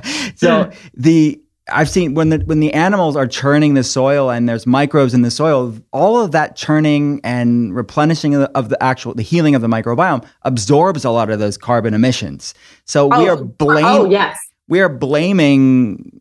so 0.36 0.70
the 0.94 1.40
I've 1.72 1.88
seen 1.88 2.14
when 2.14 2.30
the 2.30 2.38
when 2.38 2.60
the 2.60 2.72
animals 2.72 3.16
are 3.16 3.26
churning 3.26 3.74
the 3.74 3.84
soil 3.84 4.30
and 4.30 4.48
there's 4.48 4.66
microbes 4.66 5.14
in 5.14 5.22
the 5.22 5.30
soil, 5.30 5.74
all 5.92 6.20
of 6.20 6.32
that 6.32 6.56
churning 6.56 7.20
and 7.24 7.74
replenishing 7.74 8.34
of 8.34 8.40
the, 8.42 8.58
of 8.58 8.68
the 8.68 8.82
actual 8.82 9.14
the 9.14 9.22
healing 9.22 9.54
of 9.54 9.62
the 9.62 9.68
microbiome 9.68 10.26
absorbs 10.42 11.04
a 11.04 11.10
lot 11.10 11.30
of 11.30 11.38
those 11.38 11.56
carbon 11.56 11.94
emissions. 11.94 12.54
So 12.84 13.08
oh, 13.12 13.22
we 13.22 13.28
are 13.28 13.36
blaming. 13.36 13.84
Oh 13.84 14.10
yes, 14.10 14.38
we 14.68 14.80
are 14.80 14.88
blaming 14.88 16.19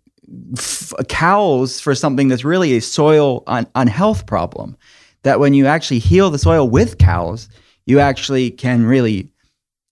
f- 0.58 0.94
cows 1.08 1.80
for 1.80 1.96
something 1.96 2.28
that's 2.28 2.44
really 2.44 2.76
a 2.78 2.82
soil 2.82 3.44
un- 3.48 3.68
unhealth 3.76 4.26
problem. 4.26 4.78
That 5.24 5.39
when 5.39 5.54
you 5.54 5.65
actually 5.65 6.00
heal 6.00 6.30
the 6.30 6.39
soil 6.39 6.70
with 6.70 6.98
cows, 6.98 7.50
you 7.86 8.00
actually 8.00 8.52
can 8.52 8.86
really 8.86 9.30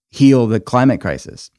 heal 0.09 0.47
the 0.47 0.59
climate 0.59 1.01
crisis. 1.01 1.51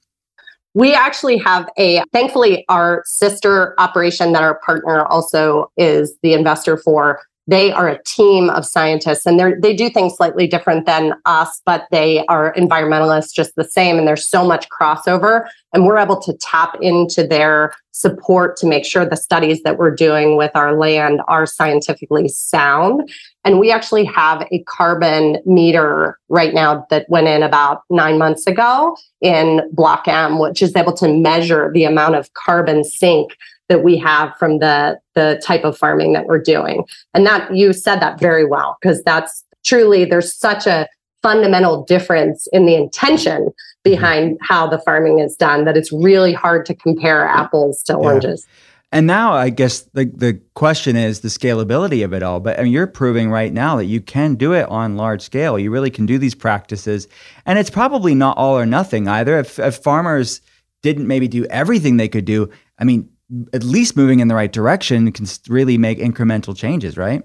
We 0.74 0.94
actually 0.94 1.38
have 1.38 1.68
a, 1.78 2.02
thankfully, 2.12 2.64
our 2.68 3.02
sister 3.06 3.74
operation 3.78 4.32
that 4.32 4.42
our 4.42 4.60
partner 4.60 5.04
also 5.06 5.70
is 5.76 6.16
the 6.22 6.34
investor 6.34 6.76
for. 6.76 7.20
They 7.48 7.72
are 7.72 7.88
a 7.88 8.02
team 8.04 8.50
of 8.50 8.66
scientists 8.66 9.24
and 9.24 9.40
they 9.40 9.54
they 9.54 9.74
do 9.74 9.88
things 9.88 10.14
slightly 10.14 10.46
different 10.46 10.84
than 10.84 11.14
us, 11.24 11.62
but 11.64 11.86
they 11.90 12.24
are 12.26 12.54
environmentalists 12.54 13.32
just 13.32 13.56
the 13.56 13.64
same. 13.64 13.96
And 13.98 14.06
there's 14.06 14.28
so 14.28 14.44
much 14.44 14.68
crossover. 14.68 15.48
And 15.72 15.86
we're 15.86 15.98
able 15.98 16.20
to 16.20 16.34
tap 16.34 16.76
into 16.80 17.26
their 17.26 17.74
support 17.92 18.56
to 18.58 18.66
make 18.66 18.84
sure 18.84 19.04
the 19.04 19.16
studies 19.16 19.62
that 19.62 19.78
we're 19.78 19.94
doing 19.94 20.36
with 20.36 20.50
our 20.54 20.76
land 20.76 21.20
are 21.26 21.46
scientifically 21.46 22.28
sound. 22.28 23.10
And 23.44 23.58
we 23.58 23.72
actually 23.72 24.04
have 24.04 24.46
a 24.52 24.62
carbon 24.64 25.38
meter 25.46 26.18
right 26.28 26.54
now 26.54 26.86
that 26.90 27.08
went 27.08 27.28
in 27.28 27.42
about 27.42 27.82
nine 27.90 28.18
months 28.18 28.46
ago 28.46 28.96
in 29.20 29.62
Block 29.72 30.06
M, 30.06 30.38
which 30.38 30.62
is 30.62 30.76
able 30.76 30.92
to 30.94 31.08
measure 31.08 31.70
the 31.72 31.84
amount 31.84 32.14
of 32.14 32.32
carbon 32.34 32.84
sink 32.84 33.32
that 33.68 33.84
we 33.84 33.96
have 33.98 34.36
from 34.38 34.58
the 34.58 34.98
the 35.14 35.40
type 35.44 35.64
of 35.64 35.76
farming 35.76 36.12
that 36.14 36.26
we're 36.26 36.42
doing. 36.42 36.84
And 37.14 37.26
that 37.26 37.54
you 37.54 37.72
said 37.72 38.00
that 38.00 38.18
very 38.18 38.44
well 38.44 38.76
because 38.80 39.02
that's 39.02 39.44
truly 39.64 40.04
there's 40.04 40.34
such 40.34 40.66
a 40.66 40.88
fundamental 41.22 41.84
difference 41.84 42.46
in 42.52 42.66
the 42.66 42.74
intention 42.74 43.42
mm-hmm. 43.42 43.90
behind 43.90 44.38
how 44.42 44.66
the 44.66 44.78
farming 44.78 45.18
is 45.18 45.36
done 45.36 45.64
that 45.64 45.76
it's 45.76 45.92
really 45.92 46.32
hard 46.32 46.64
to 46.66 46.74
compare 46.74 47.26
apples 47.26 47.82
to 47.84 47.94
oranges. 47.94 48.46
Yeah. 48.46 48.54
And 48.90 49.06
now 49.06 49.34
I 49.34 49.50
guess 49.50 49.82
the 49.92 50.06
the 50.06 50.40
question 50.54 50.96
is 50.96 51.20
the 51.20 51.28
scalability 51.28 52.02
of 52.02 52.14
it 52.14 52.22
all. 52.22 52.40
But 52.40 52.58
I 52.58 52.62
mean, 52.62 52.72
you're 52.72 52.86
proving 52.86 53.30
right 53.30 53.52
now 53.52 53.76
that 53.76 53.84
you 53.84 54.00
can 54.00 54.34
do 54.36 54.54
it 54.54 54.66
on 54.70 54.96
large 54.96 55.20
scale. 55.20 55.58
You 55.58 55.70
really 55.70 55.90
can 55.90 56.06
do 56.06 56.16
these 56.16 56.34
practices, 56.34 57.06
and 57.44 57.58
it's 57.58 57.68
probably 57.68 58.14
not 58.14 58.38
all 58.38 58.56
or 58.58 58.64
nothing 58.64 59.06
either. 59.06 59.38
If, 59.38 59.58
if 59.58 59.76
farmers 59.76 60.40
didn't 60.82 61.06
maybe 61.06 61.28
do 61.28 61.44
everything 61.46 61.98
they 61.98 62.08
could 62.08 62.24
do, 62.24 62.48
I 62.78 62.84
mean, 62.84 63.10
at 63.52 63.62
least 63.62 63.96
moving 63.96 64.20
in 64.20 64.28
the 64.28 64.34
right 64.34 64.52
direction 64.52 65.12
can 65.12 65.26
really 65.48 65.78
make 65.78 65.98
incremental 65.98 66.56
changes, 66.56 66.96
right? 66.96 67.22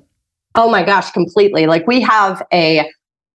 Oh 0.55 0.69
my 0.69 0.83
gosh, 0.83 1.11
completely. 1.11 1.65
Like 1.65 1.87
we 1.87 2.01
have 2.01 2.45
a 2.51 2.89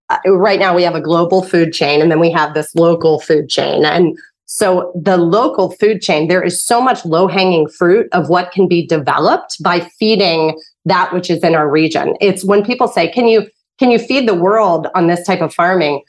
uh, 0.09 0.17
right 0.25 0.59
now 0.59 0.75
we 0.75 0.83
have 0.83 0.95
a 0.95 1.01
global 1.01 1.43
food 1.43 1.73
chain 1.73 2.01
and 2.01 2.11
then 2.11 2.19
we 2.19 2.31
have 2.31 2.53
this 2.53 2.73
local 2.75 3.19
food 3.19 3.49
chain 3.49 3.85
and 3.85 4.17
so 4.51 4.91
the 4.95 5.15
local 5.15 5.69
food 5.73 6.01
chain, 6.01 6.27
there 6.27 6.41
is 6.41 6.59
so 6.59 6.81
much 6.81 7.05
low 7.05 7.27
hanging 7.27 7.69
fruit 7.69 8.09
of 8.13 8.29
what 8.29 8.51
can 8.51 8.67
be 8.67 8.83
developed 8.83 9.61
by 9.61 9.79
feeding 9.79 10.59
that 10.85 11.13
which 11.13 11.29
is 11.29 11.43
in 11.43 11.53
our 11.53 11.69
region. 11.69 12.15
It's 12.19 12.43
when 12.43 12.65
people 12.65 12.87
say, 12.87 13.11
can 13.11 13.27
you, 13.27 13.47
can 13.77 13.91
you 13.91 13.99
feed 13.99 14.27
the 14.27 14.33
world 14.33 14.87
on 14.95 15.05
this 15.05 15.23
type 15.23 15.41
of 15.41 15.53
farming? 15.53 16.01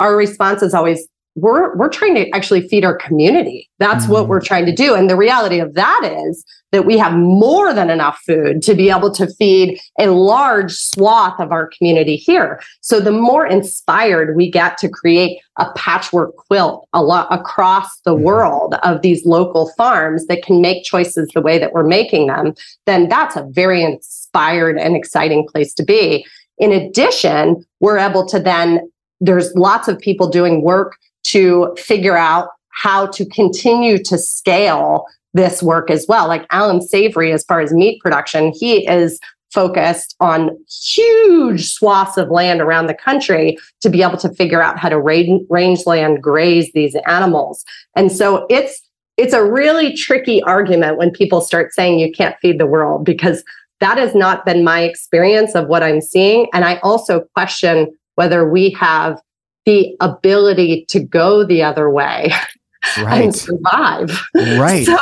Our 0.00 0.18
response 0.18 0.60
is 0.60 0.74
always, 0.74 1.08
we're 1.40 1.74
we're 1.76 1.88
trying 1.88 2.14
to 2.16 2.28
actually 2.30 2.66
feed 2.68 2.84
our 2.84 2.96
community. 2.96 3.68
That's 3.78 4.04
mm-hmm. 4.04 4.12
what 4.12 4.28
we're 4.28 4.40
trying 4.40 4.66
to 4.66 4.74
do. 4.74 4.94
And 4.94 5.08
the 5.08 5.16
reality 5.16 5.60
of 5.60 5.74
that 5.74 6.02
is 6.04 6.44
that 6.72 6.84
we 6.84 6.98
have 6.98 7.14
more 7.14 7.72
than 7.72 7.88
enough 7.88 8.20
food 8.26 8.62
to 8.62 8.74
be 8.74 8.90
able 8.90 9.10
to 9.12 9.26
feed 9.34 9.80
a 9.98 10.08
large 10.08 10.72
swath 10.72 11.40
of 11.40 11.50
our 11.50 11.70
community 11.76 12.16
here. 12.16 12.60
So 12.80 13.00
the 13.00 13.12
more 13.12 13.46
inspired 13.46 14.36
we 14.36 14.50
get 14.50 14.76
to 14.78 14.88
create 14.88 15.40
a 15.58 15.72
patchwork 15.72 16.36
quilt 16.36 16.86
a 16.92 17.02
lot 17.02 17.26
across 17.30 18.00
the 18.00 18.14
mm-hmm. 18.14 18.24
world 18.24 18.74
of 18.82 19.02
these 19.02 19.24
local 19.24 19.70
farms 19.76 20.26
that 20.26 20.42
can 20.42 20.60
make 20.60 20.84
choices 20.84 21.28
the 21.34 21.40
way 21.40 21.58
that 21.58 21.72
we're 21.72 21.84
making 21.84 22.26
them, 22.26 22.54
then 22.86 23.08
that's 23.08 23.36
a 23.36 23.46
very 23.50 23.82
inspired 23.82 24.78
and 24.78 24.96
exciting 24.96 25.46
place 25.46 25.72
to 25.74 25.84
be. 25.84 26.26
In 26.58 26.72
addition, 26.72 27.64
we're 27.80 27.98
able 27.98 28.26
to 28.26 28.40
then 28.40 28.90
there's 29.20 29.54
lots 29.54 29.88
of 29.88 29.98
people 29.98 30.28
doing 30.28 30.62
work 30.62 30.96
to 31.24 31.74
figure 31.78 32.16
out 32.16 32.48
how 32.70 33.06
to 33.06 33.26
continue 33.26 34.02
to 34.04 34.16
scale 34.18 35.06
this 35.34 35.62
work 35.62 35.90
as 35.90 36.06
well. 36.08 36.28
Like 36.28 36.46
Allan 36.50 36.80
Savory, 36.80 37.32
as 37.32 37.44
far 37.44 37.60
as 37.60 37.72
meat 37.72 38.00
production, 38.00 38.52
he 38.52 38.88
is 38.88 39.20
focused 39.52 40.14
on 40.20 40.50
huge 40.68 41.70
swaths 41.72 42.16
of 42.16 42.30
land 42.30 42.60
around 42.60 42.86
the 42.86 42.94
country 42.94 43.56
to 43.80 43.88
be 43.88 44.02
able 44.02 44.18
to 44.18 44.32
figure 44.34 44.62
out 44.62 44.78
how 44.78 44.88
to 44.88 45.00
range, 45.00 45.42
rangeland 45.48 46.22
graze 46.22 46.70
these 46.72 46.94
animals. 47.06 47.64
And 47.96 48.12
so 48.12 48.46
it's 48.50 48.82
it's 49.16 49.34
a 49.34 49.44
really 49.44 49.96
tricky 49.96 50.40
argument 50.44 50.96
when 50.96 51.10
people 51.10 51.40
start 51.40 51.74
saying 51.74 51.98
you 51.98 52.12
can't 52.12 52.36
feed 52.40 52.60
the 52.60 52.66
world 52.66 53.04
because 53.04 53.42
that 53.80 53.98
has 53.98 54.14
not 54.14 54.46
been 54.46 54.62
my 54.62 54.82
experience 54.82 55.56
of 55.56 55.66
what 55.66 55.82
I'm 55.82 56.00
seeing. 56.00 56.46
And 56.52 56.64
I 56.64 56.76
also 56.84 57.22
question 57.34 57.92
whether 58.14 58.48
we 58.48 58.70
have 58.70 59.20
the 59.68 59.94
ability 60.00 60.86
to 60.88 60.98
go 60.98 61.44
the 61.44 61.62
other 61.62 61.90
way 61.90 62.32
right. 62.98 63.24
and 63.24 63.36
survive. 63.36 64.18
Right. 64.34 64.86
So 64.86 64.98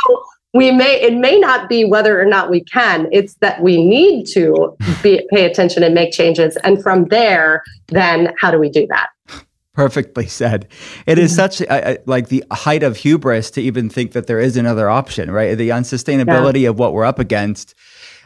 we 0.55 0.73
may 0.73 1.01
it 1.01 1.15
may 1.15 1.39
not 1.39 1.69
be 1.69 1.85
whether 1.85 2.21
or 2.21 2.25
not 2.25 2.51
we 2.51 2.65
can 2.65 3.07
it's 3.13 3.35
that 3.37 3.63
we 3.63 3.85
need 3.85 4.27
to 4.27 4.77
be, 5.05 5.25
pay 5.31 5.45
attention 5.45 5.85
and 5.85 5.95
make 5.95 6.13
changes 6.13 6.57
and 6.65 6.83
from 6.83 7.05
there 7.09 7.63
then 7.89 8.33
how 8.41 8.51
do 8.51 8.59
we 8.59 8.71
do 8.71 8.87
that 8.87 9.11
perfectly 9.75 10.27
said 10.27 10.67
it 11.05 11.19
is 11.19 11.35
such 11.35 11.61
a, 11.61 11.91
a, 11.91 11.99
like 12.07 12.29
the 12.29 12.43
height 12.53 12.83
of 12.83 12.97
hubris 12.97 13.51
to 13.51 13.61
even 13.61 13.91
think 13.91 14.13
that 14.13 14.27
there 14.27 14.41
is 14.41 14.57
another 14.57 14.89
option 14.89 15.31
right 15.31 15.59
the 15.59 15.69
unsustainability 15.69 16.63
yeah. 16.63 16.71
of 16.71 16.79
what 16.79 16.95
we're 16.95 17.05
up 17.05 17.19
against 17.19 17.75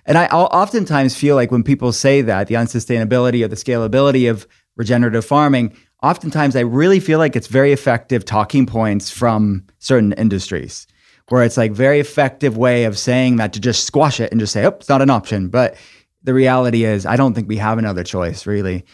and 0.07 0.17
i 0.17 0.27
I'll 0.31 0.45
oftentimes 0.53 1.17
feel 1.17 1.35
like 1.35 1.51
when 1.51 1.65
people 1.65 1.91
say 1.91 2.23
that 2.23 2.47
the 2.47 2.55
unsustainability 2.55 3.45
or 3.45 3.49
the 3.49 3.57
scalability 3.57 4.31
of 4.31 4.47
regenerative 4.77 5.25
farming 5.25 5.77
oftentimes 6.03 6.57
I 6.57 6.61
really 6.61 7.01
feel 7.01 7.19
like 7.19 7.37
it's 7.37 7.47
very 7.47 7.73
effective 7.73 8.25
talking 8.25 8.67
points 8.67 9.11
from 9.11 9.65
certain 9.79 10.13
industries 10.15 10.87
where 11.29 11.45
it's 11.45 11.57
like 11.57 11.73
very 11.73 12.01
effective 12.01 12.57
way 12.57 12.85
of 12.85 12.99
saying 12.99 13.37
that 13.37 13.53
to 13.53 13.61
just 13.61 13.85
squash 13.85 14.21
it 14.21 14.31
and 14.33 14.41
just 14.41 14.53
say, 14.53 14.65
oh, 14.65 14.71
it's 14.71 14.89
not 14.89 15.01
an 15.01 15.11
option. 15.11 15.49
But 15.49 15.77
the 16.23 16.35
reality 16.35 16.85
is, 16.85 17.07
I 17.07 17.17
don't 17.17 17.35
think 17.35 17.49
we 17.49 17.57
have 17.57 17.79
another 17.79 18.05
choice, 18.05 18.47
really. 18.47 18.85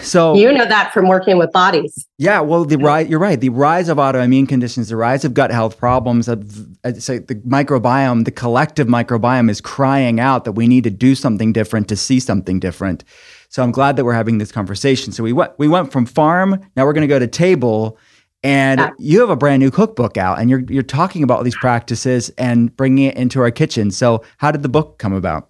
So 0.00 0.34
you 0.34 0.50
know 0.50 0.64
that 0.64 0.92
from 0.92 1.06
working 1.06 1.36
with 1.36 1.52
bodies. 1.52 2.06
Yeah, 2.16 2.40
well, 2.40 2.64
the 2.64 2.78
rise 2.78 3.08
you're 3.08 3.18
right. 3.18 3.38
The 3.38 3.50
rise 3.50 3.90
of 3.90 3.98
autoimmune 3.98 4.48
conditions, 4.48 4.88
the 4.88 4.96
rise 4.96 5.24
of 5.24 5.34
gut 5.34 5.50
health 5.50 5.78
problems, 5.78 6.30
uh, 6.30 6.36
of 6.84 7.02
say 7.02 7.18
the 7.18 7.34
microbiome, 7.36 8.24
the 8.24 8.30
collective 8.30 8.86
microbiome 8.86 9.50
is 9.50 9.60
crying 9.60 10.18
out 10.18 10.44
that 10.44 10.52
we 10.52 10.66
need 10.66 10.84
to 10.84 10.90
do 10.90 11.14
something 11.14 11.52
different 11.52 11.88
to 11.90 11.96
see 11.96 12.20
something 12.20 12.58
different. 12.58 13.04
So 13.52 13.62
I'm 13.62 13.70
glad 13.70 13.96
that 13.96 14.06
we're 14.06 14.14
having 14.14 14.38
this 14.38 14.50
conversation. 14.50 15.12
So 15.12 15.22
we 15.22 15.34
went 15.34 15.52
we 15.58 15.68
went 15.68 15.92
from 15.92 16.06
farm, 16.06 16.58
now 16.74 16.86
we're 16.86 16.94
going 16.94 17.02
to 17.02 17.06
go 17.06 17.18
to 17.18 17.26
table. 17.26 17.98
And 18.42 18.80
yeah. 18.80 18.90
you 18.98 19.20
have 19.20 19.30
a 19.30 19.36
brand 19.36 19.60
new 19.60 19.70
cookbook 19.70 20.16
out, 20.16 20.40
and 20.40 20.50
you're 20.50 20.60
you're 20.68 20.82
talking 20.82 21.22
about 21.22 21.36
all 21.36 21.44
these 21.44 21.56
practices 21.58 22.30
and 22.38 22.74
bringing 22.76 23.04
it 23.04 23.16
into 23.16 23.40
our 23.40 23.50
kitchen. 23.50 23.90
So 23.90 24.24
how 24.38 24.50
did 24.50 24.62
the 24.62 24.68
book 24.70 24.98
come 24.98 25.12
about? 25.12 25.48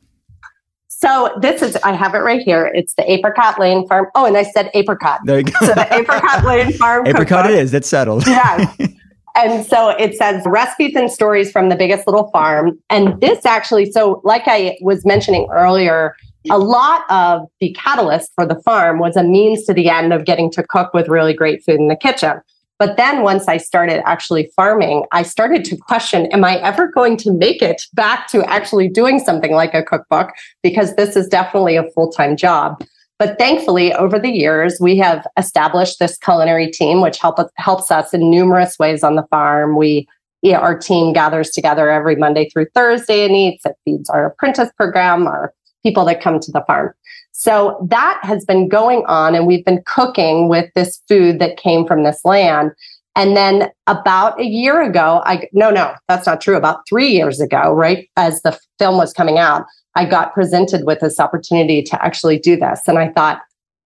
So 0.88 1.32
this 1.40 1.62
is 1.62 1.76
I 1.76 1.92
have 1.92 2.14
it 2.14 2.18
right 2.18 2.42
here. 2.42 2.72
It's 2.74 2.92
the 2.94 3.10
Apricot 3.10 3.58
Lane 3.60 3.86
Farm. 3.86 4.08
Oh, 4.16 4.26
and 4.26 4.36
I 4.36 4.42
said 4.42 4.70
apricot. 4.74 5.20
There 5.24 5.38
you 5.38 5.44
go. 5.44 5.52
So 5.60 5.74
the 5.74 5.94
Apricot 5.94 6.44
Lane 6.44 6.72
Farm. 6.72 7.06
apricot 7.06 7.44
cookbook. 7.44 7.56
it 7.56 7.62
is. 7.62 7.72
It's 7.72 7.88
settled. 7.88 8.26
Yeah. 8.26 8.74
And 9.34 9.64
so 9.64 9.88
it 9.88 10.14
says 10.14 10.42
recipes 10.44 10.94
and 10.94 11.10
stories 11.10 11.50
from 11.50 11.70
the 11.70 11.74
biggest 11.74 12.06
little 12.06 12.30
farm. 12.32 12.78
And 12.90 13.18
this 13.18 13.46
actually, 13.46 13.90
so 13.90 14.20
like 14.24 14.42
I 14.44 14.76
was 14.82 15.06
mentioning 15.06 15.48
earlier, 15.50 16.14
a 16.50 16.58
lot 16.58 17.02
of 17.10 17.46
the 17.60 17.72
catalyst 17.72 18.32
for 18.34 18.46
the 18.46 18.60
farm 18.62 18.98
was 18.98 19.16
a 19.16 19.22
means 19.22 19.64
to 19.64 19.74
the 19.74 19.88
end 19.88 20.12
of 20.12 20.24
getting 20.24 20.50
to 20.52 20.62
cook 20.62 20.92
with 20.92 21.08
really 21.08 21.34
great 21.34 21.64
food 21.64 21.76
in 21.76 21.88
the 21.88 21.96
kitchen. 21.96 22.40
But 22.78 22.96
then 22.96 23.22
once 23.22 23.46
I 23.46 23.58
started 23.58 24.02
actually 24.06 24.50
farming, 24.56 25.04
I 25.12 25.22
started 25.22 25.64
to 25.66 25.76
question 25.76 26.26
Am 26.26 26.44
I 26.44 26.56
ever 26.62 26.88
going 26.88 27.16
to 27.18 27.32
make 27.32 27.62
it 27.62 27.82
back 27.94 28.26
to 28.28 28.44
actually 28.50 28.88
doing 28.88 29.20
something 29.20 29.52
like 29.52 29.72
a 29.72 29.84
cookbook? 29.84 30.30
Because 30.62 30.96
this 30.96 31.14
is 31.14 31.28
definitely 31.28 31.76
a 31.76 31.88
full 31.90 32.10
time 32.10 32.36
job. 32.36 32.82
But 33.20 33.38
thankfully, 33.38 33.92
over 33.92 34.18
the 34.18 34.32
years, 34.32 34.78
we 34.80 34.96
have 34.96 35.24
established 35.36 36.00
this 36.00 36.18
culinary 36.18 36.68
team, 36.72 37.00
which 37.00 37.18
help, 37.18 37.38
helps 37.56 37.92
us 37.92 38.12
in 38.12 38.28
numerous 38.28 38.76
ways 38.80 39.04
on 39.04 39.14
the 39.14 39.28
farm. 39.30 39.76
We 39.76 40.08
yeah, 40.42 40.58
our 40.58 40.76
team 40.76 41.12
gathers 41.12 41.50
together 41.50 41.88
every 41.88 42.16
Monday 42.16 42.48
through 42.48 42.66
Thursday 42.74 43.24
and 43.24 43.36
eats. 43.36 43.64
It 43.64 43.76
feeds 43.84 44.10
our 44.10 44.26
apprentice 44.26 44.70
program, 44.76 45.28
our 45.28 45.54
people 45.82 46.04
that 46.04 46.22
come 46.22 46.40
to 46.40 46.52
the 46.52 46.64
farm. 46.66 46.92
So 47.32 47.86
that 47.90 48.20
has 48.22 48.44
been 48.44 48.68
going 48.68 49.04
on, 49.06 49.34
and 49.34 49.46
we've 49.46 49.64
been 49.64 49.82
cooking 49.86 50.48
with 50.48 50.70
this 50.74 51.02
food 51.08 51.38
that 51.38 51.56
came 51.56 51.86
from 51.86 52.02
this 52.02 52.24
land. 52.24 52.72
And 53.14 53.36
then 53.36 53.70
about 53.86 54.40
a 54.40 54.44
year 54.44 54.82
ago, 54.82 55.22
I 55.24 55.48
no, 55.52 55.70
no, 55.70 55.94
that's 56.08 56.26
not 56.26 56.40
true. 56.40 56.56
About 56.56 56.86
three 56.88 57.08
years 57.08 57.40
ago, 57.40 57.72
right 57.72 58.08
as 58.16 58.42
the 58.42 58.58
film 58.78 58.96
was 58.96 59.12
coming 59.12 59.38
out, 59.38 59.66
I 59.94 60.04
got 60.04 60.32
presented 60.32 60.86
with 60.86 61.00
this 61.00 61.20
opportunity 61.20 61.82
to 61.82 62.04
actually 62.04 62.38
do 62.38 62.56
this. 62.56 62.80
And 62.86 62.98
I 62.98 63.08
thought, 63.08 63.40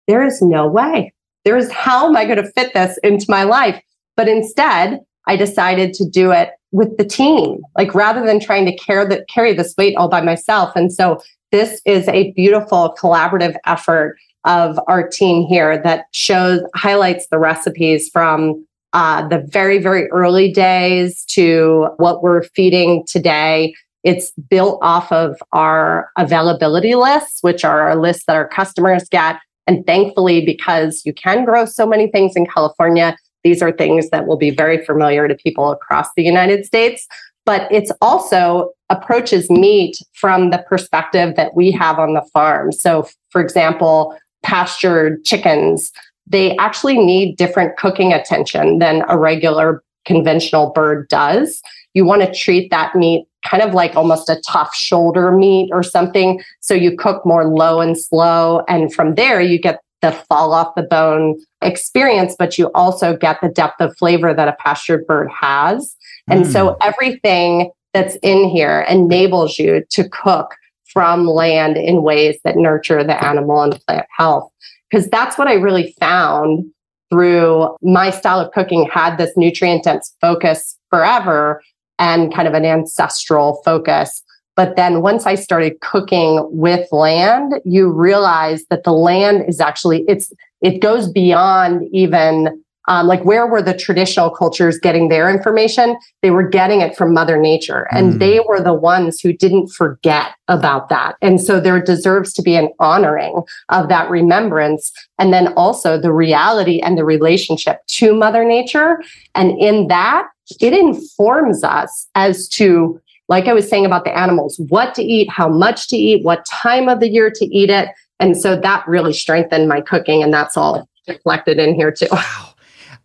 there 0.06 0.22
is 0.22 0.42
no 0.42 0.66
way. 0.66 1.12
There 1.44 1.56
is 1.56 1.70
how 1.70 2.08
am 2.08 2.16
I 2.16 2.24
going 2.24 2.42
to 2.42 2.52
fit 2.52 2.74
this 2.74 2.98
into 3.02 3.26
my 3.28 3.44
life? 3.44 3.80
But 4.16 4.28
instead, 4.28 5.00
I 5.26 5.36
decided 5.36 5.94
to 5.94 6.08
do 6.08 6.30
it 6.30 6.50
with 6.72 6.96
the 6.96 7.04
team, 7.04 7.62
like 7.78 7.94
rather 7.94 8.26
than 8.26 8.40
trying 8.40 8.66
to 8.66 8.76
carry 8.76 9.06
the, 9.06 9.24
carry 9.32 9.54
this 9.54 9.74
weight 9.78 9.96
all 9.96 10.08
by 10.08 10.20
myself. 10.20 10.72
And 10.74 10.92
so 10.92 11.22
this 11.54 11.80
is 11.84 12.08
a 12.08 12.32
beautiful 12.32 12.96
collaborative 13.00 13.54
effort 13.64 14.18
of 14.42 14.76
our 14.88 15.06
team 15.08 15.46
here 15.46 15.80
that 15.80 16.06
shows 16.10 16.60
highlights 16.74 17.28
the 17.28 17.38
recipes 17.38 18.08
from 18.08 18.66
uh, 18.92 19.26
the 19.28 19.38
very 19.38 19.78
very 19.78 20.10
early 20.10 20.50
days 20.50 21.24
to 21.26 21.86
what 21.98 22.24
we're 22.24 22.42
feeding 22.42 23.04
today. 23.06 23.72
It's 24.02 24.32
built 24.50 24.80
off 24.82 25.12
of 25.12 25.40
our 25.52 26.10
availability 26.18 26.96
lists 26.96 27.40
which 27.42 27.64
are 27.64 27.82
our 27.82 27.94
lists 27.94 28.24
that 28.26 28.34
our 28.34 28.48
customers 28.48 29.08
get. 29.08 29.36
And 29.68 29.86
thankfully 29.86 30.44
because 30.44 31.02
you 31.06 31.14
can 31.14 31.44
grow 31.44 31.66
so 31.66 31.86
many 31.86 32.08
things 32.08 32.34
in 32.34 32.46
california 32.46 33.16
these 33.44 33.62
are 33.62 33.70
things 33.70 34.10
that 34.10 34.26
will 34.26 34.38
be 34.38 34.50
very 34.50 34.84
familiar 34.84 35.28
to 35.28 35.36
people 35.36 35.70
across 35.70 36.08
the 36.16 36.24
united 36.24 36.66
states. 36.66 37.06
But 37.46 37.70
it's 37.70 37.92
also 38.00 38.70
approaches 38.90 39.50
meat 39.50 39.96
from 40.12 40.50
the 40.50 40.64
perspective 40.68 41.36
that 41.36 41.54
we 41.54 41.70
have 41.70 41.98
on 41.98 42.14
the 42.14 42.22
farm. 42.32 42.72
So, 42.72 43.08
for 43.30 43.40
example, 43.40 44.16
pastured 44.42 45.24
chickens, 45.24 45.90
they 46.26 46.56
actually 46.56 46.98
need 46.98 47.36
different 47.36 47.76
cooking 47.76 48.12
attention 48.12 48.78
than 48.78 49.02
a 49.08 49.18
regular 49.18 49.82
conventional 50.04 50.70
bird 50.72 51.08
does. 51.08 51.62
You 51.94 52.04
want 52.04 52.22
to 52.22 52.32
treat 52.32 52.70
that 52.70 52.94
meat 52.94 53.26
kind 53.44 53.62
of 53.62 53.74
like 53.74 53.94
almost 53.94 54.28
a 54.30 54.40
tough 54.46 54.74
shoulder 54.74 55.30
meat 55.30 55.70
or 55.72 55.82
something. 55.82 56.42
So 56.60 56.74
you 56.74 56.96
cook 56.96 57.24
more 57.24 57.44
low 57.44 57.80
and 57.80 57.96
slow. 57.96 58.64
And 58.68 58.92
from 58.92 59.14
there, 59.14 59.40
you 59.40 59.58
get 59.58 59.80
the 60.00 60.12
fall 60.12 60.52
off 60.52 60.74
the 60.74 60.82
bone 60.82 61.38
experience, 61.62 62.36
but 62.38 62.58
you 62.58 62.70
also 62.74 63.16
get 63.16 63.40
the 63.40 63.48
depth 63.48 63.80
of 63.80 63.96
flavor 63.96 64.34
that 64.34 64.48
a 64.48 64.56
pastured 64.58 65.06
bird 65.06 65.30
has. 65.30 65.94
And 66.28 66.44
mm. 66.44 66.52
so 66.52 66.76
everything 66.82 67.70
that's 67.94 68.16
in 68.16 68.48
here 68.48 68.84
enables 68.88 69.58
you 69.58 69.84
to 69.90 70.08
cook 70.10 70.54
from 70.92 71.26
land 71.26 71.76
in 71.76 72.02
ways 72.02 72.38
that 72.44 72.56
nurture 72.56 73.02
the 73.02 73.24
animal 73.24 73.62
and 73.62 73.80
plant 73.86 74.06
health. 74.16 74.50
Because 74.90 75.08
that's 75.08 75.38
what 75.38 75.48
I 75.48 75.54
really 75.54 75.94
found 75.98 76.66
through 77.10 77.76
my 77.82 78.10
style 78.10 78.40
of 78.40 78.52
cooking 78.52 78.88
had 78.92 79.16
this 79.16 79.36
nutrient 79.36 79.84
dense 79.84 80.14
focus 80.20 80.78
forever 80.90 81.62
and 81.98 82.34
kind 82.34 82.48
of 82.48 82.54
an 82.54 82.64
ancestral 82.64 83.62
focus. 83.64 84.22
But 84.56 84.76
then 84.76 85.02
once 85.02 85.26
I 85.26 85.34
started 85.34 85.80
cooking 85.80 86.46
with 86.50 86.90
land, 86.92 87.54
you 87.64 87.90
realize 87.90 88.64
that 88.70 88.84
the 88.84 88.92
land 88.92 89.44
is 89.48 89.60
actually 89.60 90.04
it's 90.06 90.32
it 90.60 90.80
goes 90.80 91.10
beyond 91.10 91.88
even 91.92 92.63
um, 92.86 93.06
like 93.06 93.24
where 93.24 93.46
were 93.46 93.62
the 93.62 93.76
traditional 93.76 94.30
cultures 94.30 94.78
getting 94.78 95.08
their 95.08 95.30
information? 95.30 95.96
They 96.22 96.30
were 96.30 96.46
getting 96.46 96.80
it 96.80 96.96
from 96.96 97.14
mother 97.14 97.38
nature 97.38 97.88
and 97.90 98.14
mm. 98.14 98.18
they 98.18 98.40
were 98.40 98.60
the 98.60 98.74
ones 98.74 99.20
who 99.20 99.32
didn't 99.32 99.68
forget 99.68 100.34
about 100.48 100.90
that. 100.90 101.16
And 101.22 101.40
so 101.40 101.60
there 101.60 101.80
deserves 101.80 102.32
to 102.34 102.42
be 102.42 102.56
an 102.56 102.68
honoring 102.78 103.42
of 103.70 103.88
that 103.88 104.10
remembrance 104.10 104.92
and 105.18 105.32
then 105.32 105.48
also 105.54 105.98
the 105.98 106.12
reality 106.12 106.80
and 106.80 106.98
the 106.98 107.04
relationship 107.04 107.78
to 107.88 108.14
mother 108.14 108.44
nature. 108.44 109.02
And 109.34 109.58
in 109.58 109.88
that 109.88 110.28
it 110.60 110.74
informs 110.74 111.64
us 111.64 112.06
as 112.14 112.46
to 112.48 113.00
like 113.28 113.48
i 113.48 113.54
was 113.54 113.66
saying 113.66 113.86
about 113.86 114.04
the 114.04 114.14
animals 114.14 114.60
what 114.68 114.94
to 114.94 115.02
eat 115.02 115.26
how 115.30 115.48
much 115.48 115.88
to 115.88 115.96
eat 115.96 116.22
what 116.22 116.44
time 116.44 116.86
of 116.86 117.00
the 117.00 117.08
year 117.08 117.30
to 117.30 117.46
eat 117.46 117.70
it. 117.70 117.88
And 118.20 118.36
so 118.36 118.54
that 118.60 118.86
really 118.86 119.14
strengthened 119.14 119.68
my 119.68 119.80
cooking 119.80 120.22
and 120.22 120.34
that's 120.34 120.56
all 120.56 120.86
reflected 121.08 121.58
in 121.58 121.74
here 121.74 121.90
too. 121.90 122.08
Wow 122.12 122.53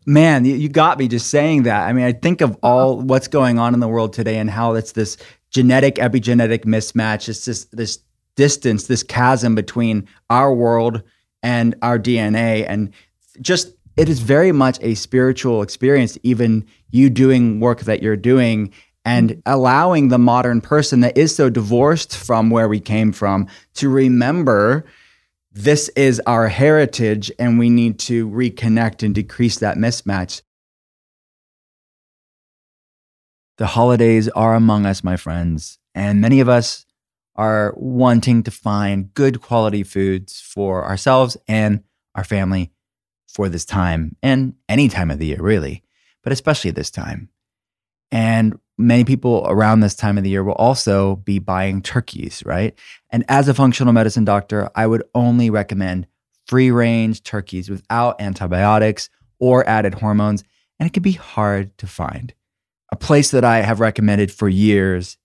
Man, 0.10 0.43
you 0.43 0.70
got 0.70 0.97
me 0.97 1.07
just 1.07 1.30
saying 1.30 1.64
that. 1.64 1.88
I 1.88 1.93
mean, 1.93 2.03
I 2.03 2.14
think 2.14 2.41
of 2.41 2.57
all 2.64 2.99
what's 2.99 3.28
going 3.28 3.60
on 3.60 3.76
in 3.76 3.80
the 3.80 3.88
world 3.88 4.12
today 4.12 4.39
and 4.39 4.49
how 4.49 4.74
it's 4.74 4.93
this 4.93 5.18
genetic 5.51 5.97
epigenetic 5.97 6.66
mismatch. 6.66 7.30
It's 7.30 7.45
just 7.45 7.78
this 7.78 7.99
distance, 8.34 8.88
this 8.88 9.03
chasm 9.03 9.53
between 9.53 10.07
our 10.32 10.51
world 10.51 11.03
and 11.43 11.76
our 11.84 11.99
DNA. 11.99 12.66
And 12.68 12.91
just 13.39 13.72
it 13.97 14.10
is 14.10 14.20
very 14.20 14.51
much 14.51 14.80
a 14.82 14.95
spiritual 14.95 15.62
experience, 15.62 16.18
even 16.24 16.66
you 16.89 17.12
doing 17.12 17.60
work 17.60 17.82
that 17.82 18.01
you're 18.01 18.18
doing 18.18 18.74
and 19.05 19.30
mm-hmm. 19.30 19.39
allowing 19.45 20.07
the 20.07 20.18
modern 20.18 20.60
person 20.60 21.01
that 21.01 21.20
is 21.20 21.36
so 21.36 21.51
divorced 21.51 22.18
from 22.18 22.49
where 22.49 22.68
we 22.68 22.80
came 22.80 23.12
from 23.12 23.45
to 23.76 23.89
remember 23.89 24.86
this 25.60 25.89
is 25.89 26.22
our 26.26 26.47
heritage 26.47 27.30
and 27.38 27.60
we 27.60 27.70
need 27.70 27.99
to 27.99 28.30
reconnect 28.30 29.03
and 29.03 29.14
decrease 29.14 29.60
that 29.60 29.78
mismatch. 29.78 30.41
The 33.57 33.68
holidays 33.68 34.30
are 34.30 34.55
among 34.55 34.86
us, 34.86 35.03
my 35.03 35.18
friends, 35.18 35.78
and 35.93 36.22
many 36.22 36.39
of 36.39 36.47
us 36.47 36.86
are 37.36 37.74
wanting 37.76 38.43
to 38.43 38.51
find 38.51 39.14
good 39.14 39.41
quality 39.41 39.84
foods 39.84 40.39
for 40.39 40.86
ourselves 40.86 41.36
and 41.45 41.84
our 42.16 42.24
family 42.24 42.72
for 43.28 43.49
this 43.49 43.66
time 43.66 44.16
and 44.24 44.53
any 44.70 44.88
time 44.88 45.12
of 45.12 45.20
the 45.20 45.26
year, 45.26 45.41
really, 45.41 45.84
but 46.24 46.32
especially 46.32 46.72
this 46.72 46.89
time. 46.89 47.28
And 48.14 48.60
many 48.80 49.03
people 49.03 49.45
around 49.47 49.82
this 49.82 49.95
time 49.95 50.17
of 50.17 50.23
the 50.23 50.30
year 50.30 50.43
will 50.43 50.53
also 50.53 51.17
be 51.17 51.38
buying 51.38 51.82
turkeys, 51.82 52.41
right? 52.45 52.73
And 53.09 53.25
as 53.27 53.49
a 53.49 53.53
functional 53.53 53.93
medicine 53.93 54.25
doctor, 54.25 54.69
I 54.73 54.88
would 54.88 55.03
only 55.13 55.49
recommend 55.49 56.07
free 56.47 56.71
range 56.71 57.21
turkeys 57.23 57.69
without 57.69 58.19
antibiotics 58.21 59.09
or 59.38 59.67
added 59.67 59.95
hormones. 59.95 60.43
And 60.80 60.88
it 60.88 60.93
can 60.93 61.03
be 61.03 61.11
hard 61.11 61.77
to 61.80 61.88
find. 61.88 62.34
A 62.91 62.95
place 62.95 63.32
that 63.32 63.43
I 63.43 63.61
have 63.61 63.82
recommended 63.82 64.32
for 64.32 64.47
years 64.47 65.17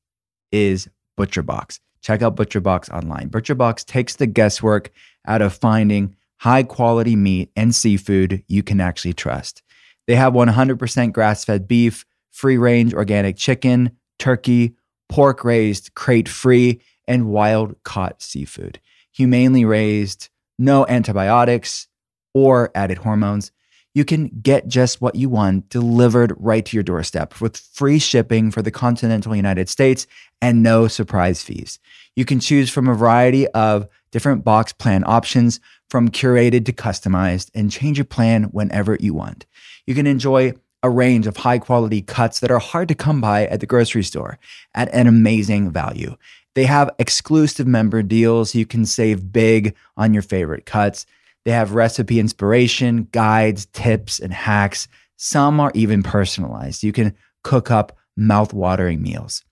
is 0.50 0.88
ButcherBox. 1.18 1.78
Check 2.02 2.22
out 2.22 2.36
ButcherBox 2.36 2.90
online. 2.90 3.30
ButcherBox 3.30 3.84
takes 3.86 4.16
the 4.16 4.26
guesswork 4.26 4.90
out 5.26 5.40
of 5.40 5.54
finding 5.54 6.16
high 6.38 6.64
quality 6.64 7.16
meat 7.16 7.50
and 7.56 7.74
seafood 7.74 8.42
you 8.48 8.62
can 8.62 8.80
actually 8.80 9.14
trust. 9.14 9.62
They 10.06 10.16
have 10.16 10.34
100% 10.34 11.12
grass 11.12 11.44
fed 11.44 11.66
beef 11.66 12.04
free 12.34 12.58
range 12.58 12.92
organic 12.92 13.36
chicken, 13.36 13.92
turkey, 14.18 14.74
pork 15.08 15.44
raised 15.44 15.94
crate 15.94 16.28
free, 16.28 16.80
and 17.06 17.28
wild 17.28 17.76
caught 17.84 18.20
seafood. 18.20 18.80
Humanely 19.12 19.64
raised, 19.64 20.28
no 20.58 20.84
antibiotics 20.88 21.86
or 22.34 22.72
added 22.74 22.98
hormones. 22.98 23.52
You 23.94 24.04
can 24.04 24.26
get 24.42 24.66
just 24.66 25.00
what 25.00 25.14
you 25.14 25.28
want 25.28 25.68
delivered 25.68 26.34
right 26.36 26.64
to 26.66 26.76
your 26.76 26.82
doorstep 26.82 27.40
with 27.40 27.56
free 27.56 28.00
shipping 28.00 28.50
for 28.50 28.60
the 28.60 28.72
continental 28.72 29.36
United 29.36 29.68
States 29.68 30.08
and 30.42 30.64
no 30.64 30.88
surprise 30.88 31.44
fees. 31.44 31.78
You 32.16 32.24
can 32.24 32.40
choose 32.40 32.68
from 32.68 32.88
a 32.88 32.94
variety 32.94 33.46
of 33.48 33.86
different 34.10 34.42
box 34.42 34.72
plan 34.72 35.04
options 35.06 35.60
from 35.88 36.08
curated 36.08 36.66
to 36.66 36.72
customized 36.72 37.52
and 37.54 37.70
change 37.70 37.98
your 37.98 38.04
plan 38.04 38.44
whenever 38.44 38.96
you 38.98 39.14
want. 39.14 39.46
You 39.86 39.94
can 39.94 40.08
enjoy 40.08 40.54
a 40.84 40.90
range 40.90 41.26
of 41.26 41.38
high 41.38 41.58
quality 41.58 42.02
cuts 42.02 42.40
that 42.40 42.50
are 42.50 42.58
hard 42.58 42.88
to 42.88 42.94
come 42.94 43.18
by 43.18 43.46
at 43.46 43.60
the 43.60 43.66
grocery 43.66 44.04
store 44.04 44.38
at 44.74 44.92
an 44.94 45.06
amazing 45.06 45.70
value. 45.70 46.14
They 46.54 46.66
have 46.66 46.90
exclusive 46.98 47.66
member 47.66 48.02
deals. 48.02 48.54
You 48.54 48.66
can 48.66 48.84
save 48.84 49.32
big 49.32 49.74
on 49.96 50.12
your 50.12 50.22
favorite 50.22 50.66
cuts. 50.66 51.06
They 51.46 51.52
have 51.52 51.72
recipe 51.72 52.20
inspiration, 52.20 53.08
guides, 53.12 53.64
tips, 53.72 54.20
and 54.20 54.32
hacks. 54.32 54.86
Some 55.16 55.58
are 55.58 55.72
even 55.74 56.02
personalized. 56.02 56.82
You 56.82 56.92
can 56.92 57.16
cook 57.42 57.70
up 57.70 57.96
mouth-watering 58.16 59.02
meals. 59.02 59.42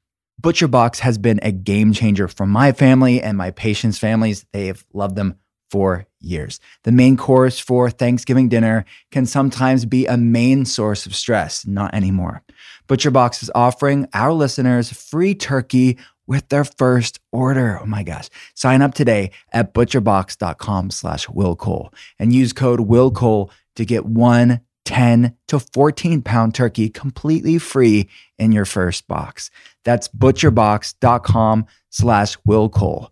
ButcherBox 0.43 0.99
has 0.99 1.17
been 1.17 1.41
a 1.43 1.51
game 1.51 1.95
changer 1.95 2.29
for 2.29 2.47
my 2.47 2.73
family 2.73 3.23
and 3.23 3.39
my 3.39 3.53
patients' 3.53 3.99
families. 3.99 4.45
They 4.53 4.67
have 4.67 4.85
loved 4.93 5.17
them 5.17 5.37
for 5.73 6.07
years. 6.21 6.61
The 6.85 6.93
main 6.93 7.17
course 7.17 7.59
for 7.59 7.89
Thanksgiving 7.89 8.51
dinner 8.51 8.85
can 9.11 9.25
sometimes 9.25 9.87
be 9.87 10.07
a 10.07 10.19
main 10.19 10.67
source 10.67 11.07
of 11.07 11.15
stress, 11.15 11.67
not 11.67 11.95
anymore. 11.95 12.43
ButcherBox 12.89 13.43
is 13.43 13.51
offering 13.55 14.07
our 14.13 14.35
listeners 14.35 14.93
free 14.93 15.35
turkey 15.35 15.97
with 16.27 16.47
their 16.51 16.65
first 16.65 17.21
order. 17.33 17.81
Oh 17.81 17.87
my 17.87 18.03
gosh. 18.03 18.29
Sign 18.55 18.83
up 18.83 18.93
today 18.93 19.31
at 19.51 19.73
butcherbox.com 19.73 20.91
slash 20.91 21.27
willcole 21.29 21.89
and 22.19 22.35
use 22.35 22.53
code 22.53 22.81
willcole 22.81 23.51
to 23.77 23.87
get 23.87 24.05
one 24.05 24.61
10 24.85 25.35
to 25.49 25.59
14 25.59 26.21
pound 26.21 26.55
turkey 26.55 26.91
completely 26.91 27.57
free 27.59 28.11
in 28.39 28.53
your 28.53 28.67
first 28.67 29.09
box. 29.09 29.51
That's 29.85 30.09
butcherbox.com 30.09 31.67
slash 31.89 32.37
willcole 32.47 33.12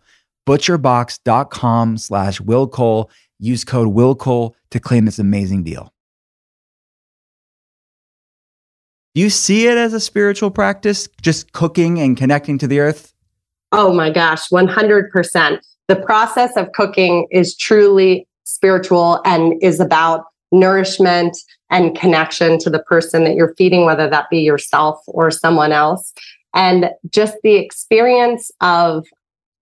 butcherbox.com 0.51 1.97
slash 1.97 2.41
willcole. 2.41 3.09
Use 3.39 3.65
code 3.65 3.95
willcole 3.95 4.55
to 4.73 4.81
claim 4.81 5.05
this 5.05 5.21
amazing 5.21 5.63
deal. 5.63 5.93
Do 9.15 9.21
you 9.21 9.31
see 9.31 9.69
it 9.69 9.79
as 9.79 9.93
a 9.93 10.01
spiritual 10.01 10.51
practice, 10.51 11.09
just 11.23 11.53
cooking 11.53 12.01
and 12.01 12.17
connecting 12.17 12.59
to 12.59 12.67
the 12.67 12.81
earth? 12.81 13.13
Oh 13.71 13.93
my 13.93 14.11
gosh, 14.11 14.49
100%. 14.49 15.59
The 15.87 15.97
process 15.97 16.57
of 16.57 16.73
cooking 16.73 17.29
is 17.31 17.57
truly 17.57 18.27
spiritual 18.43 19.21
and 19.25 19.61
is 19.63 19.79
about 19.79 20.25
nourishment 20.51 21.37
and 21.71 21.97
connection 21.97 22.59
to 22.59 22.71
the 22.71 22.81
person 22.81 23.23
that 23.23 23.37
you're 23.37 23.55
feeding, 23.55 23.85
whether 23.85 24.11
that 24.11 24.29
be 24.31 24.41
yourself 24.41 25.01
or 25.07 25.31
someone 25.31 25.71
else. 25.71 26.13
And 26.55 26.91
just 27.11 27.37
the 27.45 27.55
experience 27.55 28.51
of 28.61 29.07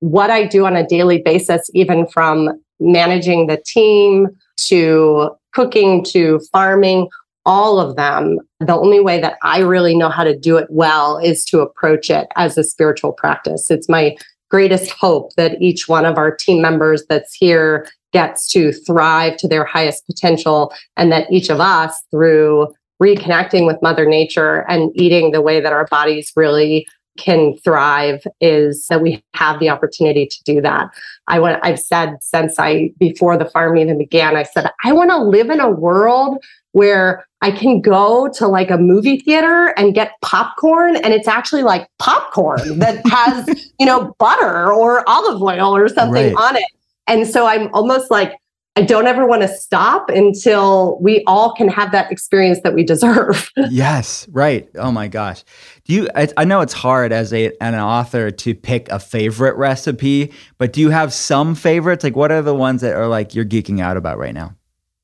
what 0.00 0.30
I 0.30 0.46
do 0.46 0.66
on 0.66 0.76
a 0.76 0.86
daily 0.86 1.22
basis, 1.22 1.70
even 1.74 2.06
from 2.06 2.60
managing 2.80 3.46
the 3.46 3.60
team 3.66 4.28
to 4.58 5.30
cooking 5.52 6.04
to 6.04 6.40
farming, 6.52 7.08
all 7.44 7.80
of 7.80 7.96
them, 7.96 8.38
the 8.60 8.76
only 8.76 9.00
way 9.00 9.20
that 9.20 9.38
I 9.42 9.60
really 9.60 9.96
know 9.96 10.10
how 10.10 10.22
to 10.22 10.36
do 10.36 10.56
it 10.56 10.68
well 10.70 11.16
is 11.18 11.44
to 11.46 11.60
approach 11.60 12.10
it 12.10 12.28
as 12.36 12.58
a 12.58 12.64
spiritual 12.64 13.12
practice. 13.12 13.70
It's 13.70 13.88
my 13.88 14.16
greatest 14.50 14.90
hope 14.90 15.34
that 15.36 15.60
each 15.60 15.88
one 15.88 16.04
of 16.04 16.18
our 16.18 16.34
team 16.34 16.60
members 16.60 17.04
that's 17.08 17.34
here 17.34 17.88
gets 18.12 18.48
to 18.48 18.72
thrive 18.72 19.36
to 19.38 19.48
their 19.48 19.64
highest 19.64 20.06
potential 20.06 20.72
and 20.96 21.12
that 21.12 21.30
each 21.30 21.50
of 21.50 21.60
us 21.60 21.94
through 22.10 22.68
reconnecting 23.02 23.66
with 23.66 23.80
mother 23.82 24.06
nature 24.06 24.64
and 24.68 24.90
eating 24.94 25.30
the 25.30 25.42
way 25.42 25.60
that 25.60 25.72
our 25.72 25.86
bodies 25.86 26.32
really 26.36 26.86
can 27.18 27.56
thrive 27.58 28.26
is 28.40 28.86
that 28.88 29.02
we 29.02 29.22
have 29.34 29.60
the 29.60 29.68
opportunity 29.68 30.26
to 30.26 30.44
do 30.44 30.60
that. 30.62 30.88
I 31.26 31.38
want 31.38 31.58
I've 31.62 31.80
said 31.80 32.16
since 32.20 32.58
I 32.58 32.92
before 32.98 33.36
the 33.36 33.44
farm 33.44 33.76
even 33.76 33.98
began, 33.98 34.36
I 34.36 34.44
said 34.44 34.70
I 34.84 34.92
want 34.92 35.10
to 35.10 35.18
live 35.18 35.50
in 35.50 35.60
a 35.60 35.70
world 35.70 36.38
where 36.72 37.26
I 37.40 37.50
can 37.50 37.80
go 37.80 38.28
to 38.34 38.48
like 38.48 38.70
a 38.70 38.78
movie 38.78 39.20
theater 39.20 39.74
and 39.76 39.94
get 39.94 40.12
popcorn 40.22 40.96
and 40.96 41.12
it's 41.12 41.28
actually 41.28 41.62
like 41.62 41.88
popcorn 41.98 42.78
that 42.78 43.06
has, 43.10 43.72
you 43.78 43.86
know, 43.86 44.14
butter 44.18 44.72
or 44.72 45.08
olive 45.08 45.42
oil 45.42 45.76
or 45.76 45.88
something 45.88 46.34
right. 46.34 46.42
on 46.42 46.56
it. 46.56 46.64
And 47.06 47.26
so 47.26 47.46
I'm 47.46 47.72
almost 47.72 48.10
like 48.10 48.34
I 48.78 48.82
don't 48.82 49.08
ever 49.08 49.26
want 49.26 49.42
to 49.42 49.48
stop 49.48 50.08
until 50.08 51.00
we 51.00 51.24
all 51.26 51.52
can 51.52 51.66
have 51.66 51.90
that 51.90 52.12
experience 52.12 52.60
that 52.62 52.74
we 52.74 52.84
deserve. 52.84 53.50
yes, 53.70 54.28
right. 54.30 54.68
Oh 54.76 54.92
my 54.92 55.08
gosh. 55.08 55.42
Do 55.82 55.94
you 55.94 56.08
I, 56.14 56.28
I, 56.36 56.44
know 56.44 56.60
it's 56.60 56.74
hard 56.74 57.10
as 57.10 57.32
a 57.32 57.50
an 57.60 57.74
author 57.74 58.30
to 58.30 58.54
pick 58.54 58.88
a 58.88 59.00
favorite 59.00 59.56
recipe, 59.56 60.32
but 60.58 60.72
do 60.72 60.80
you 60.80 60.90
have 60.90 61.12
some 61.12 61.56
favorites? 61.56 62.04
Like 62.04 62.14
what 62.14 62.30
are 62.30 62.40
the 62.40 62.54
ones 62.54 62.82
that 62.82 62.94
are 62.94 63.08
like 63.08 63.34
you're 63.34 63.44
geeking 63.44 63.80
out 63.80 63.96
about 63.96 64.16
right 64.16 64.32
now? 64.32 64.54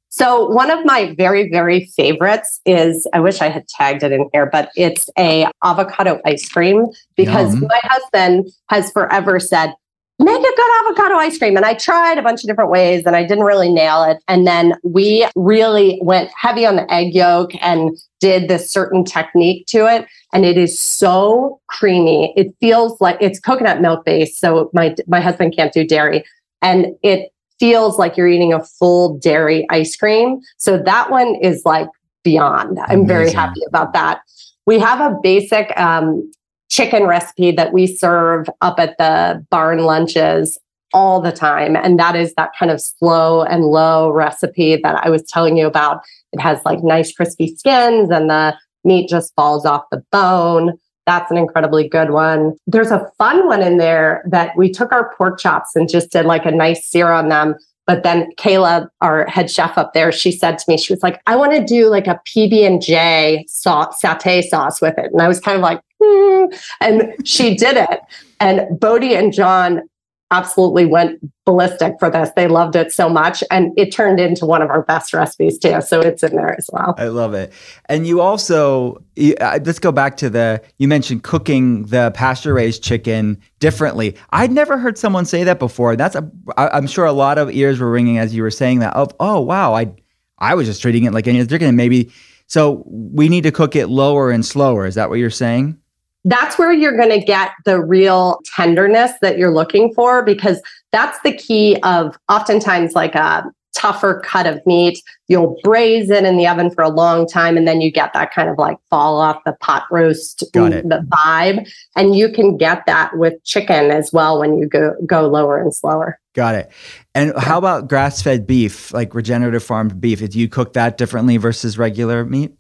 So 0.08 0.48
one 0.50 0.70
of 0.70 0.84
my 0.84 1.12
very 1.16 1.50
very 1.50 1.86
favorites 1.96 2.60
is 2.64 3.08
I 3.12 3.18
wish 3.18 3.40
I 3.40 3.48
had 3.48 3.66
tagged 3.66 4.04
it 4.04 4.12
in 4.12 4.30
here, 4.32 4.46
but 4.46 4.70
it's 4.76 5.10
a 5.18 5.48
avocado 5.64 6.20
ice 6.24 6.48
cream 6.48 6.86
because 7.16 7.54
Yum. 7.54 7.66
my 7.68 7.80
husband 7.82 8.52
has 8.68 8.92
forever 8.92 9.40
said 9.40 9.74
make 10.18 10.38
a 10.38 10.56
good 10.56 10.70
avocado 10.80 11.16
ice 11.16 11.38
cream. 11.38 11.56
And 11.56 11.66
I 11.66 11.74
tried 11.74 12.18
a 12.18 12.22
bunch 12.22 12.42
of 12.44 12.48
different 12.48 12.70
ways 12.70 13.02
and 13.04 13.16
I 13.16 13.24
didn't 13.24 13.44
really 13.44 13.72
nail 13.72 14.04
it. 14.04 14.18
And 14.28 14.46
then 14.46 14.74
we 14.84 15.26
really 15.34 15.98
went 16.02 16.30
heavy 16.36 16.64
on 16.64 16.76
the 16.76 16.92
egg 16.92 17.14
yolk 17.14 17.50
and 17.60 17.96
did 18.20 18.48
this 18.48 18.70
certain 18.70 19.04
technique 19.04 19.66
to 19.66 19.86
it. 19.86 20.06
And 20.32 20.44
it 20.44 20.56
is 20.56 20.78
so 20.78 21.60
creamy. 21.68 22.32
It 22.36 22.54
feels 22.60 23.00
like 23.00 23.18
it's 23.20 23.40
coconut 23.40 23.80
milk 23.80 24.04
based. 24.04 24.38
So 24.38 24.70
my, 24.72 24.94
my 25.08 25.20
husband 25.20 25.54
can't 25.56 25.72
do 25.72 25.84
dairy. 25.84 26.24
And 26.62 26.94
it 27.02 27.30
feels 27.58 27.98
like 27.98 28.16
you're 28.16 28.28
eating 28.28 28.52
a 28.52 28.64
full 28.64 29.18
dairy 29.18 29.66
ice 29.70 29.96
cream. 29.96 30.40
So 30.58 30.78
that 30.78 31.10
one 31.10 31.34
is 31.36 31.62
like 31.64 31.88
beyond. 32.22 32.78
I'm 32.78 33.00
Amazing. 33.00 33.06
very 33.06 33.32
happy 33.32 33.60
about 33.66 33.92
that. 33.92 34.20
We 34.66 34.78
have 34.78 35.00
a 35.00 35.16
basic 35.22 35.76
um, 35.78 36.30
chicken 36.70 37.04
recipe 37.04 37.52
that 37.52 37.72
we 37.72 37.86
serve 37.86 38.48
up 38.60 38.78
at 38.78 38.96
the 38.98 39.44
barn 39.50 39.80
lunches 39.80 40.58
all 40.92 41.20
the 41.20 41.32
time. 41.32 41.76
And 41.76 41.98
that 41.98 42.14
is 42.16 42.32
that 42.34 42.50
kind 42.58 42.70
of 42.70 42.80
slow 42.80 43.42
and 43.42 43.64
low 43.64 44.10
recipe 44.10 44.76
that 44.76 45.04
I 45.04 45.10
was 45.10 45.24
telling 45.24 45.56
you 45.56 45.66
about. 45.66 46.02
It 46.32 46.40
has 46.40 46.60
like 46.64 46.82
nice 46.82 47.12
crispy 47.12 47.54
skins 47.54 48.10
and 48.10 48.30
the 48.30 48.56
meat 48.84 49.08
just 49.08 49.34
falls 49.34 49.66
off 49.66 49.84
the 49.90 50.02
bone. 50.12 50.78
That's 51.06 51.30
an 51.30 51.36
incredibly 51.36 51.88
good 51.88 52.10
one. 52.10 52.54
There's 52.66 52.90
a 52.90 53.10
fun 53.18 53.46
one 53.46 53.60
in 53.60 53.76
there 53.76 54.24
that 54.30 54.56
we 54.56 54.70
took 54.70 54.92
our 54.92 55.12
pork 55.16 55.38
chops 55.38 55.74
and 55.74 55.88
just 55.88 56.12
did 56.12 56.26
like 56.26 56.46
a 56.46 56.50
nice 56.50 56.86
sear 56.86 57.10
on 57.10 57.28
them. 57.28 57.56
But 57.86 58.02
then 58.02 58.30
Kayla, 58.38 58.88
our 59.02 59.26
head 59.26 59.50
chef 59.50 59.76
up 59.76 59.92
there, 59.92 60.10
she 60.10 60.32
said 60.32 60.56
to 60.58 60.64
me, 60.68 60.78
she 60.78 60.92
was 60.92 61.02
like, 61.02 61.20
I 61.26 61.36
want 61.36 61.52
to 61.52 61.62
do 61.62 61.88
like 61.88 62.06
a 62.06 62.18
PB 62.26 62.66
and 62.66 62.80
J 62.80 63.44
sauce, 63.48 64.00
satay 64.00 64.42
sauce 64.42 64.80
with 64.80 64.96
it. 64.96 65.12
And 65.12 65.20
I 65.20 65.28
was 65.28 65.40
kind 65.40 65.56
of 65.56 65.62
like. 65.62 65.80
and 66.80 67.14
she 67.26 67.54
did 67.54 67.76
it. 67.76 68.00
And 68.40 68.60
Beaudie 68.80 69.16
and 69.16 69.32
John 69.32 69.82
absolutely 70.30 70.84
went 70.84 71.20
ballistic 71.44 71.94
for 72.00 72.10
this. 72.10 72.30
They 72.34 72.48
loved 72.48 72.74
it 72.74 72.90
so 72.92 73.08
much. 73.08 73.44
And 73.50 73.72
it 73.78 73.92
turned 73.92 74.18
into 74.18 74.46
one 74.46 74.62
of 74.62 74.70
our 74.70 74.82
best 74.82 75.12
recipes 75.12 75.58
too. 75.58 75.80
So 75.80 76.00
it's 76.00 76.22
in 76.22 76.34
there 76.34 76.56
as 76.58 76.68
well. 76.72 76.94
I 76.98 77.06
love 77.06 77.34
it. 77.34 77.52
And 77.86 78.06
you 78.06 78.20
also, 78.20 79.02
uh, 79.40 79.60
let's 79.64 79.78
go 79.78 79.92
back 79.92 80.16
to 80.18 80.30
the, 80.30 80.60
you 80.78 80.88
mentioned 80.88 81.22
cooking 81.22 81.84
the 81.84 82.10
pasture 82.14 82.54
raised 82.54 82.82
chicken 82.82 83.38
differently. 83.60 84.16
I'd 84.30 84.50
never 84.50 84.76
heard 84.76 84.98
someone 84.98 85.24
say 85.24 85.44
that 85.44 85.58
before. 85.58 85.94
That's, 85.94 86.16
I'm 86.56 86.86
sure 86.88 87.04
a 87.04 87.12
lot 87.12 87.38
of 87.38 87.50
ears 87.50 87.78
were 87.78 87.90
ringing 87.90 88.18
as 88.18 88.34
you 88.34 88.42
were 88.42 88.50
saying 88.50 88.80
that 88.80 88.96
of, 88.96 89.14
oh, 89.20 89.40
wow, 89.40 89.74
I, 89.74 89.92
I 90.38 90.54
was 90.54 90.66
just 90.66 90.82
treating 90.82 91.04
it 91.04 91.12
like 91.12 91.28
any 91.28 91.38
other 91.38 91.48
chicken. 91.48 91.68
And 91.68 91.76
maybe, 91.76 92.10
so 92.48 92.82
we 92.86 93.28
need 93.28 93.42
to 93.42 93.52
cook 93.52 93.76
it 93.76 93.86
lower 93.86 94.30
and 94.30 94.44
slower. 94.44 94.84
Is 94.84 94.96
that 94.96 95.10
what 95.10 95.18
you're 95.18 95.30
saying? 95.30 95.78
That's 96.24 96.58
where 96.58 96.72
you're 96.72 96.96
going 96.96 97.10
to 97.10 97.24
get 97.24 97.52
the 97.64 97.82
real 97.82 98.40
tenderness 98.56 99.12
that 99.20 99.38
you're 99.38 99.52
looking 99.52 99.92
for 99.94 100.24
because 100.24 100.60
that's 100.92 101.18
the 101.22 101.32
key 101.32 101.78
of 101.82 102.16
oftentimes 102.28 102.94
like 102.94 103.14
a 103.14 103.44
tougher 103.74 104.22
cut 104.24 104.46
of 104.46 104.64
meat. 104.64 105.02
You'll 105.28 105.58
braise 105.62 106.08
it 106.08 106.24
in 106.24 106.36
the 106.36 106.46
oven 106.46 106.70
for 106.70 106.82
a 106.82 106.88
long 106.88 107.26
time 107.26 107.56
and 107.56 107.68
then 107.68 107.80
you 107.80 107.90
get 107.90 108.12
that 108.14 108.32
kind 108.32 108.48
of 108.48 108.56
like 108.56 108.78
fall 108.88 109.20
off 109.20 109.42
the 109.44 109.52
pot 109.60 109.84
roast 109.90 110.44
the 110.54 111.06
vibe. 111.08 111.68
And 111.96 112.16
you 112.16 112.30
can 112.30 112.56
get 112.56 112.86
that 112.86 113.16
with 113.16 113.42
chicken 113.44 113.90
as 113.90 114.12
well 114.12 114.38
when 114.38 114.56
you 114.56 114.66
go 114.66 114.94
go 115.06 115.28
lower 115.28 115.60
and 115.60 115.74
slower. 115.74 116.18
Got 116.34 116.54
it. 116.54 116.70
And 117.14 117.32
how 117.36 117.58
about 117.58 117.88
grass 117.88 118.22
fed 118.22 118.46
beef, 118.46 118.92
like 118.92 119.14
regenerative 119.14 119.62
farmed 119.62 120.00
beef? 120.00 120.26
Do 120.30 120.38
you 120.38 120.48
cook 120.48 120.72
that 120.72 120.96
differently 120.96 121.36
versus 121.36 121.76
regular 121.76 122.24
meat? 122.24 122.52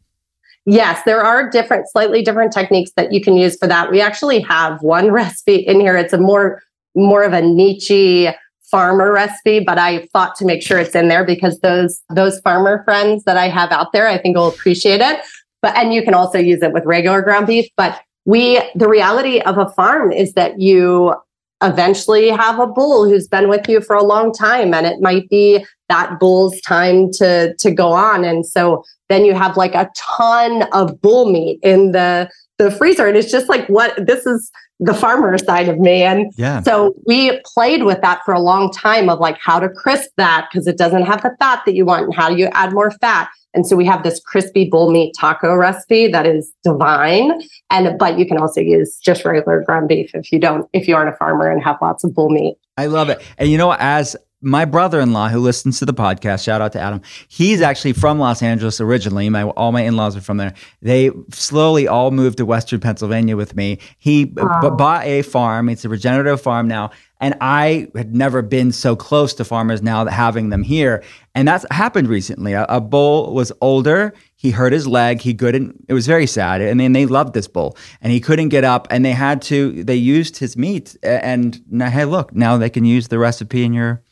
Yes, 0.66 1.02
there 1.04 1.22
are 1.22 1.50
different, 1.50 1.90
slightly 1.90 2.22
different 2.22 2.52
techniques 2.52 2.92
that 2.96 3.12
you 3.12 3.20
can 3.20 3.36
use 3.36 3.56
for 3.56 3.66
that. 3.66 3.90
We 3.90 4.00
actually 4.00 4.40
have 4.40 4.82
one 4.82 5.10
recipe 5.12 5.56
in 5.56 5.80
here. 5.80 5.96
It's 5.96 6.12
a 6.12 6.18
more, 6.18 6.62
more 6.94 7.22
of 7.22 7.32
a 7.32 7.42
niche 7.42 8.34
farmer 8.70 9.12
recipe, 9.12 9.60
but 9.60 9.78
I 9.78 10.06
thought 10.12 10.34
to 10.36 10.44
make 10.44 10.62
sure 10.62 10.78
it's 10.78 10.94
in 10.94 11.08
there 11.08 11.24
because 11.24 11.60
those 11.60 12.02
those 12.10 12.40
farmer 12.40 12.82
friends 12.84 13.24
that 13.24 13.36
I 13.36 13.48
have 13.48 13.70
out 13.70 13.92
there, 13.92 14.08
I 14.08 14.18
think 14.18 14.36
will 14.36 14.48
appreciate 14.48 15.00
it. 15.00 15.20
But 15.62 15.76
and 15.76 15.94
you 15.94 16.02
can 16.02 16.14
also 16.14 16.38
use 16.38 16.62
it 16.62 16.72
with 16.72 16.84
regular 16.84 17.22
ground 17.22 17.46
beef. 17.46 17.66
But 17.76 18.00
we 18.24 18.60
the 18.74 18.88
reality 18.88 19.40
of 19.40 19.58
a 19.58 19.68
farm 19.70 20.12
is 20.12 20.32
that 20.32 20.60
you 20.60 21.14
eventually 21.62 22.30
have 22.30 22.58
a 22.58 22.66
bull 22.66 23.08
who's 23.08 23.28
been 23.28 23.48
with 23.48 23.68
you 23.68 23.80
for 23.80 23.94
a 23.94 24.02
long 24.02 24.32
time 24.32 24.74
and 24.74 24.86
it 24.86 25.00
might 25.00 25.28
be 25.28 25.64
that 25.94 26.18
bull's 26.18 26.60
time 26.62 27.10
to 27.12 27.54
to 27.54 27.70
go 27.70 27.92
on. 27.92 28.24
And 28.24 28.44
so 28.44 28.82
then 29.08 29.24
you 29.24 29.34
have 29.34 29.56
like 29.56 29.74
a 29.74 29.88
ton 29.96 30.64
of 30.72 31.00
bull 31.00 31.30
meat 31.30 31.60
in 31.62 31.92
the 31.92 32.28
the 32.58 32.70
freezer. 32.70 33.06
And 33.06 33.16
it's 33.16 33.30
just 33.30 33.48
like 33.48 33.66
what 33.68 33.94
this 34.04 34.26
is 34.26 34.50
the 34.80 34.94
farmer 34.94 35.38
side 35.38 35.68
of 35.68 35.78
me. 35.78 36.02
And 36.02 36.32
yeah. 36.36 36.60
so 36.62 36.94
we 37.06 37.40
played 37.44 37.84
with 37.84 38.00
that 38.02 38.22
for 38.24 38.34
a 38.34 38.40
long 38.40 38.72
time 38.72 39.08
of 39.08 39.20
like 39.20 39.38
how 39.38 39.60
to 39.60 39.68
crisp 39.68 40.10
that 40.16 40.48
because 40.50 40.66
it 40.66 40.76
doesn't 40.76 41.04
have 41.04 41.22
the 41.22 41.34
fat 41.38 41.62
that 41.64 41.74
you 41.74 41.84
want. 41.84 42.06
And 42.06 42.14
how 42.14 42.28
do 42.28 42.36
you 42.36 42.48
add 42.52 42.72
more 42.72 42.90
fat? 42.90 43.30
And 43.54 43.64
so 43.64 43.76
we 43.76 43.86
have 43.86 44.02
this 44.02 44.20
crispy 44.20 44.68
bull 44.68 44.90
meat 44.90 45.14
taco 45.18 45.54
recipe 45.54 46.08
that 46.08 46.26
is 46.26 46.52
divine. 46.64 47.40
And 47.70 47.96
but 47.98 48.18
you 48.18 48.26
can 48.26 48.38
also 48.38 48.60
use 48.60 48.98
just 48.98 49.24
regular 49.24 49.62
ground 49.62 49.88
beef 49.88 50.10
if 50.12 50.32
you 50.32 50.40
don't 50.40 50.68
if 50.72 50.88
you 50.88 50.96
aren't 50.96 51.14
a 51.14 51.16
farmer 51.16 51.48
and 51.48 51.62
have 51.62 51.76
lots 51.80 52.02
of 52.02 52.12
bull 52.14 52.30
meat. 52.30 52.56
I 52.76 52.86
love 52.86 53.08
it. 53.10 53.22
And 53.38 53.48
you 53.48 53.58
know 53.58 53.74
as 53.78 54.16
my 54.44 54.64
brother-in-law 54.64 55.28
who 55.28 55.40
listens 55.40 55.78
to 55.78 55.86
the 55.86 55.94
podcast 55.94 56.44
shout 56.44 56.60
out 56.60 56.72
to 56.72 56.80
adam 56.80 57.00
he's 57.28 57.60
actually 57.60 57.92
from 57.92 58.18
los 58.18 58.42
angeles 58.42 58.80
originally. 58.80 59.28
My 59.28 59.44
all 59.44 59.72
my 59.72 59.82
in-laws 59.82 60.16
are 60.16 60.20
from 60.20 60.36
there. 60.36 60.54
They 60.82 61.10
slowly 61.32 61.88
all 61.88 62.10
moved 62.10 62.38
to 62.38 62.46
western 62.46 62.80
pennsylvania 62.80 63.36
with 63.36 63.56
me. 63.56 63.78
He 63.98 64.26
wow. 64.26 64.60
b- 64.60 64.76
bought 64.76 65.04
a 65.04 65.22
farm. 65.22 65.68
It's 65.68 65.84
a 65.84 65.88
regenerative 65.88 66.40
farm 66.40 66.68
now. 66.68 66.90
And 67.20 67.34
i 67.40 67.88
had 67.96 68.14
never 68.14 68.42
been 68.42 68.70
so 68.70 68.94
close 68.94 69.32
to 69.34 69.44
farmers 69.44 69.82
now 69.82 70.04
that 70.04 70.12
having 70.12 70.50
them 70.50 70.62
here. 70.62 71.02
And 71.34 71.48
that's 71.48 71.64
happened 71.70 72.08
recently. 72.08 72.52
A, 72.52 72.64
a 72.68 72.80
bull 72.80 73.32
was 73.32 73.50
older. 73.60 74.12
He 74.36 74.50
hurt 74.50 74.72
his 74.72 74.86
leg. 74.86 75.20
He 75.20 75.32
couldn't 75.34 75.84
it 75.88 75.94
was 75.94 76.06
very 76.06 76.26
sad. 76.26 76.60
And 76.60 76.78
then 76.78 76.92
they 76.92 77.06
loved 77.06 77.34
this 77.34 77.48
bull. 77.48 77.76
And 78.02 78.12
he 78.12 78.20
couldn't 78.20 78.50
get 78.50 78.64
up. 78.64 78.86
And 78.90 79.04
they 79.04 79.12
had 79.12 79.40
to 79.42 79.84
they 79.84 79.96
used 79.96 80.36
his 80.38 80.56
meat. 80.56 80.96
And 81.02 81.60
now 81.70 81.88
hey 81.88 82.04
look 82.04 82.34
now 82.34 82.58
they 82.58 82.70
can 82.70 82.84
use 82.84 83.08
the 83.08 83.18
recipe 83.18 83.64
in 83.64 83.72
your 83.72 84.02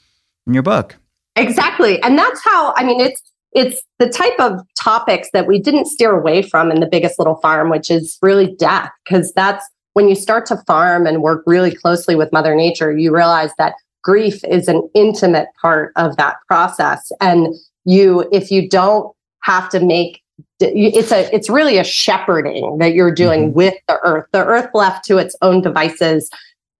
in 0.47 0.55
your 0.55 0.62
book. 0.62 0.97
Exactly. 1.36 2.01
And 2.03 2.18
that's 2.18 2.43
how, 2.45 2.74
I 2.76 2.84
mean, 2.84 3.01
it's, 3.01 3.22
it's 3.53 3.82
the 3.99 4.09
type 4.09 4.38
of 4.38 4.61
topics 4.78 5.28
that 5.32 5.47
we 5.47 5.59
didn't 5.59 5.86
steer 5.86 6.12
away 6.12 6.43
from 6.43 6.70
in 6.70 6.80
the 6.80 6.86
biggest 6.86 7.18
little 7.18 7.36
farm, 7.36 7.70
which 7.70 7.90
is 7.90 8.18
really 8.22 8.55
death. 8.59 8.90
Because 9.05 9.32
that's 9.32 9.64
when 9.93 10.09
you 10.09 10.14
start 10.14 10.47
to 10.47 10.57
farm 10.66 11.07
and 11.07 11.22
work 11.22 11.43
really 11.47 11.74
closely 11.74 12.14
with 12.14 12.32
Mother 12.32 12.55
Nature, 12.55 12.97
you 12.97 13.14
realize 13.14 13.51
that 13.59 13.74
grief 14.03 14.43
is 14.45 14.68
an 14.68 14.88
intimate 14.95 15.49
part 15.61 15.93
of 15.97 16.16
that 16.16 16.36
process. 16.49 17.12
And 17.20 17.55
you, 17.84 18.28
if 18.32 18.51
you 18.51 18.68
don't 18.68 19.14
have 19.43 19.68
to 19.70 19.80
make 19.80 20.22
it's 20.61 21.11
a 21.11 21.34
it's 21.34 21.51
really 21.51 21.78
a 21.78 21.84
shepherding 21.84 22.78
that 22.78 22.95
you're 22.95 23.14
doing 23.14 23.49
mm-hmm. 23.49 23.55
with 23.55 23.74
the 23.88 23.99
earth 24.05 24.26
the 24.32 24.45
earth 24.45 24.70
left 24.74 25.05
to 25.05 25.18
its 25.18 25.36
own 25.43 25.61
devices 25.61 26.30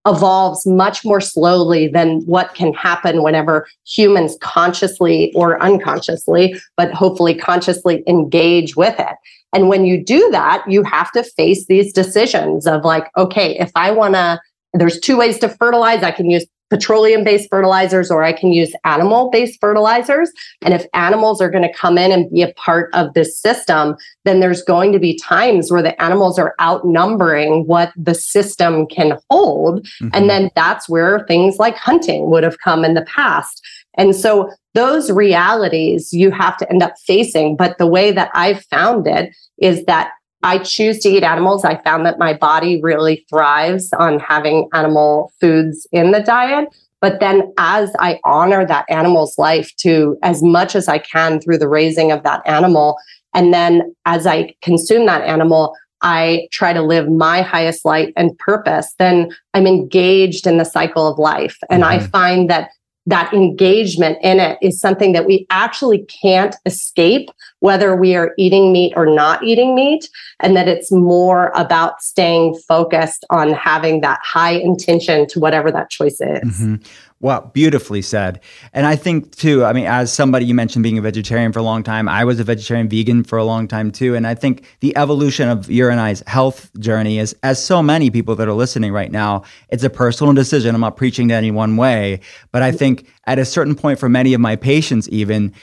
evolves 0.07 0.67
much 0.67 1.05
more 1.05 1.21
slowly 1.21 1.87
than 1.87 2.21
what 2.23 2.55
can 2.55 2.73
happen 2.75 3.23
whenever 3.23 3.67
humans 3.87 4.37
consciously 4.41 5.33
or 5.35 5.63
unconsciously, 5.63 6.55
but 6.77 6.93
hopefully 6.93 7.35
consciously 7.35 8.03
engage 8.07 8.77
with 8.77 8.99
it. 8.99 9.17
And 9.53 9.69
when 9.69 9.85
you 9.85 10.03
do 10.03 10.31
that, 10.31 10.65
you 10.67 10.83
have 10.83 11.13
to 11.13 11.23
face 11.23 11.67
these 11.67 11.93
decisions 11.93 12.67
of 12.67 12.85
like, 12.85 13.11
okay, 13.17 13.59
if 13.59 13.71
I 13.77 13.91
want 13.91 14.15
to, 14.15 14.41
there's 14.75 14.99
two 14.99 15.19
ways 15.19 15.39
to 15.41 15.49
fertilize. 15.49 16.03
I 16.03 16.11
can 16.11 16.31
use 16.31 16.47
petroleum 16.73 17.23
based 17.23 17.51
fertilizers 17.51 18.11
or 18.11 18.25
I 18.25 18.33
can 18.33 18.51
use 18.51 18.73
animal 18.85 19.31
based 19.31 19.61
fertilizers. 19.61 20.31
And 20.63 20.73
if 20.73 20.87
animals 20.95 21.43
are 21.43 21.51
going 21.51 21.69
to 21.69 21.75
come 21.75 21.99
in 21.99 22.11
and 22.11 22.31
be 22.31 22.41
a 22.41 22.55
part 22.55 22.89
of 22.95 23.13
this 23.13 23.39
system, 23.39 23.95
then 24.25 24.41
there's 24.41 24.63
going 24.63 24.91
to 24.93 24.99
be 24.99 25.19
times 25.19 25.71
where 25.71 25.83
the 25.83 26.01
animals 26.01 26.39
are 26.39 26.55
outnumbering 26.59 27.67
what 27.67 27.93
the 27.95 28.15
system 28.15 28.87
can 28.87 29.19
hold. 29.29 29.85
Mm-hmm. 29.85 30.09
And 30.15 30.31
then 30.31 30.51
that's 30.57 30.89
where 30.89 31.27
things 31.29 31.59
like 31.59 31.77
hunting 31.77 32.31
would 32.31 32.43
have 32.43 32.59
come 32.61 32.87
in 32.87 32.95
the 32.95 33.05
past. 33.05 33.63
And 33.99 34.17
so 34.17 34.51
those 34.73 35.11
realities 35.11 36.15
you 36.15 36.31
have 36.31 36.57
to 36.57 36.71
end 36.71 36.83
up 36.83 36.95
facing. 37.07 37.55
But 37.55 37.77
the 37.77 37.87
way 37.87 38.13
that 38.13 38.31
I've 38.33 38.65
found 38.65 39.07
it 39.07 39.37
is 39.59 39.85
that 39.85 40.13
I 40.43 40.59
choose 40.59 40.99
to 41.01 41.09
eat 41.09 41.23
animals. 41.23 41.65
I 41.65 41.81
found 41.83 42.05
that 42.07 42.19
my 42.19 42.33
body 42.33 42.81
really 42.83 43.25
thrives 43.29 43.93
on 43.93 44.19
having 44.19 44.69
animal 44.73 45.33
foods 45.41 45.87
in 45.93 46.11
the 46.13 46.21
diet. 46.21 46.69
But 47.01 47.19
then, 47.19 47.53
as 47.59 47.91
I 47.99 48.21
honor 48.25 48.65
that 48.65 48.85
animal's 48.89 49.37
life 49.37 49.75
to 49.79 50.17
as 50.23 50.43
much 50.43 50.77
as 50.77 50.87
I 50.87 50.99
can 50.99 51.41
through 51.41 51.59
the 51.59 51.69
raising 51.69 52.13
of 52.13 52.23
that 52.23 52.43
animal, 52.47 52.97
and 53.35 53.53
then 53.53 53.95
as 54.05 54.27
I 54.27 54.55
consume 54.63 55.07
that 55.07 55.23
animal, 55.23 55.75
I 56.03 56.49
try 56.51 56.73
to 56.73 56.83
live 56.83 57.09
my 57.09 57.43
highest 57.43 57.85
light 57.85 58.13
and 58.17 58.37
purpose, 58.39 58.95
then 58.99 59.31
I'm 59.55 59.67
engaged 59.67 60.47
in 60.47 60.59
the 60.59 60.65
cycle 60.65 61.07
of 61.07 61.19
life. 61.19 61.59
And 61.71 61.83
mm-hmm. 61.83 62.05
I 62.05 62.07
find 62.07 62.51
that 62.51 62.71
that 63.07 63.33
engagement 63.33 64.19
in 64.23 64.39
it 64.39 64.59
is 64.63 64.81
something 64.81 65.13
that 65.13 65.27
we 65.27 65.47
actually 65.51 66.05
can't 66.23 66.55
escape 66.67 67.31
whether 67.63 67.95
we 67.95 68.17
are 68.17 68.35
eating 68.37 68.73
meat 68.73 68.93
or 68.97 69.07
not 69.07 69.43
eating 69.45 69.73
meat 69.73 70.09
and 70.41 70.57
that 70.57 70.67
it's 70.67 70.91
more 70.91 71.53
about 71.55 72.03
staying 72.03 72.57
focused 72.67 73.25
on 73.31 73.53
having 73.53 74.01
that 74.01 74.19
high 74.25 74.55
intention 74.55 75.29
to 75.29 75.39
whatever 75.39 75.71
that 75.71 75.89
choice 75.89 76.21
is 76.21 76.61
mm-hmm. 76.61 76.75
Well, 77.23 77.53
beautifully 77.55 78.03
said. 78.03 78.41
And 78.73 78.85
I 78.85 78.97
think 78.97 79.37
too, 79.37 79.65
I 79.65 79.73
mean, 79.73 79.87
as 79.87 80.13
somebody 80.13 80.45
you 80.45 80.55
mentioned 80.55 80.83
being 80.83 80.99
a 80.99 81.03
vegetarian 81.03 81.53
for 81.53 81.61
a 81.61 81.63
long 81.63 81.85
time, 81.85 82.09
I 82.09 82.25
was 82.25 82.41
a 82.41 82.45
vegetarian 82.45 82.89
vegan 82.89 83.23
for 83.23 83.39
a 83.39 83.45
long 83.45 83.69
time 83.69 83.93
too. 83.93 84.17
And 84.17 84.27
I 84.27 84.35
think 84.35 84.65
the 84.81 84.97
evolution 84.97 85.49
of 85.49 85.71
your 85.71 85.89
and 85.89 86.01
I's 86.01 86.25
health 86.27 86.69
journey 86.81 87.21
is, 87.21 87.37
as 87.45 87.65
so 87.65 87.81
many 87.81 88.11
people 88.11 88.35
that 88.35 88.49
are 88.49 88.53
listening 88.53 88.93
right 88.93 89.13
now, 89.13 89.45
it's 89.69 89.85
a 89.85 89.91
personal 89.91 90.33
decision. 90.33 90.75
I'm 90.75 90.81
not 90.81 90.97
preaching 90.97 91.29
to 91.29 91.35
any 91.35 91.53
one 91.53 91.77
way, 91.77 92.19
but 92.51 92.65
I 92.65 92.73
think 92.73 93.07
at 93.25 93.39
a 93.39 93.45
certain 93.45 93.77
point 93.77 94.01
for 94.01 94.09
many 94.09 94.35
of 94.35 94.41
my 94.41 94.57
patients, 94.57 95.09
even, 95.11 95.55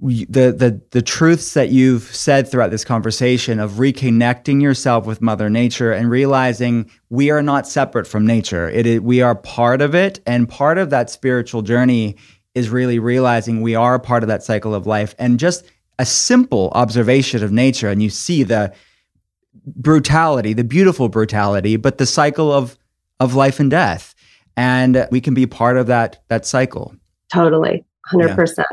the 0.00 0.52
the 0.52 0.80
the 0.92 1.02
truths 1.02 1.54
that 1.54 1.70
you've 1.70 2.04
said 2.14 2.48
throughout 2.48 2.70
this 2.70 2.84
conversation 2.84 3.58
of 3.58 3.72
reconnecting 3.72 4.62
yourself 4.62 5.06
with 5.06 5.20
mother 5.20 5.50
nature 5.50 5.92
and 5.92 6.08
realizing 6.08 6.88
we 7.10 7.30
are 7.30 7.42
not 7.42 7.66
separate 7.66 8.06
from 8.06 8.24
nature. 8.24 8.68
It 8.68 8.86
is, 8.86 9.00
we 9.00 9.22
are 9.22 9.34
part 9.34 9.82
of 9.82 9.94
it 9.94 10.20
and 10.24 10.48
part 10.48 10.78
of 10.78 10.90
that 10.90 11.10
spiritual 11.10 11.62
journey 11.62 12.16
is 12.54 12.70
really 12.70 12.98
realizing 13.00 13.60
we 13.60 13.74
are 13.74 13.98
part 13.98 14.22
of 14.22 14.28
that 14.28 14.44
cycle 14.44 14.72
of 14.72 14.86
life. 14.86 15.16
And 15.18 15.38
just 15.38 15.64
a 15.98 16.06
simple 16.06 16.70
observation 16.74 17.42
of 17.42 17.50
nature 17.50 17.88
and 17.88 18.00
you 18.00 18.10
see 18.10 18.44
the 18.44 18.72
brutality 19.66 20.52
the 20.52 20.64
beautiful 20.64 21.08
brutality 21.08 21.76
but 21.76 21.98
the 21.98 22.06
cycle 22.06 22.52
of 22.52 22.78
of 23.18 23.34
life 23.34 23.58
and 23.58 23.70
death. 23.70 24.14
And 24.56 25.08
we 25.10 25.20
can 25.20 25.34
be 25.34 25.46
part 25.46 25.76
of 25.76 25.88
that 25.88 26.22
that 26.28 26.46
cycle. 26.46 26.94
Totally. 27.32 27.84
100% 28.12 28.58
yeah. 28.58 28.64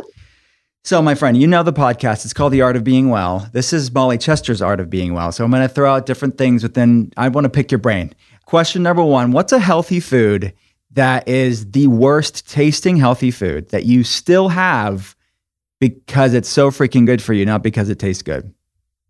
So, 0.85 1.01
my 1.01 1.15
friend, 1.15 1.35
you 1.35 1.47
know 1.47 1.63
the 1.63 1.73
podcast. 1.73 2.25
It's 2.25 2.33
called 2.33 2.53
The 2.53 2.61
Art 2.61 2.75
of 2.75 2.83
Being 2.83 3.09
Well. 3.09 3.49
This 3.53 3.73
is 3.73 3.91
Molly 3.91 4.19
Chester's 4.19 4.61
Art 4.61 4.79
of 4.79 4.87
Being 4.87 5.15
Well. 5.15 5.31
So, 5.31 5.43
I'm 5.43 5.49
going 5.49 5.67
to 5.67 5.67
throw 5.67 5.91
out 5.91 6.05
different 6.05 6.37
things 6.37 6.61
within, 6.61 7.11
I 7.17 7.27
want 7.27 7.45
to 7.45 7.49
pick 7.49 7.71
your 7.71 7.79
brain. 7.79 8.13
Question 8.45 8.83
number 8.83 9.03
one 9.03 9.31
What's 9.31 9.51
a 9.51 9.57
healthy 9.57 9.99
food 9.99 10.53
that 10.91 11.27
is 11.27 11.71
the 11.71 11.87
worst 11.87 12.47
tasting 12.47 12.97
healthy 12.97 13.31
food 13.31 13.69
that 13.69 13.85
you 13.85 14.03
still 14.03 14.47
have 14.49 15.15
because 15.79 16.35
it's 16.35 16.49
so 16.49 16.69
freaking 16.69 17.07
good 17.07 17.19
for 17.19 17.33
you, 17.33 17.47
not 17.47 17.63
because 17.63 17.89
it 17.89 17.97
tastes 17.97 18.21
good? 18.21 18.53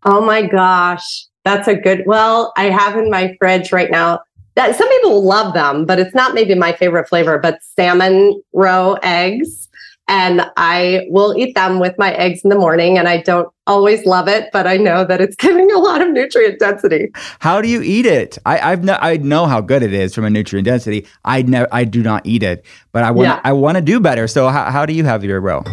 Oh 0.06 0.22
my 0.22 0.46
gosh. 0.46 1.26
That's 1.44 1.68
a 1.68 1.74
good, 1.74 2.04
well, 2.06 2.54
I 2.56 2.70
have 2.70 2.96
in 2.96 3.10
my 3.10 3.36
fridge 3.38 3.70
right 3.70 3.90
now 3.90 4.20
that 4.54 4.76
some 4.76 4.88
people 4.88 5.22
love 5.22 5.52
them, 5.52 5.84
but 5.84 5.98
it's 5.98 6.14
not 6.14 6.32
maybe 6.32 6.54
my 6.54 6.72
favorite 6.72 7.06
flavor, 7.06 7.36
but 7.36 7.62
salmon 7.62 8.40
roe 8.54 8.94
eggs 9.02 9.66
and 10.08 10.42
I 10.56 11.06
will 11.08 11.36
eat 11.36 11.54
them 11.54 11.80
with 11.80 11.94
my 11.98 12.12
eggs 12.14 12.42
in 12.44 12.50
the 12.50 12.58
morning. 12.58 12.96
And 12.96 13.08
I 13.08 13.22
don't 13.22 13.48
always 13.66 14.06
love 14.06 14.28
it, 14.28 14.50
but 14.52 14.66
I 14.66 14.76
know 14.76 15.04
that 15.04 15.20
it's 15.20 15.36
giving 15.46 15.70
a 15.72 15.78
lot 15.78 16.00
of 16.00 16.10
nutrient 16.10 16.58
density. 16.58 17.10
How 17.40 17.60
do 17.60 17.68
you 17.68 17.82
eat 17.82 18.06
it? 18.06 18.38
I, 18.46 18.72
I've 18.72 18.84
no, 18.84 18.98
I 19.00 19.16
know 19.16 19.46
how 19.46 19.60
good 19.60 19.82
it 19.82 19.92
is 19.92 20.14
from 20.14 20.24
a 20.24 20.30
nutrient 20.30 20.66
density. 20.66 21.06
I 21.24 21.42
never, 21.42 21.68
I 21.72 21.84
do 21.84 22.02
not 22.02 22.24
eat 22.24 22.42
it, 22.42 22.64
but 22.92 23.02
I 23.02 23.10
want, 23.10 23.28
yeah. 23.28 23.40
I 23.44 23.52
want 23.52 23.76
to 23.76 23.82
do 23.82 24.00
better. 24.00 24.28
So 24.28 24.48
how, 24.48 24.70
how 24.70 24.86
do 24.86 24.92
you 24.92 25.04
have 25.04 25.24
your 25.24 25.40
roe? 25.40 25.64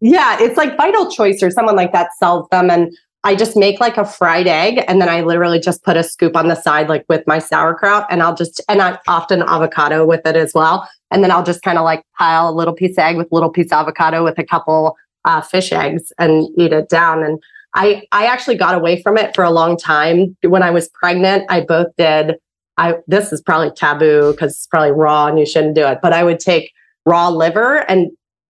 Yeah, 0.00 0.36
it's 0.40 0.56
like 0.56 0.76
Vital 0.76 1.10
Choice 1.10 1.42
or 1.42 1.50
someone 1.50 1.74
like 1.74 1.92
that 1.92 2.10
sells 2.18 2.46
them, 2.50 2.70
and 2.70 2.94
I 3.24 3.34
just 3.34 3.56
make 3.56 3.80
like 3.80 3.96
a 3.96 4.04
fried 4.04 4.46
egg 4.46 4.84
and 4.86 5.00
then 5.00 5.08
I 5.08 5.22
literally 5.22 5.58
just 5.58 5.82
put 5.82 5.96
a 5.96 6.04
scoop 6.04 6.36
on 6.36 6.48
the 6.48 6.54
side, 6.54 6.88
like 6.88 7.04
with 7.08 7.26
my 7.26 7.38
sauerkraut, 7.38 8.06
and 8.08 8.22
I'll 8.22 8.36
just, 8.36 8.60
and 8.68 8.80
I 8.80 8.98
often 9.08 9.42
avocado 9.42 10.06
with 10.06 10.24
it 10.24 10.36
as 10.36 10.52
well. 10.54 10.88
And 11.10 11.24
then 11.24 11.30
I'll 11.30 11.42
just 11.42 11.62
kind 11.62 11.78
of 11.78 11.84
like 11.84 12.04
pile 12.18 12.48
a 12.48 12.52
little 12.52 12.74
piece 12.74 12.92
of 12.92 12.98
egg 12.98 13.16
with 13.16 13.28
a 13.32 13.34
little 13.34 13.50
piece 13.50 13.66
of 13.66 13.72
avocado 13.72 14.22
with 14.22 14.38
a 14.38 14.44
couple 14.44 14.96
uh, 15.24 15.40
fish 15.40 15.72
eggs 15.72 16.12
and 16.18 16.46
eat 16.56 16.72
it 16.72 16.88
down. 16.88 17.24
And 17.24 17.42
I, 17.74 18.04
I 18.12 18.26
actually 18.26 18.56
got 18.56 18.74
away 18.74 19.02
from 19.02 19.18
it 19.18 19.34
for 19.34 19.44
a 19.44 19.50
long 19.50 19.76
time. 19.76 20.36
When 20.42 20.62
I 20.62 20.70
was 20.70 20.88
pregnant, 20.88 21.44
I 21.48 21.60
both 21.60 21.88
did. 21.98 22.36
I, 22.78 22.96
this 23.06 23.32
is 23.32 23.40
probably 23.40 23.70
taboo 23.72 24.32
because 24.32 24.52
it's 24.52 24.66
probably 24.66 24.92
raw 24.92 25.26
and 25.26 25.38
you 25.38 25.46
shouldn't 25.46 25.74
do 25.74 25.86
it, 25.86 25.98
but 26.02 26.12
I 26.12 26.22
would 26.22 26.38
take 26.38 26.72
raw 27.06 27.28
liver 27.28 27.78
and 27.90 28.10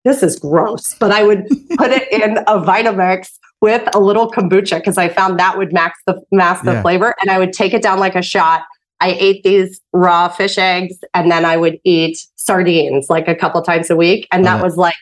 this 0.06 0.24
is 0.24 0.40
gross, 0.40 0.96
but 1.00 1.12
I 1.12 1.24
would 1.24 1.48
put 1.78 1.92
it 1.92 2.12
in 2.12 2.38
a 2.38 2.60
Vitamix 2.60 3.32
with 3.62 3.88
a 3.94 4.00
little 4.00 4.30
kombucha 4.30 4.78
because 4.78 4.98
I 4.98 5.10
found 5.10 5.40
that 5.40 5.58
would 5.58 5.74
max 5.74 6.00
the 6.06 6.22
mask 6.32 6.64
the 6.64 6.74
yeah. 6.74 6.82
flavor. 6.82 7.16
And 7.22 7.30
I 7.30 7.40
would 7.40 7.54
take 7.54 7.74
it 7.74 7.82
down 7.82 8.00
like 8.00 8.16
a 8.16 8.22
shot. 8.22 8.64
I 9.02 9.12
ate 9.12 9.44
these 9.44 9.80
raw 9.94 10.28
fish 10.28 10.58
eggs 10.58 10.96
and 11.14 11.32
then 11.32 11.46
I 11.46 11.58
would 11.58 11.80
eat 11.84 12.18
sardines 12.36 13.10
like 13.10 13.28
a 13.28 13.36
couple 13.36 13.62
times 13.62 13.90
a 13.90 13.96
week. 13.96 14.28
And 14.32 14.46
that 14.46 14.60
uh, 14.60 14.64
was 14.64 14.78
like 14.78 14.96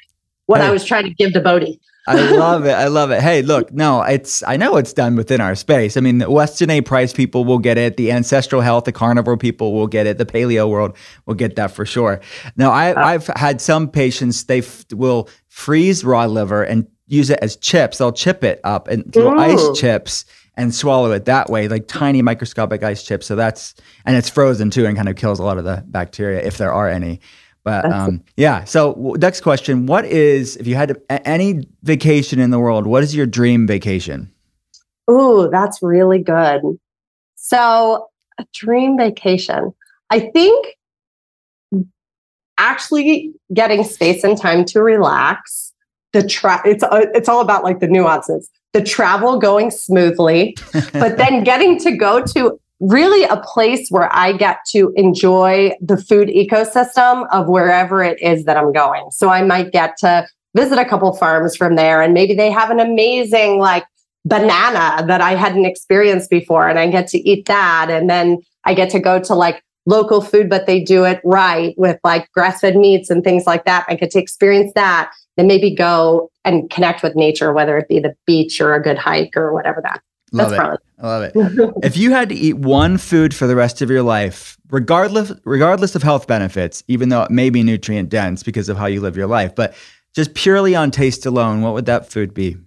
what 0.46 0.62
hey, 0.62 0.68
I 0.68 0.72
was 0.72 0.84
trying 0.84 1.04
to 1.06 1.14
give 1.14 1.34
to 1.34 1.42
Beaudie. 1.42 1.80
I 2.08 2.32
love 2.38 2.66
it. 2.66 2.72
I 2.72 2.88
love 2.88 3.12
it. 3.12 3.22
Hey, 3.22 3.42
look, 3.42 3.72
no, 3.74 4.02
it's 4.02 4.42
I 4.44 4.56
know 4.56 4.78
it's 4.78 4.94
done 4.94 5.16
within 5.16 5.42
our 5.42 5.56
space. 5.56 5.98
I 5.98 6.00
mean, 6.00 6.20
the 6.20 6.32
Weston 6.32 6.70
A. 6.70 6.82
Price 6.82 7.12
people 7.12 7.44
will 7.44 7.60
get 7.60 7.78
it. 7.78 7.98
The 7.98 8.12
ancestral 8.12 8.62
health, 8.62 8.86
the 8.86 8.94
carnivore 8.94 9.38
people 9.38 9.74
will 9.74 9.88
get 9.88 10.08
it. 10.08 10.18
The 10.18 10.26
paleo 10.26 10.70
world 10.70 10.96
will 11.26 11.36
get 11.36 11.58
that 11.58 11.72
for 11.72 11.86
sure. 11.86 12.22
Now, 12.56 12.72
I, 12.72 12.94
uh, 12.94 13.06
I've 13.06 13.28
had 13.36 13.60
some 13.60 13.90
patients 13.90 14.46
they 14.46 14.60
f- 14.60 14.86
will 14.94 15.30
freeze 15.50 16.06
raw 16.06 16.26
liver 16.26 16.64
and 16.64 16.88
use 17.08 17.30
it 17.30 17.40
as 17.42 17.56
chips. 17.56 17.98
They'll 17.98 18.12
chip 18.12 18.44
it 18.44 18.60
up 18.64 18.88
and 18.88 19.16
little 19.16 19.40
ice 19.40 19.80
chips 19.80 20.26
and 20.56 20.74
swallow 20.74 21.12
it 21.12 21.26
that 21.26 21.50
way, 21.50 21.68
like 21.68 21.88
tiny 21.88 22.22
microscopic 22.22 22.84
ice 22.84 23.04
chips. 23.04 23.26
So 23.26 23.36
that's 23.36 23.76
and 24.06 24.18
it's 24.18 24.30
frozen 24.30 24.70
too, 24.70 24.86
and 24.86 24.96
kind 24.96 25.10
of 25.10 25.16
kills 25.16 25.40
a 25.40 25.44
lot 25.44 25.58
of 25.58 25.64
the 25.64 25.84
bacteria 25.88 26.42
if 26.42 26.58
there 26.58 26.74
are 26.74 26.90
any. 26.90 27.20
But 27.64 27.92
um, 27.92 28.24
yeah. 28.38 28.64
So 28.64 29.16
next 29.20 29.42
question: 29.42 29.86
What 29.86 30.06
is 30.06 30.56
if 30.58 30.68
you 30.68 30.76
had 30.76 30.90
to, 30.90 31.28
any 31.28 31.68
vacation 31.84 32.40
in 32.40 32.50
the 32.50 32.60
world? 32.60 32.88
What 32.88 33.04
is 33.04 33.16
your 33.16 33.26
dream 33.26 33.68
vacation? 33.68 34.32
Ooh, 35.10 35.50
that's 35.52 35.82
really 35.82 36.20
good. 36.20 36.62
So 37.36 38.08
a 38.40 38.46
dream 38.54 38.98
vacation. 38.98 39.74
I 40.10 40.20
think 40.20 40.78
actually 42.58 43.34
getting 43.54 43.84
space 43.84 44.24
and 44.24 44.38
time 44.38 44.66
to 44.66 44.82
relax 44.82 45.67
the 46.14 46.28
tra- 46.28 46.62
it's 46.66 46.84
uh, 46.84 47.06
it's 47.14 47.30
all 47.30 47.42
about 47.42 47.64
like 47.64 47.80
the 47.80 47.88
nuances. 47.88 48.50
The 48.74 48.84
travel 48.84 49.40
going 49.40 49.72
smoothly 49.72 50.56
but 50.94 51.18
then 51.18 51.44
getting 51.44 51.80
to 51.80 51.96
go 51.96 52.24
to 52.26 52.60
really 52.80 53.24
a 53.24 53.38
place 53.38 53.90
where 53.90 54.14
i 54.16 54.32
get 54.32 54.60
to 54.70 54.94
enjoy 54.96 55.72
the 55.82 55.98
food 55.98 56.28
ecosystem 56.28 57.28
of 57.32 57.48
wherever 57.48 58.04
it 58.04 58.22
is 58.22 58.46
that 58.46 58.56
i'm 58.56 58.72
going. 58.72 59.10
So 59.10 59.30
i 59.30 59.42
might 59.42 59.72
get 59.72 59.98
to 60.00 60.28
visit 60.56 60.78
a 60.78 60.86
couple 60.86 61.12
farms 61.14 61.56
from 61.56 61.76
there 61.76 62.02
and 62.02 62.14
maybe 62.14 62.36
they 62.36 62.52
have 62.52 62.70
an 62.70 62.80
amazing 62.80 63.58
like 63.58 63.86
banana 64.26 65.06
that 65.08 65.22
i 65.22 65.34
hadn't 65.34 65.66
experienced 65.66 66.30
before 66.30 66.68
and 66.68 66.78
i 66.78 66.88
get 66.88 67.08
to 67.08 67.30
eat 67.30 67.46
that 67.48 67.90
and 67.90 68.10
then 68.10 68.38
i 68.66 68.74
get 68.74 68.90
to 68.92 69.00
go 69.00 69.20
to 69.20 69.34
like 69.34 69.64
local 69.88 70.22
food 70.22 70.50
but 70.50 70.68
they 70.68 70.84
do 70.84 71.04
it 71.06 71.20
right 71.24 71.74
with 71.78 71.98
like 72.04 72.30
grass-fed 72.34 72.76
meats 72.76 73.10
and 73.10 73.24
things 73.24 73.48
like 73.48 73.66
that. 73.66 73.86
I 73.88 73.96
get 73.96 74.12
to 74.12 74.20
experience 74.20 74.74
that 74.76 75.12
then 75.38 75.48
maybe 75.48 75.74
go 75.74 76.30
and 76.44 76.70
connect 76.70 77.04
with 77.04 77.16
nature, 77.16 77.54
whether 77.54 77.78
it 77.78 77.88
be 77.88 78.00
the 78.00 78.16
beach 78.26 78.60
or 78.60 78.74
a 78.74 78.82
good 78.82 78.98
hike 78.98 79.38
or 79.38 79.54
whatever 79.54 79.82
that. 79.82 80.02
Love 80.34 80.50
That's 80.50 80.60
it. 80.60 80.66
Probably. 80.66 80.78
I 81.00 81.08
love 81.08 81.24
it. 81.24 81.74
if 81.86 81.96
you 81.96 82.12
had 82.12 82.30
to 82.30 82.36
eat 82.36 82.58
one 82.58 82.98
food 82.98 83.34
for 83.34 83.48
the 83.48 83.56
rest 83.56 83.82
of 83.82 83.90
your 83.90 84.04
life, 84.04 84.58
regardless 84.70 85.32
regardless 85.46 85.96
of 85.96 86.04
health 86.04 86.28
benefits, 86.28 86.84
even 86.88 87.10
though 87.10 87.24
it 87.24 87.32
may 87.32 87.50
be 87.50 87.64
nutrient 87.64 88.10
dense 88.10 88.44
because 88.44 88.68
of 88.68 88.78
how 88.78 88.88
you 88.88 89.00
live 89.00 89.16
your 89.16 89.28
life, 89.28 89.56
but 89.56 89.74
just 90.14 90.34
purely 90.34 90.76
on 90.76 90.92
taste 90.92 91.26
alone, 91.26 91.62
what 91.62 91.74
would 91.74 91.86
that 91.86 92.12
food 92.12 92.34
be? 92.34 92.58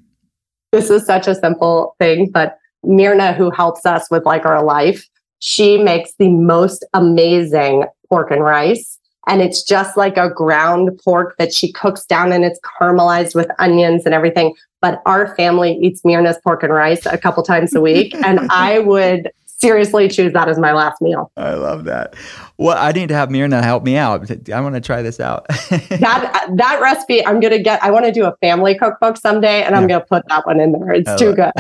This 0.73 0.89
is 0.89 1.05
such 1.05 1.27
a 1.27 1.35
simple 1.35 1.97
thing, 1.99 2.31
but 2.31 2.57
Myrna, 2.85 3.33
who 3.33 3.51
helps 3.51 3.85
us 3.85 4.09
with 4.11 4.25
like 4.25 4.47
our 4.47 4.64
life, 4.64 5.07
she 5.41 5.77
makes 5.77 6.12
the 6.18 6.29
most 6.29 6.85
amazing 6.95 7.85
pork 8.09 8.31
and 8.31 8.43
rice 8.43 9.00
And 9.31 9.41
it's 9.41 9.62
just 9.62 9.97
like 9.97 10.16
a 10.16 10.28
ground 10.28 11.01
pork 11.05 11.37
that 11.39 11.55
she 11.55 11.70
cooks 11.70 12.05
down 12.05 12.33
and 12.33 12.45
it's 12.45 12.59
caramelized 12.61 13.37
with 13.37 13.49
onions 13.61 14.05
and 14.05 14.12
everything. 14.12 14.55
But 14.81 15.01
our 15.07 15.37
family 15.37 15.78
eats 15.81 16.05
Myrna's 16.05 16.37
pork 16.43 16.64
and 16.64 16.72
rice 16.72 17.07
a 17.07 17.16
couple 17.16 17.45
times 17.45 17.72
a 17.72 17.81
week. 17.81 18.12
and 18.24 18.41
I 18.51 18.81
would 18.81 19.31
seriously 19.61 20.09
choose 20.09 20.33
that 20.33 20.49
as 20.49 20.59
my 20.59 20.72
last 20.72 21.01
meal. 21.01 21.31
I 21.37 21.55
love 21.55 21.85
that. 21.85 22.14
Well, 22.57 22.76
I 22.76 22.91
need 22.91 23.09
to 23.11 23.14
have 23.14 23.31
Myrna 23.31 23.62
help 23.62 23.85
me 23.85 23.97
out. 23.97 24.28
I 24.51 24.61
want 24.61 24.74
to 24.74 24.81
try 24.81 25.01
this 25.01 25.20
out. 25.20 25.47
that 25.68 26.47
that 26.57 26.81
recipe, 26.83 27.24
I'm 27.24 27.39
gonna 27.39 27.62
get. 27.62 27.81
I 27.85 27.91
want 27.93 28.07
to 28.07 28.12
do 28.12 28.24
a 28.24 28.35
family 28.41 28.76
cookbook 28.76 29.16
someday, 29.16 29.62
and 29.62 29.76
I'm 29.76 29.87
gonna 29.87 30.05
put 30.05 30.26
that 30.28 30.45
one 30.45 30.59
in 30.59 30.72
there. 30.72 30.93
It's 30.93 31.09
I 31.09 31.16
too 31.16 31.35
good. 31.35 31.53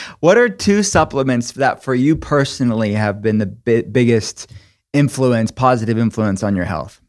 what 0.20 0.38
are 0.38 0.48
two 0.48 0.82
supplements 0.82 1.52
that, 1.52 1.82
for 1.82 1.94
you 1.94 2.16
personally, 2.16 2.94
have 2.94 3.20
been 3.20 3.38
the 3.38 3.46
bi- 3.46 3.82
biggest 3.82 4.50
influence, 4.96 5.50
positive 5.50 5.98
influence 5.98 6.42
on 6.42 6.56
your 6.56 6.64
health? 6.64 7.00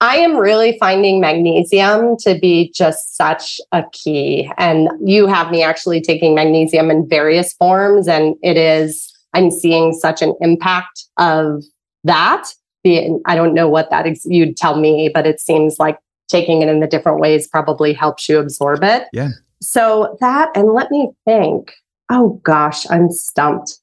I 0.00 0.18
am 0.18 0.36
really 0.36 0.78
finding 0.78 1.20
magnesium 1.20 2.16
to 2.18 2.38
be 2.38 2.72
just 2.72 3.16
such 3.16 3.60
a 3.72 3.82
key. 3.92 4.48
And 4.56 4.88
you 5.04 5.26
have 5.26 5.50
me 5.50 5.64
actually 5.64 6.00
taking 6.00 6.36
magnesium 6.36 6.88
in 6.90 7.08
various 7.08 7.52
forms, 7.54 8.06
and 8.06 8.36
it 8.42 8.56
is, 8.56 9.12
I'm 9.34 9.50
seeing 9.50 9.92
such 9.92 10.22
an 10.22 10.34
impact 10.40 11.04
of 11.16 11.64
that. 12.04 12.48
I 12.86 13.34
don't 13.34 13.54
know 13.54 13.68
what 13.68 13.90
that 13.90 14.06
is, 14.06 14.24
you'd 14.24 14.56
tell 14.56 14.80
me, 14.80 15.10
but 15.12 15.26
it 15.26 15.40
seems 15.40 15.78
like 15.78 15.98
taking 16.28 16.62
it 16.62 16.68
in 16.68 16.80
the 16.80 16.86
different 16.86 17.18
ways 17.18 17.48
probably 17.48 17.92
helps 17.92 18.28
you 18.28 18.38
absorb 18.38 18.84
it. 18.84 19.08
Yeah. 19.12 19.30
So 19.60 20.16
that, 20.20 20.50
and 20.54 20.72
let 20.72 20.90
me 20.92 21.10
think. 21.24 21.74
Oh 22.08 22.40
gosh, 22.44 22.88
I'm 22.88 23.10
stumped. 23.10 23.80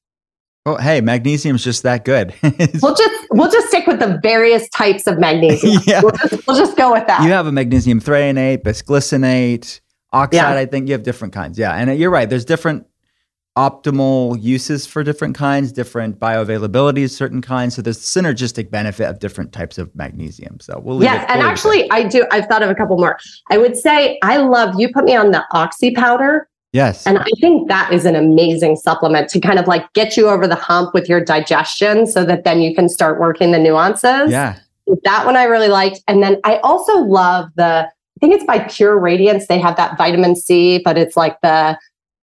Well, 0.66 0.78
hey, 0.78 0.99
magnesium's 0.99 1.63
just 1.63 1.84
that 1.84 2.05
good. 2.05 2.34
we'll 2.82 2.95
just 2.95 3.28
we'll 3.30 3.51
just 3.51 3.68
stick 3.68 3.86
with 3.86 3.99
the 3.99 4.20
various 4.24 4.68
types 4.70 5.05
of 5.05 5.20
magnesium. 5.20 5.84
yeah. 5.86 6.01
We'll 6.01 6.11
just, 6.13 6.47
we'll 6.47 6.57
just, 6.57 6.76
go 6.76 6.91
with 6.91 7.05
that. 7.05 7.22
You 7.22 7.30
have 7.30 7.45
a 7.45 7.51
magnesium 7.51 8.01
threonate, 8.01 8.63
bisglycinate, 8.63 9.80
oxide. 10.11 10.36
Yeah. 10.36 10.53
I 10.53 10.66
think 10.66 10.88
you 10.88 10.93
have 10.93 11.03
different 11.03 11.36
kinds. 11.36 11.59
Yeah, 11.59 11.76
and 11.76 11.91
uh, 11.91 11.93
you're 11.93 12.09
right. 12.09 12.28
There's 12.28 12.45
different 12.45 12.88
optimal 13.55 14.41
uses 14.41 14.88
for 14.88 15.03
different 15.03 15.36
kinds, 15.36 15.72
different 15.72 16.20
bioavailabilities, 16.20 17.11
certain 17.11 17.43
kinds. 17.43 17.76
So 17.76 17.84
there's 17.84 17.99
synergistic 17.99 18.72
benefit 18.72 19.07
of 19.07 19.20
different 19.20 19.53
types 19.53 19.78
of 19.78 19.95
magnesium. 19.95 20.59
So 20.59 20.82
we'll 20.84 21.01
yes, 21.03 21.24
it, 21.26 21.30
and 21.30 21.41
actually, 21.41 21.89
I 21.91 22.07
do. 22.07 22.26
I've 22.32 22.47
thought 22.47 22.63
of 22.63 22.72
a 22.72 22.76
couple 22.76 22.97
more. 22.97 23.20
I 23.51 23.59
would 23.59 23.78
say 23.78 24.18
I 24.24 24.38
love 24.38 24.80
you. 24.80 24.91
Put 24.91 25.05
me 25.05 25.16
on 25.16 25.30
the 25.30 25.45
oxy 25.51 25.91
powder. 25.91 26.49
Yes. 26.76 27.07
And 27.07 27.17
I 27.17 27.32
think 27.39 27.69
that 27.69 27.93
is 27.93 28.03
an 28.03 28.15
amazing 28.15 28.76
supplement 28.76 29.30
to 29.30 29.39
kind 29.39 29.59
of 29.59 29.65
like 29.65 29.93
get 29.93 30.17
you 30.17 30.28
over 30.28 30.45
the 30.45 30.55
hump 30.55 30.93
with 30.93 31.07
your 31.07 31.23
digestion 31.23 32.05
so 32.05 32.26
that 32.26 32.43
then 32.43 32.59
you 32.59 32.76
can 32.76 32.89
start 32.89 33.17
working 33.17 33.51
the 33.53 33.59
nuances. 33.59 34.30
Yeah. 34.30 34.59
That 35.05 35.26
one 35.26 35.38
I 35.38 35.45
really 35.45 35.69
liked. 35.69 36.01
And 36.09 36.21
then 36.21 36.41
I 36.43 36.57
also 36.57 36.97
love 36.97 37.49
the, 37.55 37.88
I 37.88 38.19
think 38.19 38.34
it's 38.34 38.43
by 38.43 38.59
Pure 38.59 38.99
Radiance. 38.99 39.47
They 39.47 39.57
have 39.57 39.78
that 39.78 39.97
vitamin 39.97 40.36
C, 40.36 40.82
but 40.84 40.97
it's 40.97 41.15
like 41.15 41.39
the 41.39 41.80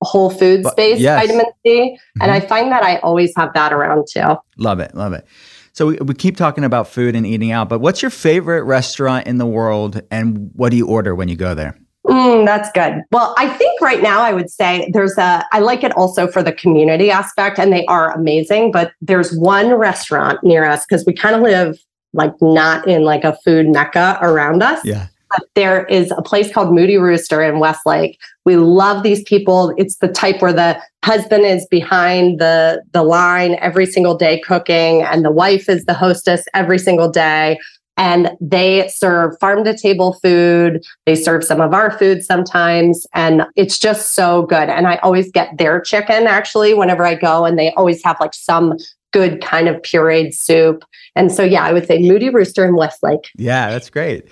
whole 0.02 0.30
food 0.30 0.66
space 0.68 1.02
yes. 1.02 1.22
vitamin 1.22 1.48
C. 1.66 1.70
Mm-hmm. 1.82 2.22
And 2.22 2.32
I 2.32 2.40
find 2.40 2.72
that 2.72 2.84
I 2.84 3.00
always 3.00 3.34
have 3.36 3.54
that 3.54 3.74
around 3.74 4.08
too. 4.10 4.38
Love 4.58 4.80
it. 4.80 4.96
Love 4.96 5.12
it. 5.12 5.28
So 5.74 5.88
we, 5.88 5.98
we 5.98 6.14
keep 6.14 6.38
talking 6.38 6.64
about 6.64 6.88
food 6.88 7.18
and 7.18 7.28
eating 7.28 7.52
out, 7.52 7.68
but 7.68 7.80
what's 7.80 8.02
your 8.02 8.12
favorite 8.12 8.64
restaurant 8.64 9.28
in 9.28 9.40
the 9.40 9.46
world 9.46 10.00
and 10.10 10.52
what 10.54 10.70
do 10.70 10.78
you 10.78 10.88
order 10.88 11.14
when 11.14 11.28
you 11.28 11.36
go 11.36 11.54
there? 11.54 11.78
Mm, 12.08 12.46
that's 12.46 12.72
good. 12.72 13.04
Well, 13.12 13.34
I 13.38 13.50
think 13.50 13.82
right 13.82 14.02
now 14.02 14.22
I 14.22 14.32
would 14.32 14.50
say 14.50 14.90
there's 14.94 15.18
a, 15.18 15.46
I 15.52 15.60
like 15.60 15.84
it 15.84 15.96
also 15.98 16.28
for 16.28 16.42
the 16.42 16.54
community 16.54 17.12
aspect, 17.12 17.60
and 17.60 17.72
they 17.74 17.86
are 17.86 18.14
amazing. 18.14 18.72
But 18.72 18.94
there's 19.02 19.36
one 19.38 19.74
restaurant 19.74 20.44
near 20.44 20.64
us 20.64 20.86
because 20.86 21.06
we 21.06 21.14
kind 21.14 21.36
of 21.36 21.42
live 21.42 21.78
like 22.14 22.34
not 22.42 22.88
in 22.88 23.04
like 23.04 23.24
a 23.24 23.38
food 23.44 23.68
mecca 23.68 24.18
around 24.22 24.64
us. 24.64 24.80
Yeah. 24.86 25.08
But 25.30 25.42
there 25.56 25.86
is 25.88 26.12
a 26.12 26.22
place 26.22 26.54
called 26.54 26.74
Moody 26.74 26.98
Rooster 26.98 27.44
in 27.44 27.60
Westlake. 27.60 28.18
We 28.46 28.56
love 28.56 29.04
these 29.04 29.22
people. 29.24 29.74
It's 29.78 29.98
the 29.98 30.08
type 30.08 30.42
where 30.42 30.54
the 30.54 30.82
husband 31.04 31.46
is 31.46 31.68
behind 31.70 32.40
the 32.40 32.82
the 32.94 33.04
line 33.04 33.58
every 33.60 33.86
single 33.86 34.16
day 34.16 34.40
cooking, 34.40 35.04
and 35.04 35.26
the 35.26 35.32
wife 35.32 35.68
is 35.68 35.84
the 35.84 35.94
hostess 35.94 36.46
every 36.54 36.80
single 36.80 37.10
day 37.10 37.60
and 37.98 38.32
they 38.40 38.88
serve 38.88 39.38
farm 39.40 39.64
to 39.66 39.76
table 39.76 40.14
food. 40.24 40.84
They 41.06 41.16
serve 41.16 41.44
some 41.44 41.60
of 41.60 41.74
our 41.74 41.98
food 41.98 42.24
sometimes, 42.24 43.06
and 43.14 43.44
it's 43.56 43.78
just 43.80 44.14
so 44.14 44.44
good. 44.44 44.70
And 44.70 44.88
I 44.88 44.98
always 44.98 45.32
get 45.32 45.58
their 45.58 45.82
chicken 45.82 46.28
actually 46.28 46.74
whenever 46.74 47.06
I 47.06 47.16
go, 47.16 47.46
and 47.46 47.58
they 47.58 47.74
always 47.74 48.04
have 48.04 48.18
like 48.20 48.34
some 48.34 48.78
good 49.12 49.42
kind 49.42 49.68
of 49.68 49.78
pureed 49.78 50.34
soup. 50.34 50.84
And 51.16 51.32
so, 51.32 51.44
yeah, 51.44 51.64
I 51.64 51.74
would 51.74 51.88
say 51.88 52.00
Moody 52.00 52.30
Rooster 52.30 52.66
in 52.66 52.76
Westlake. 52.76 53.30
Yeah, 53.36 53.72
that's 53.72 53.90
great. 53.90 54.28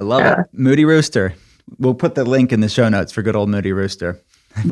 I 0.00 0.04
love 0.04 0.20
yeah. 0.20 0.40
it. 0.40 0.46
Moody 0.52 0.84
Rooster. 0.84 1.34
We'll 1.78 1.94
put 1.94 2.14
the 2.14 2.24
link 2.24 2.52
in 2.52 2.60
the 2.60 2.68
show 2.68 2.88
notes 2.88 3.12
for 3.12 3.22
good 3.22 3.36
old 3.36 3.48
Moody 3.48 3.72
Rooster. 3.72 4.20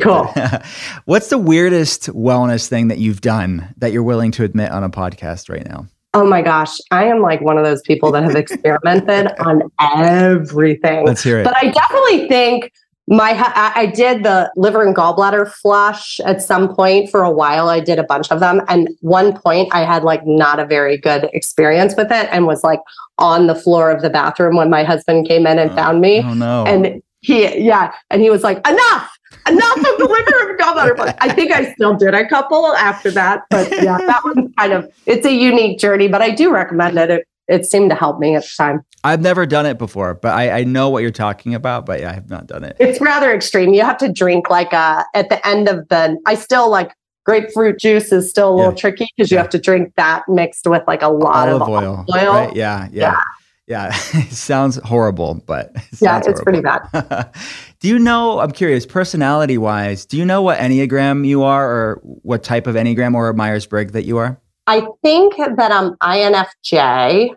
Cool. 0.00 0.32
What's 1.06 1.28
the 1.28 1.38
weirdest 1.38 2.08
wellness 2.08 2.68
thing 2.68 2.88
that 2.88 2.98
you've 2.98 3.20
done 3.20 3.74
that 3.78 3.92
you're 3.92 4.02
willing 4.02 4.30
to 4.32 4.44
admit 4.44 4.70
on 4.70 4.84
a 4.84 4.90
podcast 4.90 5.50
right 5.50 5.66
now? 5.66 5.86
Oh 6.14 6.26
my 6.26 6.42
gosh, 6.42 6.76
I 6.90 7.04
am 7.04 7.20
like 7.20 7.40
one 7.40 7.56
of 7.56 7.64
those 7.64 7.80
people 7.82 8.12
that 8.12 8.22
have 8.22 8.36
experimented 8.36 9.28
on 9.40 9.62
everything. 9.80 11.06
Let's 11.06 11.22
hear 11.22 11.40
it. 11.40 11.44
But 11.44 11.56
I 11.56 11.70
definitely 11.70 12.28
think 12.28 12.72
my 13.08 13.32
I 13.74 13.86
did 13.86 14.22
the 14.22 14.52
liver 14.54 14.86
and 14.86 14.94
gallbladder 14.94 15.50
flush 15.50 16.20
at 16.20 16.40
some 16.40 16.74
point 16.74 17.10
for 17.10 17.22
a 17.22 17.30
while. 17.30 17.68
I 17.68 17.80
did 17.80 17.98
a 17.98 18.04
bunch 18.04 18.30
of 18.30 18.40
them, 18.40 18.60
and 18.68 18.88
one 19.00 19.38
point 19.38 19.74
I 19.74 19.84
had 19.84 20.04
like 20.04 20.26
not 20.26 20.58
a 20.58 20.66
very 20.66 20.96
good 20.96 21.28
experience 21.32 21.94
with 21.96 22.12
it, 22.12 22.28
and 22.30 22.46
was 22.46 22.62
like 22.62 22.80
on 23.18 23.46
the 23.46 23.54
floor 23.54 23.90
of 23.90 24.02
the 24.02 24.10
bathroom 24.10 24.56
when 24.56 24.70
my 24.70 24.84
husband 24.84 25.26
came 25.26 25.46
in 25.46 25.58
and 25.58 25.70
oh, 25.70 25.74
found 25.74 26.00
me. 26.00 26.22
Oh 26.22 26.34
no! 26.34 26.64
And 26.66 27.02
he 27.20 27.58
yeah, 27.58 27.92
and 28.10 28.22
he 28.22 28.30
was 28.30 28.42
like, 28.42 28.66
enough 28.68 29.11
enough 29.46 29.76
of 29.76 29.98
the 29.98 30.06
liver 30.08 30.50
of 30.50 30.58
gallbladder. 30.58 31.16
I 31.20 31.32
think 31.32 31.52
I 31.52 31.72
still 31.74 31.94
did 31.94 32.14
a 32.14 32.28
couple 32.28 32.66
after 32.74 33.10
that, 33.12 33.42
but 33.50 33.70
yeah, 33.70 33.98
that 33.98 34.22
was 34.24 34.50
kind 34.58 34.72
of 34.72 34.92
it's 35.06 35.26
a 35.26 35.32
unique 35.32 35.78
journey, 35.78 36.08
but 36.08 36.22
I 36.22 36.30
do 36.30 36.52
recommend 36.52 36.98
it. 36.98 37.10
It 37.10 37.28
it 37.48 37.66
seemed 37.66 37.90
to 37.90 37.96
help 37.96 38.18
me 38.18 38.34
at 38.36 38.42
the 38.42 38.54
time. 38.56 38.82
I've 39.04 39.20
never 39.20 39.46
done 39.46 39.66
it 39.66 39.78
before, 39.78 40.14
but 40.14 40.32
I, 40.32 40.60
I 40.60 40.64
know 40.64 40.88
what 40.88 41.02
you're 41.02 41.10
talking 41.10 41.54
about, 41.54 41.86
but 41.86 42.00
yeah, 42.00 42.10
I 42.10 42.14
have 42.14 42.30
not 42.30 42.46
done 42.46 42.62
it. 42.62 42.76
It's 42.78 43.00
rather 43.00 43.34
extreme. 43.34 43.74
You 43.74 43.82
have 43.82 43.98
to 43.98 44.12
drink 44.12 44.48
like 44.48 44.72
uh 44.72 45.04
at 45.14 45.28
the 45.28 45.44
end 45.46 45.68
of 45.68 45.88
the 45.88 46.18
I 46.26 46.34
still 46.34 46.70
like 46.70 46.92
grapefruit 47.24 47.78
juice 47.78 48.12
is 48.12 48.30
still 48.30 48.52
a 48.52 48.54
little 48.54 48.72
yeah. 48.72 48.78
tricky 48.78 49.08
because 49.16 49.30
you 49.30 49.36
yeah. 49.36 49.42
have 49.42 49.50
to 49.50 49.58
drink 49.58 49.92
that 49.96 50.22
mixed 50.28 50.66
with 50.66 50.82
like 50.86 51.02
a 51.02 51.08
lot 51.08 51.48
olive 51.48 51.62
of 51.62 51.68
oil. 51.68 52.04
oil. 52.14 52.32
Right? 52.32 52.56
Yeah, 52.56 52.88
yeah. 52.92 53.12
yeah. 53.12 53.20
Yeah, 53.66 53.88
it 54.14 54.32
sounds 54.32 54.76
horrible, 54.76 55.42
but 55.46 55.72
it 55.74 56.00
yeah, 56.00 56.18
it's 56.18 56.26
horrible. 56.26 56.42
pretty 56.42 56.60
bad. 56.60 57.32
do 57.80 57.88
you 57.88 57.98
know? 57.98 58.40
I'm 58.40 58.50
curious, 58.50 58.86
personality 58.86 59.58
wise, 59.58 60.04
do 60.04 60.16
you 60.16 60.24
know 60.24 60.42
what 60.42 60.58
enneagram 60.58 61.26
you 61.26 61.42
are, 61.42 61.70
or 61.70 62.00
what 62.02 62.42
type 62.42 62.66
of 62.66 62.74
enneagram 62.74 63.14
or 63.14 63.32
Myers 63.32 63.66
Briggs 63.66 63.92
that 63.92 64.04
you 64.04 64.18
are? 64.18 64.40
I 64.66 64.86
think 65.02 65.36
that 65.36 65.70
um, 65.70 65.96
I'm 66.00 66.34
INFJ. 66.34 67.34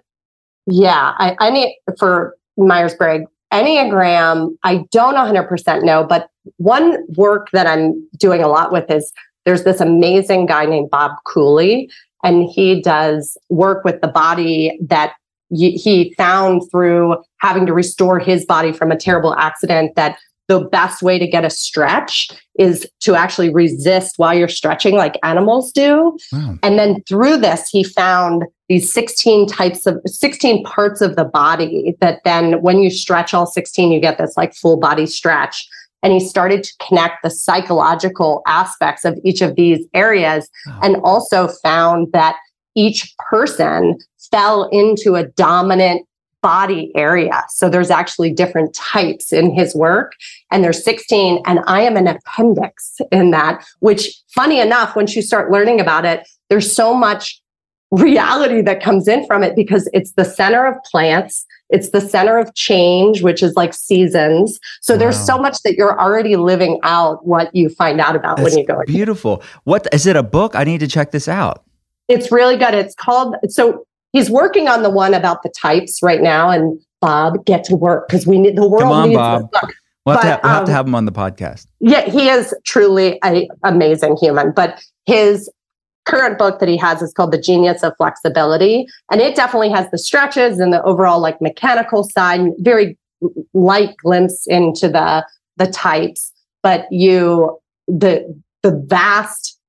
Yeah, 0.68 1.14
I, 1.18 1.36
I 1.40 1.50
need 1.52 1.76
for 1.98 2.36
Myers 2.58 2.96
Briggs 2.96 3.30
enneagram. 3.52 4.56
I 4.64 4.86
don't 4.92 5.16
100% 5.16 5.84
know, 5.84 6.04
but 6.04 6.30
one 6.58 6.98
work 7.16 7.50
that 7.54 7.68
I'm 7.68 8.08
doing 8.18 8.44
a 8.44 8.48
lot 8.48 8.72
with 8.72 8.90
is 8.90 9.12
there's 9.46 9.64
this 9.64 9.80
amazing 9.80 10.48
guy 10.48 10.66
named 10.66 10.90
Bob 10.90 11.12
Cooley, 11.26 11.90
and 12.24 12.50
he 12.50 12.82
does 12.82 13.38
work 13.50 13.84
with 13.84 14.02
the 14.02 14.08
body 14.08 14.78
that 14.82 15.14
he 15.50 16.14
found 16.18 16.64
through 16.72 17.18
having 17.38 17.66
to 17.66 17.74
restore 17.74 18.20
his 18.20 18.46
body 18.46 18.72
from 18.72 18.92
a 18.92 18.98
terrible 18.98 19.36
accident 19.36 19.96
that 19.96 20.18
the 20.48 20.60
best 20.60 21.02
way 21.02 21.18
to 21.18 21.28
get 21.28 21.44
a 21.44 21.50
stretch 21.50 22.30
is 22.60 22.88
to 23.00 23.16
actually 23.16 23.52
resist 23.52 24.18
while 24.18 24.34
you're 24.34 24.48
stretching 24.48 24.96
like 24.96 25.18
animals 25.24 25.72
do. 25.72 26.18
Wow. 26.32 26.58
And 26.62 26.78
then 26.78 27.02
through 27.04 27.38
this, 27.38 27.68
he 27.70 27.84
found 27.84 28.44
these 28.70 28.92
16 28.92 29.48
types 29.48 29.86
of 29.86 30.00
16 30.06 30.64
parts 30.64 31.02
of 31.02 31.16
the 31.16 31.26
body 31.26 31.96
that 32.00 32.22
then 32.24 32.62
when 32.62 32.80
you 32.80 32.90
stretch 32.90 33.34
all 33.34 33.46
16, 33.46 33.92
you 33.92 34.00
get 34.00 34.18
this 34.18 34.38
like 34.38 34.54
full 34.54 34.78
body 34.78 35.06
stretch. 35.06 35.68
And 36.04 36.14
he 36.14 36.20
started 36.20 36.64
to 36.64 36.74
connect 36.88 37.24
the 37.24 37.32
psychological 37.32 38.44
aspects 38.46 39.06
of 39.06 39.18
each 39.24 39.42
of 39.42 39.56
these 39.56 39.84
areas 39.96 40.48
wow. 40.68 40.80
and 40.84 40.98
also 40.98 41.48
found 41.48 42.12
that 42.12 42.36
each 42.76 43.16
person 43.30 43.98
fell 44.32 44.70
into 44.70 45.16
a 45.16 45.26
dominant 45.26 46.08
body 46.42 46.92
area. 46.96 47.44
So 47.50 47.70
there's 47.70 47.90
actually 47.90 48.32
different 48.32 48.76
types 48.76 49.34
in 49.34 49.52
his 49.52 49.74
work, 49.74 50.14
and 50.52 50.64
there's 50.64 50.84
16, 50.84 51.42
and 51.46 51.60
I 51.66 51.82
am 51.82 51.98
an 51.98 52.08
appendix 52.08 52.98
in 53.12 53.32
that, 53.32 53.66
which, 53.80 54.22
funny 54.36 54.60
enough, 54.60 54.96
once 54.96 55.16
you 55.16 55.24
start 55.24 55.52
learning 55.52 55.82
about 55.82 56.06
it, 56.06 56.28
there's 56.50 56.72
so 56.72 56.94
much 56.94 57.42
reality 57.92 58.62
that 58.62 58.82
comes 58.82 59.08
in 59.08 59.26
from 59.26 59.44
it 59.44 59.56
because 59.56 59.90
it's 59.94 60.12
the 60.14 60.26
center 60.26 60.66
of 60.66 60.76
plants. 60.84 61.46
It's 61.70 61.90
the 61.90 62.02
center 62.02 62.38
of 62.38 62.54
change, 62.54 63.24
which 63.24 63.42
is 63.42 63.56
like 63.56 63.74
seasons. 63.74 64.60
So 64.82 64.94
wow. 64.94 65.00
there's 65.00 65.20
so 65.20 65.38
much 65.40 65.62
that 65.64 65.76
you're 65.76 66.00
already 66.00 66.36
living 66.36 66.80
out 66.84 67.26
what 67.26 67.54
you 67.56 67.70
find 67.70 68.00
out 68.00 68.16
about 68.16 68.38
That's 68.38 68.52
when 68.52 68.60
you 68.60 68.68
go. 68.68 68.84
Beautiful. 68.86 69.42
What 69.64 69.88
is 69.92 70.06
it? 70.06 70.16
A 70.16 70.24
book? 70.24 70.56
I 70.56 70.64
need 70.64 70.80
to 70.82 70.88
check 70.88 71.12
this 71.12 71.28
out. 71.28 71.65
It's 72.08 72.32
really 72.32 72.58
good. 72.58 72.74
It's 72.74 72.96
called 72.96 73.36
so 73.50 73.86
he's 74.14 74.30
working 74.30 74.68
on 74.68 74.84
the 74.84 74.90
one 74.90 75.14
about 75.14 75.44
the 75.44 75.50
types 75.50 76.02
right 76.02 76.22
now. 76.22 76.50
And 76.50 76.80
Bob, 77.02 77.46
get 77.46 77.64
to 77.66 77.76
work 77.76 78.08
because 78.08 78.26
we 78.26 78.40
need 78.40 78.56
the 78.56 78.68
world 78.68 78.92
on, 78.92 79.10
needs 79.10 79.18
Bob. 79.18 79.42
this 79.42 79.62
book. 79.62 79.74
We'll, 80.06 80.18
have, 80.18 80.22
to 80.22 80.28
But, 80.28 80.44
we'll 80.44 80.54
have 80.54 80.66
to 80.66 80.72
um, 80.72 80.76
have 80.76 80.88
him 80.88 80.96
on 80.96 81.06
the 81.06 81.12
podcast. 81.12 81.68
Yeah, 81.80 82.10
he 82.10 82.30
is 82.30 82.54
truly 82.64 83.22
an 83.24 83.48
amazing 83.64 84.18
human. 84.18 84.52
But 84.52 84.84
his 85.06 85.50
current 86.06 86.38
book 86.38 86.60
that 86.60 86.70
he 86.70 86.78
has 86.78 87.02
is 87.02 87.12
called 87.14 87.32
The 87.32 87.42
Genius 87.42 87.84
of 87.84 87.94
Flexibility. 87.98 88.88
And 89.12 89.20
it 89.20 89.36
definitely 89.36 89.72
has 89.72 89.90
the 89.92 89.98
stretches 89.98 90.60
and 90.60 90.72
the 90.72 90.82
overall 90.84 91.20
like 91.20 91.42
mechanical 91.42 92.04
side, 92.04 92.42
very 92.60 92.98
light 93.54 93.96
glimpse 93.98 94.46
into 94.48 94.88
the 94.88 95.26
the 95.58 95.68
types. 95.68 96.32
But 96.64 96.86
you 96.92 97.60
the 97.88 98.42
the 98.64 98.72
vast 98.72 99.60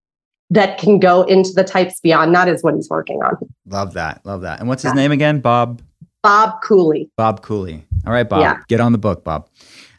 that 0.51 0.79
can 0.79 0.99
go 0.99 1.23
into 1.25 1.51
the 1.55 1.65
types 1.65 2.01
beyond 2.01 2.35
that 2.35 2.49
is 2.49 2.63
what 2.63 2.75
he's 2.75 2.89
working 2.89 3.23
on. 3.23 3.37
Love 3.69 3.95
that. 3.95 4.21
Love 4.25 4.43
that. 4.43 4.61
And 4.61 4.69
what's 4.69 4.83
his 4.83 4.91
Yeah. 4.93 4.97
name 4.97 5.13
again? 5.13 5.41
Bob. 5.41 5.83
Bob 6.23 6.61
Cooley. 6.63 7.11
Bob 7.17 7.43
Cooley. 7.43 7.85
All 8.07 8.13
right, 8.13 8.29
Bob. 8.29 8.41
Yeah. 8.41 8.59
Get 8.69 8.81
on 8.81 8.93
the 8.93 8.99
book, 8.99 9.25
Bob. 9.25 9.49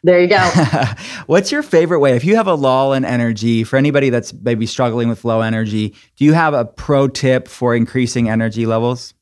There 0.04 0.20
you 0.20 0.28
go. 0.28 0.38
What's 1.26 1.50
your 1.50 1.62
favorite 1.62 1.98
way? 1.98 2.14
If 2.14 2.24
you 2.24 2.36
have 2.36 2.46
a 2.46 2.54
lull 2.54 2.92
in 2.92 3.04
energy, 3.04 3.64
for 3.64 3.76
anybody 3.76 4.10
that's 4.10 4.32
maybe 4.32 4.64
struggling 4.64 5.08
with 5.08 5.24
low 5.24 5.40
energy, 5.40 5.94
do 6.16 6.24
you 6.24 6.34
have 6.34 6.54
a 6.54 6.64
pro 6.64 7.08
tip 7.08 7.48
for 7.48 7.74
increasing 7.74 8.28
energy 8.30 8.64
levels? 8.64 9.12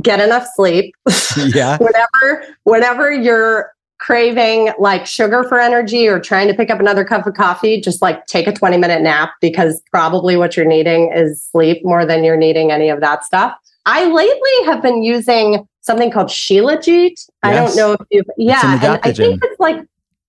Get 0.00 0.20
enough 0.20 0.46
sleep. 0.54 0.94
yeah. 1.54 1.76
whenever 1.80 2.46
whenever 2.64 3.12
you're 3.12 3.70
craving 3.98 4.72
like 4.78 5.06
sugar 5.06 5.44
for 5.44 5.58
energy 5.58 6.06
or 6.06 6.20
trying 6.20 6.48
to 6.48 6.54
pick 6.54 6.70
up 6.70 6.80
another 6.80 7.04
cup 7.04 7.26
of 7.26 7.34
coffee 7.34 7.80
just 7.80 8.02
like 8.02 8.26
take 8.26 8.46
a 8.46 8.52
20 8.52 8.76
minute 8.76 9.02
nap 9.02 9.30
because 9.40 9.82
probably 9.90 10.36
what 10.36 10.56
you're 10.56 10.66
needing 10.66 11.10
is 11.12 11.42
sleep 11.42 11.84
more 11.84 12.04
than 12.04 12.22
you're 12.22 12.36
needing 12.36 12.70
any 12.70 12.88
of 12.88 13.00
that 13.00 13.24
stuff. 13.24 13.56
I 13.86 14.04
lately 14.04 14.66
have 14.66 14.82
been 14.82 15.02
using 15.02 15.66
something 15.86 16.10
called 16.10 16.26
shilajit 16.26 17.28
i 17.44 17.54
don't 17.54 17.74
know 17.76 17.92
if 17.92 18.00
you've 18.10 18.26
yeah 18.36 18.74
an 18.74 18.84
and 18.84 19.00
i 19.04 19.12
think 19.12 19.40
it's 19.42 19.60
like 19.60 19.80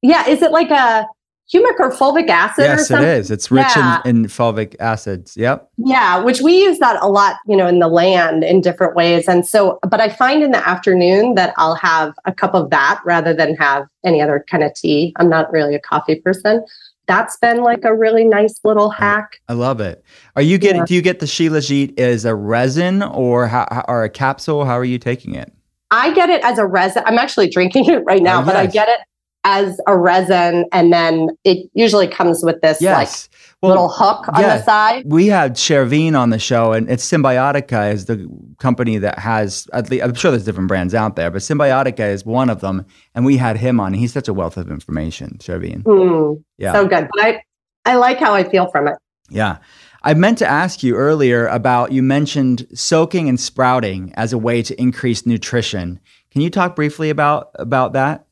yeah 0.03 0.27
is 0.27 0.41
it 0.43 0.51
like 0.51 0.69
a 0.69 1.05
humic 1.53 1.79
or 1.79 1.91
fulvic 1.91 2.27
acid 2.29 2.63
Yes, 2.65 2.91
it 2.91 3.01
is. 3.01 3.31
It's 3.31 3.49
rich 3.49 3.65
Yeah. 3.75 4.01
in, 4.05 4.17
in 4.17 4.25
fulvic 4.25 4.75
acids. 4.79 5.37
Yep. 5.37 5.69
yeah, 5.77 6.21
which 6.23 6.41
we 6.41 6.61
use 6.63 6.79
that 6.79 7.01
a 7.01 7.07
lot, 7.07 7.37
you 7.47 7.55
know, 7.55 7.67
in 7.67 7.79
the 7.79 7.87
land 7.87 8.43
in 8.43 8.61
different 8.61 8.95
ways. 8.95 9.27
And 9.27 9.45
so, 9.47 9.79
but 9.89 10.01
I 10.01 10.09
find 10.09 10.43
in 10.43 10.51
the 10.51 10.67
afternoon 10.67 11.35
that 11.35 11.53
I'll 11.57 11.75
have 11.75 12.13
a 12.25 12.33
cup 12.33 12.53
of 12.53 12.69
that 12.71 13.01
rather 13.05 13.33
than 13.33 13.55
have 13.55 13.85
any 14.05 14.21
other 14.21 14.43
kind 14.49 14.63
of 14.63 14.73
tea. 14.73 15.13
I'm 15.17 15.29
not 15.29 15.51
really 15.51 15.73
a 15.75 15.79
coffee 15.79 16.15
person. 16.15 16.65
That's 17.07 17.37
been 17.37 17.63
like 17.63 17.85
a 17.85 17.95
really 17.95 18.25
nice 18.25 18.59
little 18.65 18.89
hack. 18.89 19.39
I 19.47 19.53
love 19.53 19.79
it. 19.79 20.03
Are 20.35 20.41
you 20.41 20.57
getting? 20.57 20.81
Yeah. 20.81 20.85
Do 20.87 20.95
you 20.95 21.01
get 21.01 21.19
the 21.19 21.25
Shilajit 21.25 21.97
as 21.97 22.25
a 22.25 22.35
resin 22.35 23.01
or 23.01 23.47
how, 23.47 23.65
how- 23.71 23.85
or 23.87 24.03
a 24.03 24.09
capsule? 24.09 24.65
How 24.65 24.77
are 24.77 24.83
you 24.83 24.97
taking 24.97 25.33
it? 25.33 25.53
I 25.89 26.13
get 26.13 26.29
it 26.29 26.43
as 26.43 26.57
a 26.57 26.65
resin. 26.65 27.03
I'm 27.05 27.17
actually 27.17 27.49
drinking 27.49 27.85
it 27.85 28.03
right 28.05 28.21
now, 28.21 28.41
Oh, 28.41 28.45
but 28.45 28.57
I 28.57 28.65
get 28.65 28.89
it 28.89 28.99
as 29.49 29.79
a 29.87 29.97
resin. 29.97 30.65
And 30.73 30.91
then 30.91 31.29
it 31.45 31.69
usually 31.73 32.07
comes 32.07 32.43
with 32.43 32.59
this 32.61 32.81
Yes. 32.81 33.29
like 33.63 33.69
little 33.69 33.87
hook 33.87 34.27
on 34.27 34.41
yeah. 34.41 34.57
the 34.57 34.63
side. 34.63 35.03
We 35.07 35.27
had 35.27 35.55
Chervine 35.55 36.15
on 36.19 36.31
the 36.31 36.37
show, 36.37 36.73
and 36.73 36.89
it's 36.91 37.09
Symbiotica 37.09 37.93
is 37.93 38.05
the 38.05 38.27
company 38.59 38.97
that 38.97 39.17
has. 39.19 39.67
At 39.71 39.89
least, 39.89 40.03
I'm 40.03 40.13
sure 40.13 40.31
there's 40.31 40.43
different 40.45 40.67
brands 40.67 40.93
out 40.93 41.15
there, 41.15 41.31
but 41.31 41.41
Symbiotica 41.41 42.11
is 42.11 42.25
one 42.25 42.49
of 42.49 42.59
them. 42.59 42.85
And 43.15 43.25
we 43.25 43.37
had 43.37 43.57
him 43.57 43.79
on. 43.79 43.93
He's 43.93 44.11
such 44.13 44.27
a 44.27 44.33
wealth 44.33 44.57
of 44.57 44.69
information, 44.69 45.37
Chervine. 45.39 45.83
Mm, 45.83 46.43
Yeah, 46.57 46.73
So 46.73 46.85
good. 46.87 47.07
But 47.15 47.25
I, 47.25 47.41
I 47.85 47.95
like 47.95 48.19
how 48.19 48.33
I 48.33 48.43
feel 48.43 48.67
from 48.69 48.87
it. 48.89 48.95
yeah. 49.29 49.57
I 50.03 50.13
meant 50.13 50.37
to 50.37 50.47
ask 50.47 50.83
you 50.83 50.95
earlier 50.95 51.47
about 51.47 51.91
you 51.91 52.03
mentioned 52.03 52.67
soaking 52.73 53.27
and 53.27 53.39
sprouting 53.39 54.13
as 54.15 54.31
a 54.31 54.37
way 54.37 54.61
to 54.61 54.79
increase 54.79 55.25
nutrition. 55.25 55.99
Can 56.31 56.41
you 56.41 56.49
talk 56.51 56.75
briefly 56.75 57.09
about 57.09 57.49
about 57.55 57.93
that? 57.93 58.26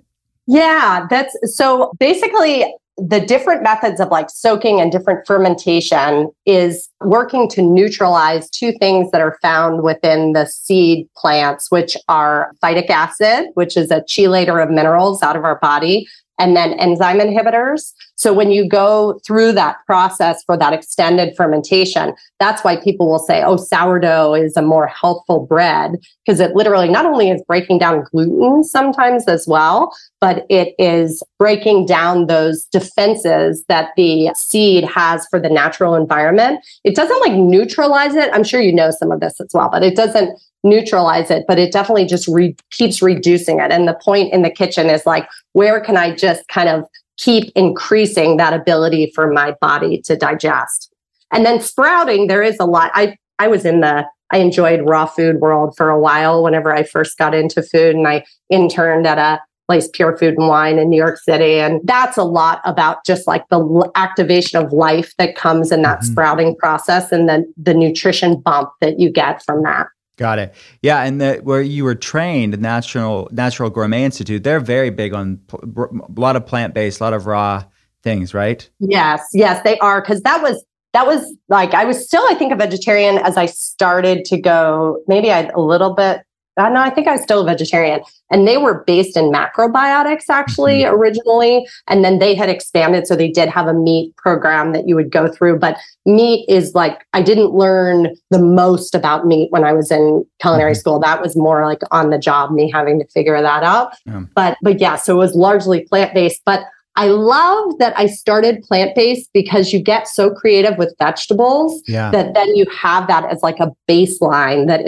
Yeah, 0.47 1.07
that's 1.09 1.35
so 1.55 1.91
basically 1.99 2.65
the 2.97 3.19
different 3.19 3.61
methods 3.61 3.99
of 3.99 4.09
like 4.09 4.29
soaking 4.29 4.79
and 4.79 4.91
different 4.91 5.27
fermentation 5.27 6.31
is 6.45 6.89
working 7.01 7.49
to 7.49 7.61
neutralize 7.61 8.49
two 8.49 8.71
things 8.73 9.11
that 9.11 9.19
are 9.19 9.37
found 9.41 9.83
within 9.83 10.31
the 10.31 10.45
seed 10.45 11.09
plants, 11.17 11.69
which 11.69 11.97
are 12.07 12.53
phytic 12.63 12.89
acid, 12.89 13.49
which 13.55 13.75
is 13.75 13.91
a 13.91 14.01
chelator 14.01 14.63
of 14.63 14.69
minerals 14.69 15.21
out 15.21 15.35
of 15.35 15.43
our 15.43 15.59
body, 15.59 16.07
and 16.39 16.55
then 16.55 16.73
enzyme 16.73 17.19
inhibitors. 17.19 17.93
So 18.15 18.33
when 18.33 18.51
you 18.51 18.67
go 18.67 19.19
through 19.25 19.51
that 19.53 19.77
process 19.85 20.43
for 20.45 20.57
that 20.57 20.73
extended 20.73 21.35
fermentation, 21.35 22.13
that's 22.39 22.63
why 22.63 22.77
people 22.77 23.09
will 23.09 23.19
say, 23.19 23.43
oh, 23.43 23.57
sourdough 23.57 24.33
is 24.33 24.55
a 24.57 24.61
more 24.61 24.87
healthful 24.87 25.45
bread 25.45 25.97
because 26.25 26.39
it 26.39 26.55
literally 26.55 26.89
not 26.89 27.05
only 27.05 27.29
is 27.29 27.43
breaking 27.47 27.77
down 27.77 28.03
gluten 28.11 28.63
sometimes 28.63 29.27
as 29.27 29.45
well, 29.47 29.95
but 30.21 30.45
it 30.49 30.73
is 30.79 31.21
breaking 31.37 31.85
down 31.85 32.27
those 32.27 32.65
defenses 32.65 33.63
that 33.67 33.89
the 33.97 34.31
seed 34.35 34.83
has 34.85 35.27
for 35.27 35.39
the 35.39 35.49
natural 35.49 35.95
environment. 35.95 36.65
It 36.83 36.95
doesn't 36.95 37.19
like 37.21 37.33
neutralize 37.33 38.15
it. 38.15 38.29
I'm 38.33 38.43
sure 38.43 38.61
you 38.61 38.73
know 38.73 38.91
some 38.91 39.11
of 39.11 39.19
this 39.19 39.39
as 39.39 39.49
well, 39.53 39.69
but 39.69 39.83
it 39.83 39.95
doesn't 39.95 40.39
neutralize 40.63 41.29
it, 41.29 41.45
but 41.47 41.59
it 41.59 41.71
definitely 41.71 42.05
just 42.05 42.27
re- 42.27 42.55
keeps 42.71 43.01
reducing 43.01 43.59
it. 43.59 43.71
And 43.71 43.87
the 43.87 43.93
point 44.03 44.33
in 44.33 44.41
the 44.41 44.49
kitchen 44.49 44.89
is 44.89 45.05
like, 45.05 45.27
where 45.53 45.79
can 45.79 45.95
I 45.95 46.15
just 46.15 46.47
kind 46.47 46.67
of 46.67 46.85
keep 47.17 47.51
increasing 47.55 48.37
that 48.37 48.53
ability 48.53 49.11
for 49.15 49.31
my 49.31 49.55
body 49.61 50.01
to 50.01 50.15
digest? 50.15 50.91
And 51.31 51.45
then 51.45 51.59
sprouting, 51.59 52.27
there 52.27 52.43
is 52.43 52.57
a 52.59 52.65
lot. 52.65 52.91
I 52.93 53.15
I 53.39 53.47
was 53.47 53.65
in 53.65 53.81
the 53.81 54.05
I 54.31 54.37
enjoyed 54.37 54.81
raw 54.87 55.05
food 55.05 55.37
world 55.39 55.75
for 55.77 55.89
a 55.89 55.99
while 55.99 56.43
whenever 56.43 56.73
I 56.73 56.83
first 56.83 57.17
got 57.17 57.35
into 57.35 57.61
food 57.61 57.95
and 57.95 58.07
I 58.07 58.25
interned 58.49 59.05
at 59.05 59.17
a 59.19 59.41
place 59.67 59.87
pure 59.91 60.15
food 60.17 60.35
and 60.37 60.47
wine 60.47 60.77
in 60.77 60.89
New 60.89 60.97
York 60.97 61.17
City 61.19 61.55
and 61.59 61.81
that's 61.85 62.17
a 62.17 62.23
lot 62.23 62.61
about 62.65 63.03
just 63.05 63.27
like 63.27 63.47
the 63.49 63.59
l- 63.59 63.91
activation 63.95 64.63
of 64.63 64.71
life 64.71 65.13
that 65.17 65.35
comes 65.35 65.71
in 65.71 65.81
that 65.81 65.99
Mhm. 65.99 66.03
sprouting 66.03 66.55
process 66.55 67.11
and 67.11 67.27
then 67.27 67.51
the 67.57 67.73
nutrition 67.73 68.35
bump 68.39 68.69
that 68.81 68.99
you 68.99 69.11
get 69.11 69.41
from 69.43 69.63
that. 69.63 69.87
Got 70.17 70.39
it. 70.39 70.53
Yeah, 70.81 71.03
and 71.03 71.19
the, 71.19 71.35
where 71.43 71.61
you 71.61 71.83
were 71.83 71.95
trained, 71.95 72.53
the 72.53 72.57
Natural 72.57 73.69
Gourmet 73.69 74.03
Institute, 74.03 74.43
they're 74.43 74.61
very 74.61 74.89
big 74.89 75.13
on 75.13 75.37
p- 75.47 75.57
br- 75.63 75.85
a 75.85 76.19
lot 76.19 76.37
of 76.37 76.45
plant 76.45 76.73
based, 76.73 77.01
a 77.01 77.03
lot 77.03 77.13
of 77.13 77.25
raw 77.25 77.65
things, 78.01 78.33
right? 78.33 78.69
Yes, 78.79 79.27
yes, 79.33 79.61
they 79.63 79.77
are 79.79 80.01
because 80.01 80.21
that 80.21 80.41
was 80.41 80.63
that 80.93 81.05
was 81.05 81.35
like 81.49 81.73
I 81.73 81.83
was 81.83 82.05
still 82.05 82.23
I 82.29 82.35
think 82.35 82.53
a 82.53 82.55
vegetarian 82.55 83.17
as 83.17 83.35
I 83.35 83.47
started 83.47 84.23
to 84.25 84.39
go. 84.39 85.01
Maybe 85.07 85.31
I 85.31 85.49
a 85.49 85.59
little 85.59 85.93
bit. 85.93 86.21
Uh, 86.57 86.69
no, 86.69 86.79
I 86.79 86.89
think 86.89 87.07
I 87.07 87.13
was 87.13 87.21
still 87.23 87.41
a 87.41 87.45
vegetarian, 87.45 88.01
and 88.31 88.47
they 88.47 88.57
were 88.57 88.83
based 88.85 89.17
in 89.17 89.25
macrobiotics 89.31 90.29
actually 90.29 90.85
originally, 90.85 91.65
and 91.87 92.03
then 92.03 92.19
they 92.19 92.33
had 92.35 92.49
expanded, 92.49 93.07
so 93.07 93.15
they 93.15 93.29
did 93.29 93.49
have 93.49 93.67
a 93.67 93.73
meat 93.73 94.15
program 94.15 94.71
that 94.73 94.87
you 94.87 94.95
would 94.95 95.11
go 95.11 95.27
through. 95.27 95.59
But 95.59 95.77
meat 96.05 96.45
is 96.49 96.73
like 96.73 97.05
I 97.13 97.21
didn't 97.21 97.51
learn 97.51 98.15
the 98.31 98.39
most 98.39 98.95
about 98.95 99.25
meat 99.27 99.51
when 99.51 99.63
I 99.63 99.73
was 99.73 99.91
in 99.91 100.25
culinary 100.41 100.73
Mhm. 100.73 100.77
school. 100.77 100.99
That 100.99 101.21
was 101.21 101.35
more 101.35 101.65
like 101.65 101.81
on 101.91 102.09
the 102.09 102.17
job, 102.17 102.51
me 102.51 102.71
having 102.71 102.99
to 102.99 103.07
figure 103.07 103.41
that 103.41 103.63
out. 103.63 103.93
Yeah. 104.05 104.21
But 104.35 104.57
but 104.61 104.79
yeah, 104.79 104.95
so 104.95 105.15
it 105.15 105.19
was 105.19 105.35
largely 105.35 105.81
plant 105.81 106.13
based, 106.13 106.41
but. 106.45 106.61
I 106.97 107.07
love 107.07 107.77
that 107.79 107.93
I 107.99 108.05
started 108.05 108.63
plant 108.63 108.95
based 108.95 109.29
because 109.33 109.73
you 109.73 109.81
get 109.83 110.07
so 110.07 110.29
creative 110.29 110.77
with 110.77 110.95
vegetables 110.97 111.81
Yeah. 111.89 112.09
that 112.11 112.33
then 112.33 112.55
you 112.55 112.65
have 112.71 113.07
that 113.07 113.29
as 113.29 113.43
like 113.43 113.59
a 113.59 113.73
baseline 113.85 114.67
that 114.67 114.79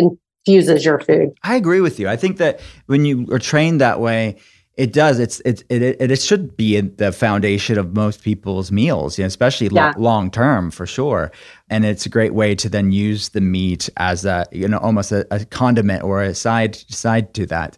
infuses 0.47 0.85
your 0.85 0.99
food. 0.99 1.37
I 1.43 1.55
agree 1.55 1.81
with 1.81 1.99
you. 1.99 2.07
I 2.07 2.15
think 2.15 2.37
that 2.37 2.59
when 2.85 3.05
you 3.05 3.27
are 3.31 3.39
trained 3.39 3.81
that 3.81 3.99
way, 3.99 4.37
it 4.75 4.93
does. 4.93 5.19
It's 5.19 5.39
it 5.41 5.63
it 5.69 5.81
it, 5.81 6.11
it 6.11 6.21
should 6.21 6.55
be 6.55 6.79
the 6.79 7.11
foundation 7.11 7.77
of 7.77 7.95
most 7.95 8.21
people's 8.21 8.71
meals, 8.71 9.17
you 9.17 9.23
know, 9.23 9.27
especially 9.27 9.69
lo- 9.69 9.91
long 9.97 10.29
term 10.29 10.69
for 10.71 10.85
sure. 10.85 11.31
And 11.69 11.83
it's 11.83 12.05
a 12.05 12.09
great 12.09 12.33
way 12.33 12.53
to 12.55 12.69
then 12.69 12.91
use 12.91 13.29
the 13.29 13.41
meat 13.41 13.89
as 13.97 14.23
a 14.23 14.45
you 14.51 14.67
know 14.67 14.77
almost 14.77 15.11
a, 15.11 15.25
a 15.31 15.45
condiment 15.45 16.03
or 16.03 16.21
a 16.21 16.35
side 16.35 16.75
side 16.75 17.33
to 17.33 17.45
that. 17.47 17.77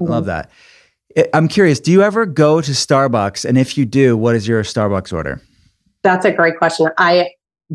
I 0.00 0.04
love 0.04 0.24
mm-hmm. 0.24 0.48
that. 1.16 1.30
I'm 1.34 1.48
curious. 1.48 1.80
Do 1.80 1.92
you 1.92 2.02
ever 2.02 2.26
go 2.26 2.60
to 2.60 2.70
Starbucks? 2.70 3.44
And 3.44 3.58
if 3.58 3.76
you 3.76 3.84
do, 3.84 4.16
what 4.16 4.34
is 4.34 4.46
your 4.46 4.62
Starbucks 4.62 5.12
order? 5.12 5.40
That's 6.02 6.24
a 6.24 6.32
great 6.32 6.56
question. 6.56 6.88
I 6.98 7.30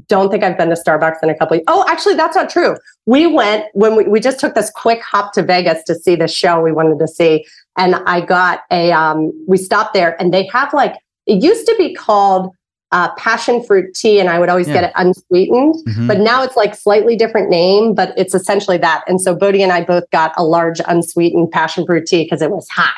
don't 0.08 0.32
think 0.32 0.44
I've 0.44 0.58
been 0.58 0.70
to 0.70 0.76
Starbucks 0.76 1.18
in 1.22 1.30
a 1.30 1.38
couple 1.38 1.58
of 1.58 1.64
Oh, 1.68 1.86
actually, 1.88 2.16
that's 2.16 2.36
not 2.36 2.50
true. 2.50 2.76
We 3.06 3.28
went 3.28 3.66
when 3.74 3.96
we, 3.96 4.04
we 4.06 4.20
just 4.20 4.40
took 4.40 4.56
this 4.56 4.72
quick 4.72 5.02
hop 5.02 5.34
to 5.34 5.44
Vegas 5.44 5.84
to 5.84 5.96
see 5.96 6.16
the 6.16 6.28
show 6.28 6.62
we 6.62 6.72
wanted 6.72 7.00
to 7.00 7.08
see. 7.08 7.46
And 7.78 7.96
I 8.08 8.22
got 8.22 8.62
a, 8.72 8.92
um, 8.92 9.32
we 9.48 9.58
stopped 9.58 9.94
there 9.94 10.20
and 10.20 10.34
they 10.34 10.48
have 10.54 10.74
like, 10.74 10.96
it 11.28 11.44
used 11.44 11.68
to 11.68 11.76
be 11.78 11.94
called 11.94 12.52
uh, 12.92 13.14
passion 13.16 13.62
fruit 13.64 13.94
tea, 13.94 14.20
and 14.20 14.30
I 14.30 14.40
would 14.40 14.48
always 14.48 14.68
Yeah. 14.68 14.76
get 14.76 14.84
it 14.86 14.92
unsweetened. 14.96 15.76
Mhm. 15.88 16.08
But 16.08 16.20
now 16.20 16.44
it's 16.44 16.56
like 16.56 16.74
slightly 16.76 17.16
different 17.18 17.50
name, 17.50 17.94
but 17.94 18.14
it's 18.16 18.34
essentially 18.34 18.78
that. 18.78 19.04
And 19.08 19.20
so 19.20 19.36
Beaudie 19.36 19.62
and 19.62 19.72
I 19.72 19.84
both 19.84 20.10
got 20.12 20.32
a 20.38 20.44
large 20.46 20.80
unsweetened 20.88 21.52
passion 21.52 21.86
fruit 21.86 22.06
tea 22.06 22.24
because 22.24 22.42
it 22.42 22.52
was 22.52 22.70
hot. 22.70 22.94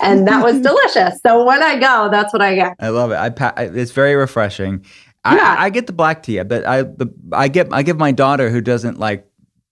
And 0.00 0.26
that 0.26 0.42
was 0.42 0.60
delicious. 0.62 1.20
So 1.24 1.44
when 1.44 1.62
I 1.62 1.78
go, 1.78 2.08
that's 2.10 2.32
what 2.32 2.42
I 2.42 2.56
get. 2.56 2.74
I 2.80 2.88
love 2.88 3.12
it. 3.12 3.18
I, 3.18 3.28
pa- 3.30 3.52
I 3.56 3.64
it's 3.64 3.92
very 3.92 4.16
refreshing. 4.16 4.84
Yeah. 5.24 5.54
I, 5.58 5.66
I 5.66 5.70
get 5.70 5.86
the 5.86 5.92
black 5.92 6.22
tea, 6.24 6.42
but 6.42 6.66
I 6.66 6.82
the 6.82 7.08
I 7.32 7.46
get 7.48 7.68
I 7.72 7.82
give 7.82 7.98
my 7.98 8.10
daughter 8.12 8.48
who 8.50 8.60
doesn't 8.60 8.98
like 8.98 9.26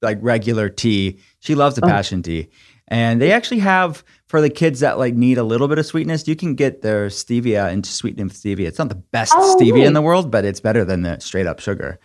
like 0.04 0.18
regular 0.20 0.68
tea. 0.68 1.18
She 1.40 1.54
loves 1.54 1.74
the 1.76 1.84
Oh. 1.84 1.88
passion 1.88 2.22
tea. 2.22 2.48
And 2.88 3.20
they 3.20 3.32
actually 3.32 3.60
have 3.60 4.04
for 4.28 4.40
the 4.40 4.50
kids 4.50 4.80
that 4.80 4.98
like 4.98 5.14
need 5.14 5.38
a 5.38 5.42
little 5.42 5.68
bit 5.68 5.78
of 5.78 5.86
sweetness, 5.86 6.28
you 6.28 6.36
can 6.36 6.54
get 6.54 6.82
their 6.82 7.08
stevia 7.08 7.70
and 7.70 7.84
sweeten 7.84 8.20
it 8.20 8.24
with 8.24 8.34
stevia. 8.34 8.66
It's 8.66 8.78
not 8.78 8.88
the 8.90 8.94
best 8.94 9.32
Oh, 9.36 9.56
stevia 9.58 9.72
really? 9.72 9.84
in 9.86 9.92
the 9.94 10.00
oh. 10.00 10.04
world, 10.04 10.30
but 10.30 10.44
it's 10.44 10.60
better 10.60 10.84
than 10.84 11.02
the 11.02 11.18
straight 11.20 11.46
up 11.46 11.60
sugar. 11.60 11.98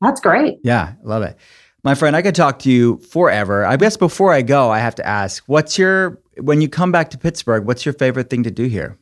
That's 0.00 0.20
great. 0.20 0.58
Yeah, 0.62 0.92
love 1.02 1.22
it. 1.22 1.36
My 1.84 1.94
friend, 1.94 2.16
I 2.16 2.22
could 2.22 2.34
talk 2.34 2.58
to 2.60 2.70
you 2.70 2.98
forever. 2.98 3.64
I 3.64 3.76
guess 3.76 3.96
before 3.96 4.32
I 4.32 4.42
go, 4.42 4.70
I 4.70 4.80
have 4.80 4.96
to 4.96 5.06
ask, 5.06 5.44
what's 5.46 5.78
your 5.78 6.20
when 6.40 6.60
you 6.60 6.68
come 6.68 6.92
back 6.92 7.10
to 7.10 7.18
Pittsburgh, 7.18 7.64
what's 7.64 7.86
your 7.86 7.94
favorite 7.94 8.28
thing 8.28 8.42
to 8.42 8.50
do 8.50 8.64
here? 8.64 8.98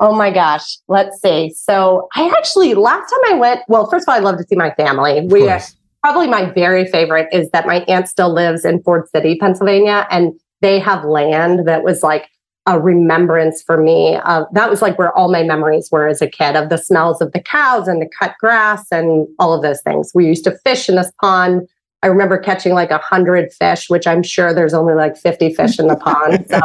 Oh 0.00 0.14
my 0.14 0.30
gosh. 0.32 0.78
Let's 0.88 1.20
see. 1.20 1.52
So 1.56 2.08
I 2.14 2.28
actually 2.36 2.74
last 2.74 3.10
time 3.10 3.34
I 3.34 3.38
went, 3.38 3.60
well, 3.68 3.88
first 3.90 4.04
of 4.04 4.12
all, 4.12 4.16
I 4.16 4.18
love 4.18 4.36
to 4.38 4.44
see 4.48 4.56
my 4.56 4.72
family. 4.74 5.18
Of 5.18 5.30
We 5.30 5.40
course. 5.46 5.76
Probably 6.02 6.26
my 6.26 6.50
very 6.50 6.86
favorite 6.86 7.28
is 7.32 7.48
that 7.50 7.66
my 7.66 7.80
aunt 7.88 8.08
still 8.08 8.32
lives 8.32 8.64
in 8.64 8.82
Ford 8.82 9.08
City, 9.14 9.36
Pennsylvania, 9.38 10.06
and 10.10 10.32
they 10.60 10.78
have 10.78 11.04
land 11.04 11.66
that 11.66 11.82
was 11.82 12.02
like 12.02 12.28
a 12.66 12.80
remembrance 12.80 13.62
for 13.62 13.76
me. 13.76 14.16
Of, 14.18 14.46
that 14.52 14.70
was 14.70 14.82
like 14.82 14.98
where 14.98 15.16
all 15.16 15.30
my 15.30 15.42
memories 15.42 15.88
were 15.90 16.06
as 16.06 16.22
a 16.22 16.28
kid 16.28 16.56
of 16.56 16.68
the 16.68 16.78
smells 16.78 17.20
of 17.20 17.32
the 17.32 17.40
cows 17.40 17.88
and 17.88 18.00
the 18.00 18.08
cut 18.18 18.34
grass 18.40 18.86
and 18.92 19.26
all 19.38 19.52
of 19.52 19.62
those 19.62 19.80
things. 19.82 20.12
We 20.14 20.26
used 20.26 20.44
to 20.44 20.58
fish 20.64 20.88
in 20.88 20.96
this 20.96 21.10
pond. 21.20 21.68
I 22.02 22.08
remember 22.08 22.38
catching 22.38 22.74
like 22.74 22.90
a 22.90 22.98
hundred 22.98 23.52
fish, 23.52 23.88
which 23.88 24.06
I'm 24.06 24.22
sure 24.22 24.52
there's 24.52 24.74
only 24.74 24.94
like 24.94 25.16
50 25.16 25.54
fish 25.54 25.78
in 25.78 25.86
the 25.86 25.96
pond. 25.96 26.46
So, 26.48 26.60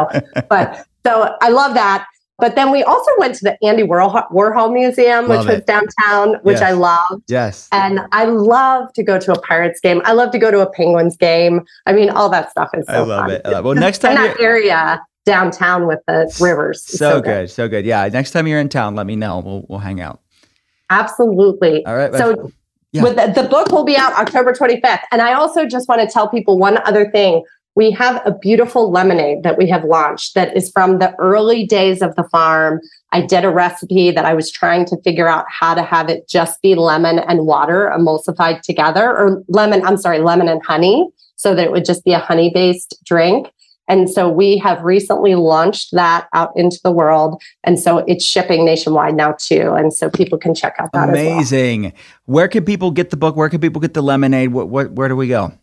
but 0.49 0.85
so 1.05 1.35
I 1.41 1.49
love 1.49 1.73
that. 1.75 2.07
But 2.39 2.55
then 2.55 2.71
we 2.71 2.83
also 2.83 3.09
went 3.17 3.33
to 3.35 3.43
the 3.45 3.57
Andy 3.65 3.81
Warhol, 3.83 4.29
Warhol 4.31 4.71
Museum, 4.71 5.27
which 5.27 5.39
Love 5.39 5.47
was 5.47 5.61
downtown, 5.63 6.35
which 6.43 6.59
Yes. 6.59 6.61
I 6.61 6.71
loved. 6.71 7.23
yes. 7.27 7.67
And 7.71 8.01
I 8.11 8.25
love 8.25 8.93
to 8.93 9.03
go 9.03 9.19
to 9.19 9.31
a 9.33 9.41
Pirates 9.41 9.79
game. 9.79 10.01
I 10.05 10.13
love 10.13 10.29
to 10.31 10.37
go 10.39 10.51
to 10.51 10.59
a 10.59 10.69
Penguins 10.69 11.17
game. 11.17 11.65
I 11.87 11.93
mean, 11.93 12.11
all 12.11 12.29
that 12.29 12.51
stuff 12.51 12.69
is 12.75 12.85
so 12.85 12.93
I 12.93 12.99
love 12.99 13.21
fun. 13.25 13.31
it. 13.31 13.41
I 13.45 13.49
love- 13.49 13.65
well, 13.65 13.73
next 13.73 13.99
time 13.99 14.15
that 14.15 14.39
area 14.39 15.01
downtown 15.25 15.87
with 15.87 15.99
the 16.07 16.31
rivers. 16.39 16.87
is 16.89 16.99
so, 16.99 17.21
good. 17.21 17.49
so 17.49 17.67
good. 17.67 17.85
Yeah, 17.85 18.07
next 18.07 18.31
time 18.31 18.45
you're 18.47 18.59
in 18.59 18.69
town, 18.69 18.95
let 18.95 19.07
me 19.07 19.15
know. 19.15 19.39
We'll 19.39 19.65
we'll 19.67 19.79
hang 19.79 19.99
out. 19.99 20.21
Absolutely. 20.89 21.85
All 21.85 21.95
right. 21.95 22.13
So 22.13 22.51
Yeah. 22.93 23.03
with 23.03 23.15
the, 23.17 23.41
the 23.41 23.47
book 23.49 23.71
will 23.71 23.83
be 23.83 23.97
out 23.97 24.13
October 24.13 24.53
25th. 24.53 25.01
And 25.11 25.21
I 25.21 25.33
also 25.33 25.65
just 25.65 25.89
want 25.89 26.01
to 26.01 26.07
tell 26.07 26.29
people 26.29 26.57
one 26.57 26.77
other 26.85 27.09
thing. 27.11 27.43
We 27.77 27.91
have 27.91 28.23
a 28.25 28.31
beautiful 28.31 28.89
lemonade 28.89 29.43
that 29.43 29.55
we 29.55 29.69
have 29.69 29.83
launched 29.83 30.33
that 30.33 30.57
is 30.57 30.71
from 30.71 30.97
the 30.97 31.13
early 31.19 31.63
days 31.63 32.01
of 32.01 32.15
the 32.15 32.23
farm. 32.23 32.81
I 33.11 33.21
did 33.21 33.45
a 33.45 33.51
recipe 33.51 34.09
that 34.09 34.25
I 34.25 34.33
was 34.33 34.51
trying 34.51 34.85
to 34.85 34.97
figure 35.03 35.27
out 35.27 35.45
how 35.47 35.75
to 35.75 35.83
have 35.83 36.09
it 36.09 36.27
just 36.27 36.59
be 36.63 36.73
lemon 36.73 37.19
and 37.19 37.45
water 37.45 37.93
emulsified 37.95 38.61
together, 38.63 39.15
or 39.15 39.43
lemon, 39.47 39.85
I'm 39.85 39.97
sorry, 39.97 40.17
lemon 40.17 40.47
and 40.47 40.59
honey, 40.65 41.07
so 41.35 41.53
that 41.53 41.65
it 41.65 41.71
would 41.71 41.85
just 41.85 42.03
be 42.03 42.13
a 42.13 42.19
honey 42.19 42.49
based 42.51 42.95
drink. 43.05 43.51
And 43.87 44.09
so 44.09 44.27
we 44.27 44.57
have 44.57 44.81
recently 44.81 45.35
launched 45.35 45.89
that 45.91 46.29
out 46.33 46.53
into 46.55 46.79
the 46.83 46.91
world. 46.91 47.39
And 47.63 47.79
so 47.79 47.99
it's 48.07 48.25
shipping 48.25 48.65
nationwide 48.65 49.15
now 49.15 49.35
too. 49.37 49.73
And 49.73 49.93
so 49.93 50.09
people 50.09 50.39
can 50.39 50.55
check 50.55 50.77
out 50.79 50.89
that 50.93 51.09
as 51.09 51.13
well. 51.13 51.33
Amazing. 51.33 51.93
Where 52.25 52.47
can 52.47 52.65
people 52.65 52.89
get 52.89 53.11
the 53.11 53.17
book? 53.17 53.35
Where 53.35 53.49
can 53.49 53.61
people 53.61 53.79
get 53.81 53.93
the 53.93 54.01
lemonade? 54.01 54.51
What, 54.51 54.67
what 54.67 54.93
where 54.93 55.07
do 55.09 55.15
we 55.15 55.27
go? 55.27 55.53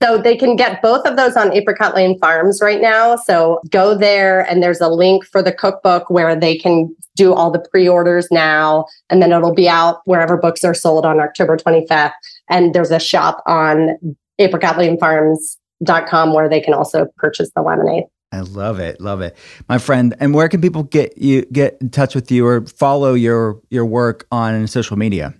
So 0.00 0.16
they 0.16 0.36
can 0.36 0.54
get 0.54 0.80
both 0.80 1.04
of 1.06 1.16
those 1.16 1.36
on 1.36 1.52
Apricot 1.52 1.94
Lane 1.94 2.18
Farms 2.20 2.60
right 2.62 2.80
now. 2.80 3.16
So 3.16 3.60
go 3.70 3.96
there 3.96 4.40
and 4.48 4.62
there's 4.62 4.80
a 4.80 4.88
link 4.88 5.24
for 5.26 5.42
the 5.42 5.52
cookbook 5.52 6.08
where 6.08 6.36
they 6.36 6.56
can 6.56 6.94
do 7.16 7.34
all 7.34 7.50
the 7.50 7.58
pre-orders 7.58 8.28
now 8.30 8.86
and 9.10 9.20
then 9.20 9.32
it'll 9.32 9.54
be 9.54 9.68
out 9.68 10.00
wherever 10.04 10.36
books 10.36 10.62
are 10.62 10.74
sold 10.74 11.04
on 11.04 11.18
October 11.18 11.56
25th 11.56 12.12
and 12.48 12.74
there's 12.74 12.92
a 12.92 13.00
shop 13.00 13.42
on 13.46 13.98
apricotlanefarms.com 14.40 16.32
where 16.32 16.48
they 16.48 16.60
can 16.60 16.74
also 16.74 17.06
purchase 17.16 17.50
the 17.56 17.62
lemonade. 17.62 18.04
I 18.30 18.40
love 18.40 18.78
it. 18.78 19.00
Love 19.00 19.20
it. 19.20 19.36
My 19.68 19.78
friend, 19.78 20.14
and 20.20 20.34
where 20.34 20.48
can 20.48 20.60
people 20.60 20.82
get 20.82 21.16
you 21.16 21.46
get 21.46 21.78
in 21.80 21.90
touch 21.90 22.14
with 22.14 22.30
you 22.30 22.46
or 22.46 22.66
follow 22.66 23.14
your 23.14 23.60
your 23.70 23.86
work 23.86 24.26
on 24.30 24.66
social 24.66 24.98
media? 24.98 25.34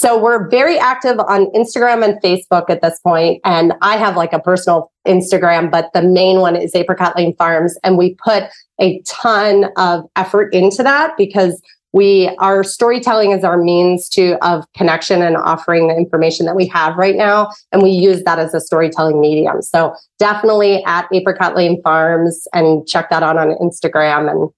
So 0.00 0.18
we're 0.18 0.48
very 0.48 0.78
active 0.78 1.20
on 1.20 1.50
Instagram 1.50 2.02
and 2.02 2.18
Facebook 2.22 2.70
at 2.70 2.80
this 2.80 2.98
point, 3.00 3.42
and 3.44 3.74
I 3.82 3.98
have 3.98 4.16
like 4.16 4.32
a 4.32 4.38
personal 4.38 4.90
Instagram, 5.06 5.70
but 5.70 5.90
the 5.92 6.00
main 6.00 6.40
one 6.40 6.56
is 6.56 6.74
Apricot 6.74 7.18
Lane 7.18 7.36
Farms, 7.36 7.76
and 7.84 7.98
we 7.98 8.14
put 8.14 8.44
a 8.80 9.02
ton 9.02 9.66
of 9.76 10.06
effort 10.16 10.54
into 10.54 10.82
that 10.82 11.18
because 11.18 11.60
we 11.92 12.34
our 12.38 12.64
storytelling 12.64 13.32
is 13.32 13.44
our 13.44 13.62
means 13.62 14.08
to 14.10 14.42
of 14.42 14.64
connection 14.74 15.20
and 15.20 15.36
offering 15.36 15.88
the 15.88 15.94
information 15.94 16.46
that 16.46 16.56
we 16.56 16.66
have 16.68 16.96
right 16.96 17.16
now, 17.16 17.50
and 17.70 17.82
we 17.82 17.90
use 17.90 18.22
that 18.22 18.38
as 18.38 18.54
a 18.54 18.60
storytelling 18.60 19.20
medium. 19.20 19.60
So 19.60 19.94
definitely 20.18 20.82
at 20.84 21.08
Apricot 21.12 21.54
Lane 21.54 21.82
Farms, 21.82 22.48
and 22.54 22.88
check 22.88 23.10
that 23.10 23.22
out 23.22 23.36
on 23.36 23.48
Instagram, 23.58 24.30
and 24.30 24.48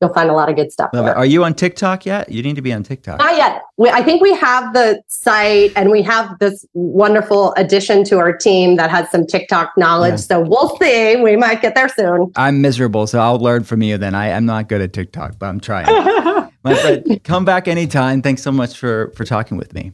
you'll 0.00 0.12
find 0.12 0.30
a 0.30 0.32
lot 0.32 0.48
of 0.48 0.56
good 0.56 0.72
stuff. 0.72 0.90
Love 0.92 1.04
there. 1.04 1.14
it. 1.14 1.16
Are 1.16 1.26
you 1.26 1.44
on 1.44 1.54
TikTok 1.54 2.06
yet? 2.06 2.30
You 2.30 2.42
need 2.42 2.56
to 2.56 2.62
be 2.62 2.72
on 2.72 2.82
TikTok. 2.82 3.18
Not 3.18 3.36
yet. 3.36 3.62
We, 3.76 3.88
I 3.90 4.02
think 4.02 4.22
we 4.22 4.34
have 4.34 4.72
the 4.72 5.02
site 5.08 5.72
and 5.76 5.90
we 5.90 6.02
have 6.02 6.38
this 6.38 6.64
wonderful 6.74 7.52
addition 7.56 8.04
to 8.04 8.18
our 8.18 8.36
team 8.36 8.76
that 8.76 8.90
has 8.90 9.10
some 9.10 9.26
TikTok 9.26 9.72
knowledge. 9.76 10.12
Yeah. 10.12 10.16
So 10.16 10.40
we'll 10.40 10.76
see. 10.78 11.16
We 11.16 11.36
might 11.36 11.62
get 11.62 11.74
there 11.74 11.88
soon. 11.88 12.32
I'm 12.36 12.60
miserable, 12.60 13.06
so 13.06 13.18
I'll 13.18 13.38
learn 13.38 13.64
from 13.64 13.82
you 13.82 13.98
then. 13.98 14.14
I 14.14 14.28
am 14.28 14.46
not 14.46 14.68
good 14.68 14.80
at 14.80 14.92
TikTok, 14.92 15.38
but 15.38 15.46
I'm 15.46 15.60
trying. 15.60 15.86
My 16.64 16.74
friend, 16.74 17.20
come 17.24 17.44
back 17.44 17.68
anytime. 17.68 18.20
Thanks 18.20 18.42
so 18.42 18.50
much 18.50 18.76
for 18.76 19.12
for 19.16 19.24
talking 19.24 19.56
with 19.56 19.72
me. 19.74 19.92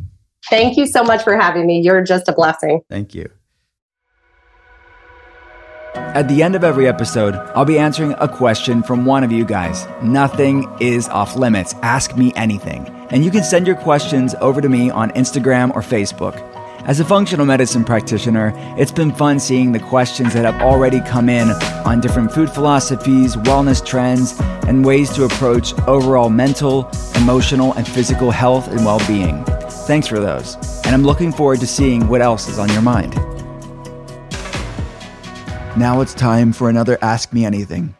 Thank 0.49 0.77
you 0.77 0.87
so 0.87 1.03
much 1.03 1.23
for 1.23 1.37
having 1.37 1.67
me. 1.67 1.81
You're 1.81 2.03
just 2.03 2.29
a 2.29 2.33
blessing. 2.33 2.81
Thank 2.91 3.15
you. 3.15 3.31
At 5.97 6.29
the 6.29 6.43
end 6.43 6.55
of 6.55 6.65
every 6.65 6.87
episode, 6.87 7.35
I'll 7.55 7.65
be 7.65 7.79
answering 7.79 8.15
a 8.19 8.29
question 8.29 8.83
from 8.83 9.05
one 9.05 9.25
of 9.25 9.33
you 9.33 9.45
guys. 9.45 9.87
Nothing 10.03 10.69
is 10.81 11.09
off 11.09 11.37
limits. 11.37 11.75
Ask 11.83 12.17
me 12.17 12.33
anything. 12.37 12.87
And 13.11 13.25
you 13.25 13.31
can 13.31 13.45
send 13.45 13.67
your 13.67 13.77
questions 13.77 14.35
over 14.41 14.61
to 14.61 14.69
me 14.69 14.91
on 14.91 15.11
Instagram 15.13 15.75
or 15.75 15.83
Facebook. 15.83 16.41
As 16.85 17.01
a 17.01 17.05
functional 17.05 17.47
medicine 17.47 17.85
practitioner, 17.85 18.53
it's 18.77 18.93
been 18.93 19.11
fun 19.13 19.41
seeing 19.41 19.73
the 19.73 19.81
questions 19.81 20.35
that 20.35 20.45
have 20.45 20.61
already 20.63 21.01
come 21.01 21.29
in 21.29 21.51
on 21.87 22.01
different 22.01 22.31
food 22.31 22.51
philosophies, 22.51 23.37
wellness 23.37 23.85
trends, 23.85 24.39
and 24.69 24.85
ways 24.85 25.11
to 25.15 25.25
approach 25.25 25.73
overall 25.89 26.29
mental, 26.29 26.91
emotional, 27.17 27.73
and 27.75 27.89
physical 27.89 28.31
health 28.31 28.69
and 28.69 28.85
well 28.85 29.01
being. 29.07 29.45
Thanks 29.87 30.07
for 30.07 30.19
those. 30.21 30.57
And 30.85 30.95
I'm 30.95 31.05
looking 31.05 31.33
forward 31.33 31.61
to 31.61 31.67
seeing 31.67 32.07
what 32.09 32.21
else 32.21 32.49
is 32.49 32.59
on 32.59 32.69
your 32.71 32.83
mind. 32.83 33.15
Now 35.77 36.01
it's 36.01 36.15
time 36.15 36.53
for 36.53 36.71
another 36.71 36.97
Ask 37.03 37.33
Me 37.33 37.45
Anything. 37.45 37.97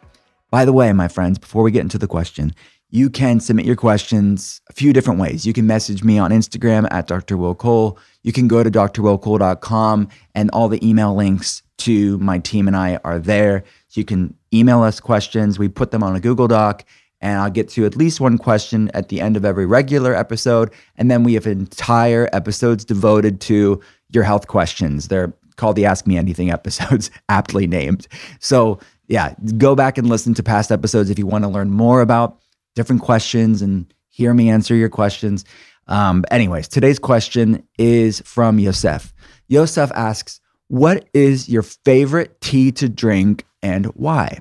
By 0.49 0.63
the 0.63 0.71
way, 0.71 0.93
my 0.93 1.09
friends, 1.09 1.37
before 1.37 1.61
we 1.61 1.71
get 1.71 1.81
into 1.81 1.97
the 1.97 2.07
question, 2.07 2.55
you 2.89 3.09
can 3.09 3.41
submit 3.41 3.65
your 3.65 3.75
questions 3.75 4.61
a 4.69 4.73
few 4.73 4.93
different 4.93 5.19
ways. 5.19 5.45
You 5.45 5.51
can 5.51 5.67
message 5.67 6.01
me 6.01 6.17
on 6.17 6.31
Instagram 6.31 6.87
at 6.89 7.07
Dr. 7.07 7.35
Will 7.35 7.53
Cole. 7.53 7.99
You 8.23 8.31
can 8.31 8.47
go 8.47 8.63
to 8.63 8.71
drwillcole.com 8.71 10.07
and 10.33 10.49
all 10.51 10.69
the 10.69 10.87
email 10.87 11.13
links 11.13 11.63
to 11.79 12.17
my 12.19 12.39
team 12.39 12.67
and 12.67 12.77
I 12.77 12.97
are 13.03 13.19
there. 13.19 13.65
So 13.89 13.99
you 13.99 14.05
can 14.05 14.37
email 14.53 14.81
us 14.81 15.01
questions. 15.01 15.59
We 15.59 15.67
put 15.67 15.91
them 15.91 16.01
on 16.01 16.15
a 16.15 16.21
Google 16.21 16.47
Doc 16.47 16.85
and 17.19 17.39
I'll 17.39 17.49
get 17.49 17.67
to 17.71 17.85
at 17.85 17.97
least 17.97 18.21
one 18.21 18.37
question 18.37 18.89
at 18.93 19.09
the 19.09 19.19
end 19.19 19.35
of 19.35 19.43
every 19.43 19.65
regular 19.65 20.15
episode. 20.15 20.71
And 20.95 21.11
then 21.11 21.25
we 21.25 21.33
have 21.33 21.45
entire 21.45 22.29
episodes 22.31 22.85
devoted 22.85 23.41
to 23.41 23.81
your 24.11 24.23
health 24.23 24.47
questions. 24.47 25.09
They're 25.09 25.33
called 25.55 25.75
the 25.75 25.85
Ask 25.85 26.07
Me 26.07 26.17
Anything 26.17 26.51
episodes, 26.51 27.11
aptly 27.29 27.67
named. 27.67 28.07
So, 28.39 28.79
yeah, 29.07 29.35
go 29.57 29.75
back 29.75 29.97
and 29.97 30.09
listen 30.09 30.33
to 30.35 30.43
past 30.43 30.71
episodes 30.71 31.09
if 31.09 31.19
you 31.19 31.27
want 31.27 31.43
to 31.43 31.49
learn 31.49 31.69
more 31.69 32.01
about 32.01 32.39
different 32.75 33.01
questions 33.01 33.61
and 33.61 33.91
hear 34.09 34.33
me 34.33 34.49
answer 34.49 34.75
your 34.75 34.89
questions. 34.89 35.45
Um, 35.87 36.25
anyways, 36.31 36.67
today's 36.67 36.99
question 36.99 37.67
is 37.77 38.21
from 38.21 38.59
Yosef. 38.59 39.13
Yosef 39.47 39.91
asks, 39.93 40.41
What 40.67 41.07
is 41.13 41.47
your 41.47 41.61
favorite 41.61 42.41
tea 42.41 42.71
to 42.73 42.89
drink 42.89 43.45
and 43.61 43.85
why? 43.87 44.39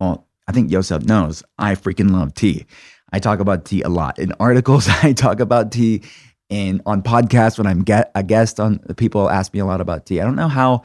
Well, 0.00 0.26
I 0.48 0.52
think 0.52 0.70
Yosef 0.70 1.04
knows 1.04 1.44
I 1.58 1.74
freaking 1.76 2.10
love 2.10 2.34
tea. 2.34 2.66
I 3.12 3.18
talk 3.18 3.40
about 3.40 3.64
tea 3.64 3.82
a 3.82 3.88
lot 3.88 4.18
in 4.18 4.32
articles. 4.40 4.88
I 5.02 5.12
talk 5.12 5.40
about 5.40 5.72
tea 5.72 6.02
in 6.50 6.82
on 6.84 7.02
podcasts 7.02 7.56
when 7.56 7.66
I'm 7.66 7.82
get 7.82 8.10
a 8.14 8.22
guest 8.22 8.60
on. 8.60 8.80
People 8.96 9.30
ask 9.30 9.54
me 9.54 9.60
a 9.60 9.66
lot 9.66 9.80
about 9.80 10.04
tea. 10.04 10.20
I 10.20 10.24
don't 10.24 10.36
know 10.36 10.48
how. 10.48 10.82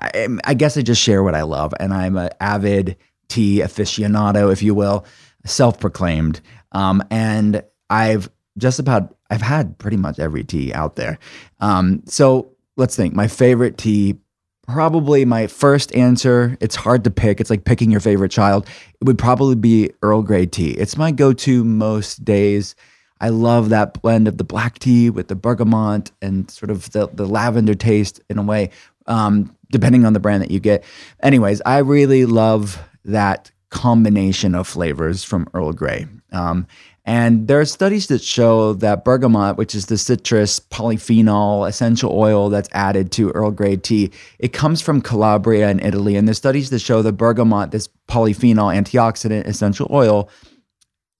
I, 0.00 0.28
I 0.44 0.54
guess 0.54 0.76
I 0.76 0.82
just 0.82 1.02
share 1.02 1.22
what 1.22 1.34
I 1.34 1.42
love, 1.42 1.74
and 1.78 1.92
I'm 1.92 2.16
an 2.16 2.30
avid 2.40 2.96
tea 3.28 3.58
aficionado, 3.58 4.52
if 4.52 4.62
you 4.62 4.74
will, 4.74 5.04
self-proclaimed. 5.44 6.40
Um, 6.72 7.02
and 7.10 7.62
I've 7.90 8.30
just 8.58 8.78
about 8.78 9.16
I've 9.30 9.42
had 9.42 9.78
pretty 9.78 9.96
much 9.96 10.18
every 10.18 10.44
tea 10.44 10.72
out 10.72 10.96
there. 10.96 11.18
Um, 11.60 12.02
so 12.06 12.52
let's 12.76 12.96
think. 12.96 13.14
My 13.14 13.28
favorite 13.28 13.78
tea, 13.78 14.18
probably 14.66 15.24
my 15.24 15.46
first 15.46 15.94
answer. 15.94 16.56
It's 16.60 16.76
hard 16.76 17.04
to 17.04 17.10
pick. 17.10 17.40
It's 17.40 17.50
like 17.50 17.64
picking 17.64 17.90
your 17.90 18.00
favorite 18.00 18.30
child. 18.30 18.68
It 19.00 19.04
would 19.04 19.18
probably 19.18 19.56
be 19.56 19.90
Earl 20.02 20.22
Grey 20.22 20.46
tea. 20.46 20.72
It's 20.72 20.96
my 20.96 21.12
go-to 21.12 21.64
most 21.64 22.24
days. 22.24 22.74
I 23.22 23.28
love 23.28 23.68
that 23.68 24.02
blend 24.02 24.26
of 24.26 24.36
the 24.36 24.44
black 24.44 24.80
tea 24.80 25.08
with 25.08 25.28
the 25.28 25.36
bergamot 25.36 26.10
and 26.20 26.50
sort 26.50 26.70
of 26.70 26.90
the, 26.90 27.06
the 27.06 27.24
lavender 27.24 27.76
taste 27.76 28.20
in 28.28 28.36
a 28.36 28.42
way, 28.42 28.70
um, 29.06 29.56
depending 29.70 30.04
on 30.04 30.12
the 30.12 30.18
brand 30.18 30.42
that 30.42 30.50
you 30.50 30.58
get. 30.58 30.82
Anyways, 31.22 31.62
I 31.64 31.78
really 31.78 32.26
love 32.26 32.82
that 33.04 33.52
combination 33.70 34.56
of 34.56 34.66
flavors 34.66 35.22
from 35.22 35.48
Earl 35.54 35.72
Grey. 35.72 36.06
Um, 36.32 36.66
and 37.04 37.46
there 37.46 37.60
are 37.60 37.64
studies 37.64 38.08
that 38.08 38.22
show 38.22 38.72
that 38.74 39.04
bergamot, 39.04 39.56
which 39.56 39.74
is 39.74 39.86
the 39.86 39.98
citrus 39.98 40.58
polyphenol 40.58 41.68
essential 41.68 42.12
oil 42.12 42.48
that's 42.48 42.68
added 42.72 43.12
to 43.12 43.30
Earl 43.30 43.52
Grey 43.52 43.76
tea, 43.76 44.10
it 44.40 44.52
comes 44.52 44.80
from 44.80 45.00
Calabria 45.00 45.70
in 45.70 45.78
Italy. 45.78 46.16
And 46.16 46.26
there's 46.26 46.38
studies 46.38 46.70
that 46.70 46.80
show 46.80 47.02
that 47.02 47.12
bergamot, 47.12 47.70
this 47.70 47.88
polyphenol 48.08 48.74
antioxidant 48.76 49.46
essential 49.46 49.86
oil, 49.90 50.28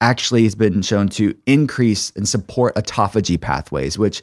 actually 0.02 0.42
has 0.42 0.54
been 0.54 0.82
shown 0.82 1.08
to 1.08 1.34
increase 1.46 2.12
and 2.16 2.28
support 2.28 2.74
autophagy 2.74 3.40
pathways, 3.40 3.96
which 3.96 4.22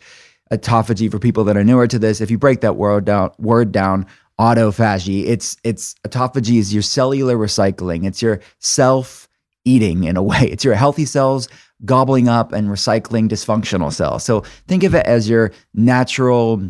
autophagy 0.52 1.10
for 1.10 1.18
people 1.18 1.44
that 1.46 1.58
are 1.58 1.64
newer 1.64 1.88
to 1.88 1.98
this, 1.98 2.22
if 2.22 2.30
you 2.30 2.38
break 2.38 2.62
that 2.62 2.76
word 2.76 3.06
down, 3.06 3.32
word 3.40 3.72
down, 3.72 4.06
autophagy, 4.40 5.26
it's 5.26 5.58
it's 5.64 5.96
autophagy 6.08 6.58
is 6.58 6.74
your 6.74 6.84
cellular 6.84 7.36
recycling. 7.36 8.06
It's 8.06 8.22
your 8.22 8.40
self 8.60 9.28
eating 9.66 10.04
in 10.04 10.18
a 10.18 10.24
way. 10.32 10.42
It's 10.42 10.64
your 10.64 10.76
healthy 10.76 11.06
cells 11.06 11.48
gobbling 11.86 12.28
up 12.28 12.52
and 12.52 12.68
recycling 12.68 13.30
dysfunctional 13.30 13.92
cells. 13.92 14.24
So 14.24 14.42
think 14.68 14.84
of 14.84 14.94
it 14.94 15.06
as 15.06 15.30
your 15.30 15.52
natural 15.74 16.62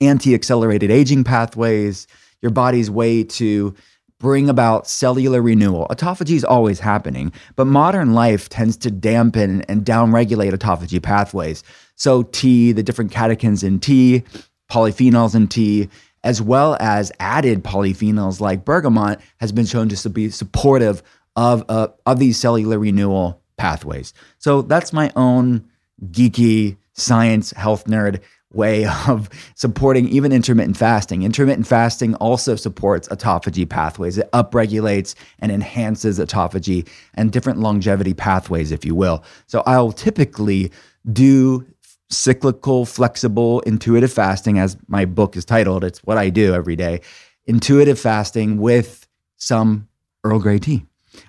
anti 0.00 0.34
accelerated 0.34 0.90
aging 0.90 1.24
pathways, 1.24 2.06
your 2.42 2.52
body's 2.52 2.90
way 2.90 3.24
to 3.24 3.74
bring 4.20 4.48
about 4.48 4.86
cellular 4.86 5.42
renewal. 5.42 5.88
Autophagy 5.90 6.36
is 6.36 6.44
always 6.44 6.78
happening, 6.78 7.32
but 7.56 7.66
modern 7.66 8.12
life 8.12 8.48
tends 8.48 8.76
to 8.76 8.90
dampen 8.90 9.62
and 9.62 9.84
downregulate 9.84 10.52
autophagy 10.52 11.02
pathways. 11.02 11.64
So, 11.96 12.22
tea, 12.22 12.70
the 12.70 12.84
different 12.84 13.10
catechins 13.10 13.64
in 13.64 13.80
tea, 13.80 14.22
polyphenols 14.70 15.34
in 15.34 15.48
tea, 15.48 15.88
as 16.22 16.40
well 16.40 16.76
as 16.78 17.10
added 17.18 17.64
polyphenols 17.64 18.40
like 18.40 18.64
bergamot, 18.64 19.20
has 19.38 19.50
been 19.50 19.66
shown 19.66 19.88
to 19.88 20.10
be 20.10 20.30
supportive 20.30 21.02
of 21.34 21.64
uh, 21.68 21.88
of 22.06 22.18
these 22.18 22.38
cellular 22.38 22.78
renewal 22.78 23.40
pathways. 23.56 24.12
So 24.38 24.62
that's 24.62 24.92
my 24.92 25.10
own 25.16 25.64
geeky 26.10 26.76
science 26.92 27.52
health 27.52 27.84
nerd 27.86 28.20
way 28.52 28.84
of 29.08 29.28
supporting 29.54 30.08
even 30.08 30.32
intermittent 30.32 30.76
fasting. 30.76 31.22
Intermittent 31.22 31.66
fasting 31.66 32.14
also 32.16 32.56
supports 32.56 33.08
autophagy 33.08 33.68
pathways. 33.68 34.18
It 34.18 34.30
upregulates 34.32 35.14
and 35.38 35.52
enhances 35.52 36.18
autophagy 36.18 36.88
and 37.14 37.32
different 37.32 37.60
longevity 37.60 38.14
pathways, 38.14 38.72
if 38.72 38.84
you 38.84 38.94
will. 38.94 39.24
So 39.46 39.62
I'll 39.66 39.92
typically 39.92 40.72
do 41.12 41.66
cyclical, 42.10 42.84
flexible, 42.84 43.60
intuitive 43.60 44.12
fasting, 44.12 44.58
as 44.58 44.76
my 44.88 45.04
book 45.04 45.36
is 45.36 45.44
titled. 45.44 45.84
It's 45.84 46.00
what 46.00 46.18
I 46.18 46.28
do 46.28 46.54
every 46.54 46.76
day. 46.76 47.00
Intuitive 47.46 47.98
fasting 47.98 48.58
with 48.58 49.06
some 49.36 49.88
Earl 50.24 50.40
Grey 50.40 50.58
tea. 50.58 50.84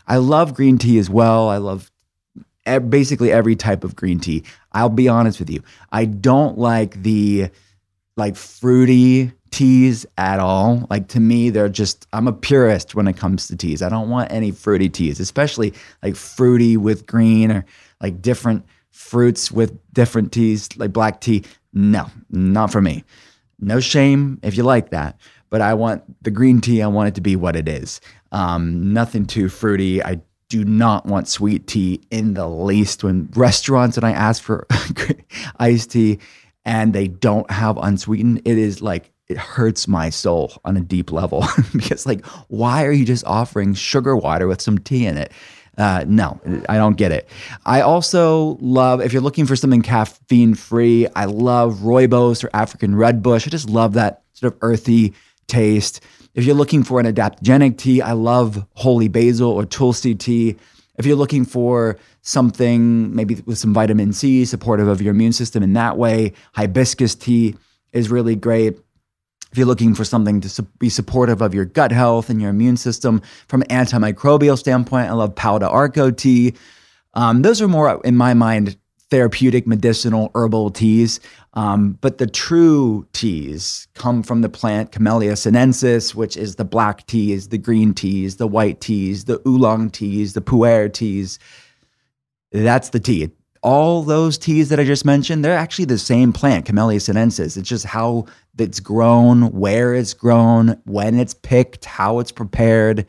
I 0.07 0.17
love 0.17 0.53
green 0.53 0.77
tea 0.77 0.97
as 0.97 1.09
well. 1.09 1.49
I 1.49 1.57
love 1.57 1.91
basically 2.89 3.31
every 3.31 3.55
type 3.55 3.83
of 3.83 3.95
green 3.95 4.19
tea. 4.19 4.43
I'll 4.73 4.89
be 4.89 5.07
honest 5.07 5.39
with 5.39 5.49
you. 5.49 5.63
I 5.91 6.05
don't 6.05 6.57
like 6.57 7.01
the 7.03 7.49
like 8.17 8.35
fruity 8.35 9.31
teas 9.51 10.05
at 10.17 10.39
all. 10.39 10.87
Like 10.89 11.09
to 11.09 11.19
me, 11.19 11.49
they're 11.49 11.69
just 11.69 12.07
I'm 12.13 12.27
a 12.27 12.33
purist 12.33 12.95
when 12.95 13.07
it 13.07 13.17
comes 13.17 13.47
to 13.47 13.55
teas. 13.55 13.81
I 13.81 13.89
don't 13.89 14.09
want 14.09 14.31
any 14.31 14.51
fruity 14.51 14.89
teas, 14.89 15.19
especially 15.19 15.73
like 16.01 16.15
fruity 16.15 16.77
with 16.77 17.05
green 17.05 17.51
or 17.51 17.65
like 18.01 18.21
different 18.21 18.65
fruits 18.91 19.51
with 19.51 19.77
different 19.93 20.31
teas, 20.31 20.69
like 20.77 20.93
black 20.93 21.21
tea. 21.21 21.43
No, 21.73 22.09
not 22.29 22.71
for 22.71 22.81
me. 22.81 23.03
No 23.59 23.79
shame 23.79 24.39
if 24.41 24.57
you 24.57 24.63
like 24.63 24.89
that, 24.89 25.19
but 25.49 25.61
I 25.61 25.73
want 25.73 26.03
the 26.23 26.31
green 26.31 26.61
tea, 26.61 26.81
I 26.81 26.87
want 26.87 27.09
it 27.09 27.15
to 27.15 27.21
be 27.21 27.35
what 27.35 27.55
it 27.55 27.69
is. 27.69 28.01
Um, 28.31 28.93
nothing 28.93 29.25
too 29.25 29.49
fruity. 29.49 30.03
I 30.03 30.21
do 30.51 30.65
not 30.65 31.05
want 31.05 31.29
sweet 31.29 31.65
tea 31.65 32.01
in 32.11 32.33
the 32.33 32.47
least. 32.47 33.05
When 33.05 33.29
restaurants 33.33 33.95
and 33.95 34.05
I 34.05 34.11
ask 34.11 34.43
for 34.43 34.67
iced 35.59 35.91
tea 35.91 36.19
and 36.65 36.91
they 36.91 37.07
don't 37.07 37.49
have 37.49 37.77
unsweetened, 37.77 38.41
it 38.43 38.57
is 38.57 38.81
like 38.81 39.11
it 39.29 39.37
hurts 39.37 39.87
my 39.87 40.09
soul 40.09 40.51
on 40.65 40.75
a 40.75 40.81
deep 40.81 41.09
level 41.09 41.45
because 41.73 42.05
like 42.05 42.25
why 42.49 42.85
are 42.85 42.91
you 42.91 43.05
just 43.05 43.23
offering 43.25 43.73
sugar 43.73 44.17
water 44.17 44.45
with 44.45 44.61
some 44.61 44.77
tea 44.77 45.05
in 45.05 45.17
it? 45.17 45.31
Uh, 45.77 46.03
no, 46.05 46.37
I 46.67 46.75
don't 46.75 46.97
get 46.97 47.13
it. 47.13 47.29
I 47.65 47.79
also 47.79 48.57
love 48.59 48.99
if 48.99 49.13
you're 49.13 49.21
looking 49.21 49.45
for 49.45 49.55
something 49.55 49.81
caffeine 49.81 50.53
free. 50.53 51.07
I 51.15 51.25
love 51.25 51.75
rooibos 51.75 52.43
or 52.43 52.49
African 52.53 52.93
red 52.93 53.23
bush. 53.23 53.47
I 53.47 53.49
just 53.49 53.69
love 53.69 53.93
that 53.93 54.23
sort 54.33 54.51
of 54.51 54.59
earthy 54.61 55.13
taste. 55.47 56.03
If 56.33 56.45
you're 56.45 56.55
looking 56.55 56.83
for 56.83 56.99
an 56.99 57.05
adaptogenic 57.05 57.77
tea, 57.77 58.01
I 58.01 58.13
love 58.13 58.65
holy 58.75 59.09
basil 59.09 59.49
or 59.49 59.65
tulsi 59.65 60.15
tea. 60.15 60.55
If 60.97 61.05
you're 61.05 61.17
looking 61.17 61.45
for 61.45 61.97
something 62.21 63.13
maybe 63.13 63.41
with 63.45 63.57
some 63.57 63.73
vitamin 63.73 64.13
C, 64.13 64.45
supportive 64.45 64.87
of 64.87 65.01
your 65.01 65.11
immune 65.11 65.33
system 65.33 65.61
in 65.63 65.73
that 65.73 65.97
way, 65.97 66.33
hibiscus 66.53 67.15
tea 67.15 67.55
is 67.91 68.09
really 68.09 68.35
great. 68.35 68.79
If 69.51 69.57
you're 69.57 69.67
looking 69.67 69.93
for 69.93 70.05
something 70.05 70.39
to 70.41 70.63
be 70.79 70.87
supportive 70.87 71.41
of 71.41 71.53
your 71.53 71.65
gut 71.65 71.91
health 71.91 72.29
and 72.29 72.41
your 72.41 72.51
immune 72.51 72.77
system 72.77 73.21
from 73.49 73.63
an 73.63 73.67
antimicrobial 73.67 74.57
standpoint, 74.57 75.09
I 75.09 75.13
love 75.13 75.35
Pau 75.35 75.57
d'Arco 75.57 76.11
tea. 76.11 76.53
Um, 77.13 77.41
those 77.41 77.61
are 77.61 77.67
more, 77.67 77.99
in 78.05 78.15
my 78.15 78.33
mind, 78.33 78.77
therapeutic, 79.11 79.67
medicinal, 79.67 80.31
herbal 80.33 80.71
teas. 80.71 81.19
Um, 81.53 81.97
but 82.01 82.17
the 82.17 82.27
true 82.27 83.05
teas 83.13 83.87
come 83.93 84.23
from 84.23 84.41
the 84.41 84.49
plant 84.49 84.93
Camellia 84.93 85.35
sinensis, 85.35 86.15
which 86.15 86.37
is 86.37 86.55
the 86.55 86.65
black 86.65 87.05
teas, 87.05 87.49
the 87.49 87.57
green 87.57 87.93
teas, 87.93 88.37
the 88.37 88.47
white 88.47 88.79
teas, 88.79 89.25
the 89.25 89.41
oolong 89.45 89.89
teas, 89.89 90.33
the 90.33 90.41
pu'er 90.41 90.91
teas. 90.91 91.37
That's 92.51 92.89
the 92.89 92.99
tea. 92.99 93.29
All 93.61 94.01
those 94.01 94.37
teas 94.39 94.69
that 94.69 94.79
I 94.79 94.85
just 94.85 95.05
mentioned, 95.05 95.45
they're 95.45 95.57
actually 95.57 95.85
the 95.85 95.99
same 95.99 96.33
plant, 96.33 96.65
Camellia 96.65 96.99
sinensis. 96.99 97.57
It's 97.57 97.69
just 97.69 97.85
how 97.85 98.25
it's 98.57 98.79
grown, 98.79 99.51
where 99.51 99.93
it's 99.93 100.15
grown, 100.15 100.81
when 100.85 101.19
it's 101.19 101.35
picked, 101.35 101.85
how 101.85 102.19
it's 102.19 102.31
prepared. 102.31 103.05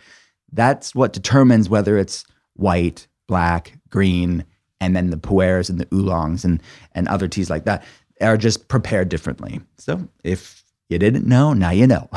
That's 0.53 0.95
what 0.95 1.15
determines 1.15 1.71
whether 1.71 1.97
it's 1.97 2.27
white, 2.55 3.07
black, 3.29 3.79
green, 3.89 4.45
and 4.83 4.97
then 4.97 5.11
the 5.11 5.17
pu'ers 5.17 5.71
and 5.71 5.79
the 5.79 5.87
oolongs 5.87 6.45
and 6.45 6.61
and 6.95 7.07
other 7.09 7.29
teas 7.29 7.49
like 7.49 7.65
that 7.65 7.85
are 8.21 8.37
just 8.37 8.69
prepared 8.69 9.09
differently. 9.09 9.61
So 9.79 10.09
if 10.25 10.65
you 10.89 10.99
didn't 10.99 11.27
know, 11.27 11.53
now 11.53 11.71
you 11.71 11.87
know. 11.87 12.11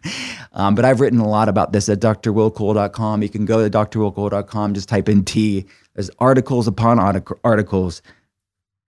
um, 0.52 0.74
but 0.74 0.84
I've 0.84 1.00
written 1.00 1.20
a 1.20 1.28
lot 1.28 1.48
about 1.48 1.72
this 1.72 1.88
at 1.88 2.00
drwillcole.com. 2.00 3.22
You 3.22 3.28
can 3.28 3.46
go 3.46 3.66
to 3.66 3.70
drwillcole.com, 3.70 4.74
just 4.74 4.88
type 4.88 5.08
in 5.08 5.24
tea. 5.24 5.64
There's 5.94 6.10
articles 6.18 6.68
upon 6.68 6.98
articles, 6.98 8.02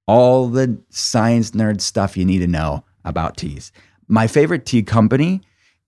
all 0.07 0.49
the 0.49 0.79
science 0.91 1.53
nerd 1.53 1.81
stuff 1.81 2.17
you 2.17 2.25
need 2.25 2.41
to 2.41 2.47
know 2.47 2.85
about 3.05 3.37
teas. 3.37 3.73
My 4.09 4.27
favorite 4.27 4.67
tea 4.67 4.83
company 4.83 5.41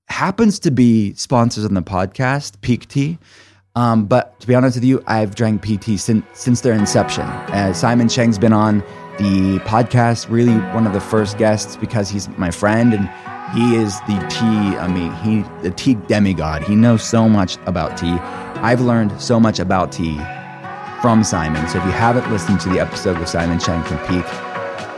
happens 0.06 0.59
to 0.60 0.70
be 0.70 1.12
sponsors 1.14 1.64
on 1.64 1.74
the 1.74 1.82
podcast, 1.82 2.60
Pique 2.60 2.89
Tea. 2.89 3.19
Um, 3.74 4.05
but 4.05 4.39
to 4.40 4.47
be 4.47 4.55
honest 4.55 4.77
with 4.77 4.85
you, 4.85 5.03
I've 5.07 5.35
drank 5.35 5.62
PT 5.62 5.99
since 5.99 6.24
since 6.35 6.61
their 6.61 6.74
inception. 6.74 7.23
Uh, 7.24 7.73
Simon 7.73 8.09
Cheng's 8.09 8.39
been 8.39 8.53
on 8.53 8.81
the 9.19 9.61
podcast, 9.65 10.28
really 10.31 10.55
one 10.74 10.86
of 10.86 10.93
the 10.93 11.01
first 11.01 11.39
guests 11.39 11.77
because 11.77 12.09
he's 12.11 12.28
my 12.31 12.51
friend 12.51 12.93
and 12.93 13.09
he 13.57 13.77
is 13.77 13.99
the 14.03 14.19
tea. 14.31 14.77
I 14.77 14.89
mean, 14.89 15.12
he 15.16 15.43
the 15.62 15.70
tea 15.74 15.94
demigod. 15.94 16.62
He 16.65 16.74
knows 16.77 17.03
so 17.03 17.28
much 17.28 17.57
about 17.66 17.97
tea. 17.97 18.19
I've 18.62 18.81
learned 18.81 19.20
so 19.20 19.40
much 19.40 19.59
about 19.59 19.90
tea 19.90 20.16
from 21.01 21.24
Simon. 21.24 21.66
So 21.69 21.78
if 21.78 21.85
you 21.85 21.90
haven't 21.93 22.31
listened 22.31 22.61
to 22.61 22.69
the 22.69 22.78
episode 22.78 23.19
with 23.19 23.28
Simon 23.28 23.59
Cheng 23.59 23.82
from 23.85 23.99
Pique, 24.01 24.24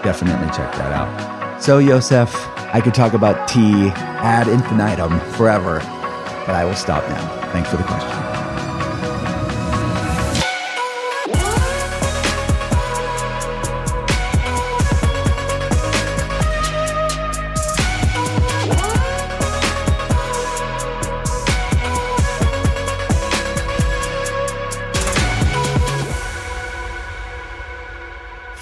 definitely 0.02 0.48
check 0.48 0.70
that 0.74 0.92
out. 0.92 1.62
So 1.62 1.78
Yosef, 1.78 2.34
I 2.74 2.80
could 2.80 2.94
talk 2.94 3.14
about 3.14 3.48
tea 3.48 3.88
ad 3.94 4.48
infinitum 4.48 5.18
forever, 5.32 5.78
but 6.46 6.50
I 6.50 6.64
will 6.64 6.74
stop 6.74 7.08
now. 7.08 7.50
Thanks 7.52 7.70
for 7.70 7.76
the 7.76 7.84
question. 7.84 8.33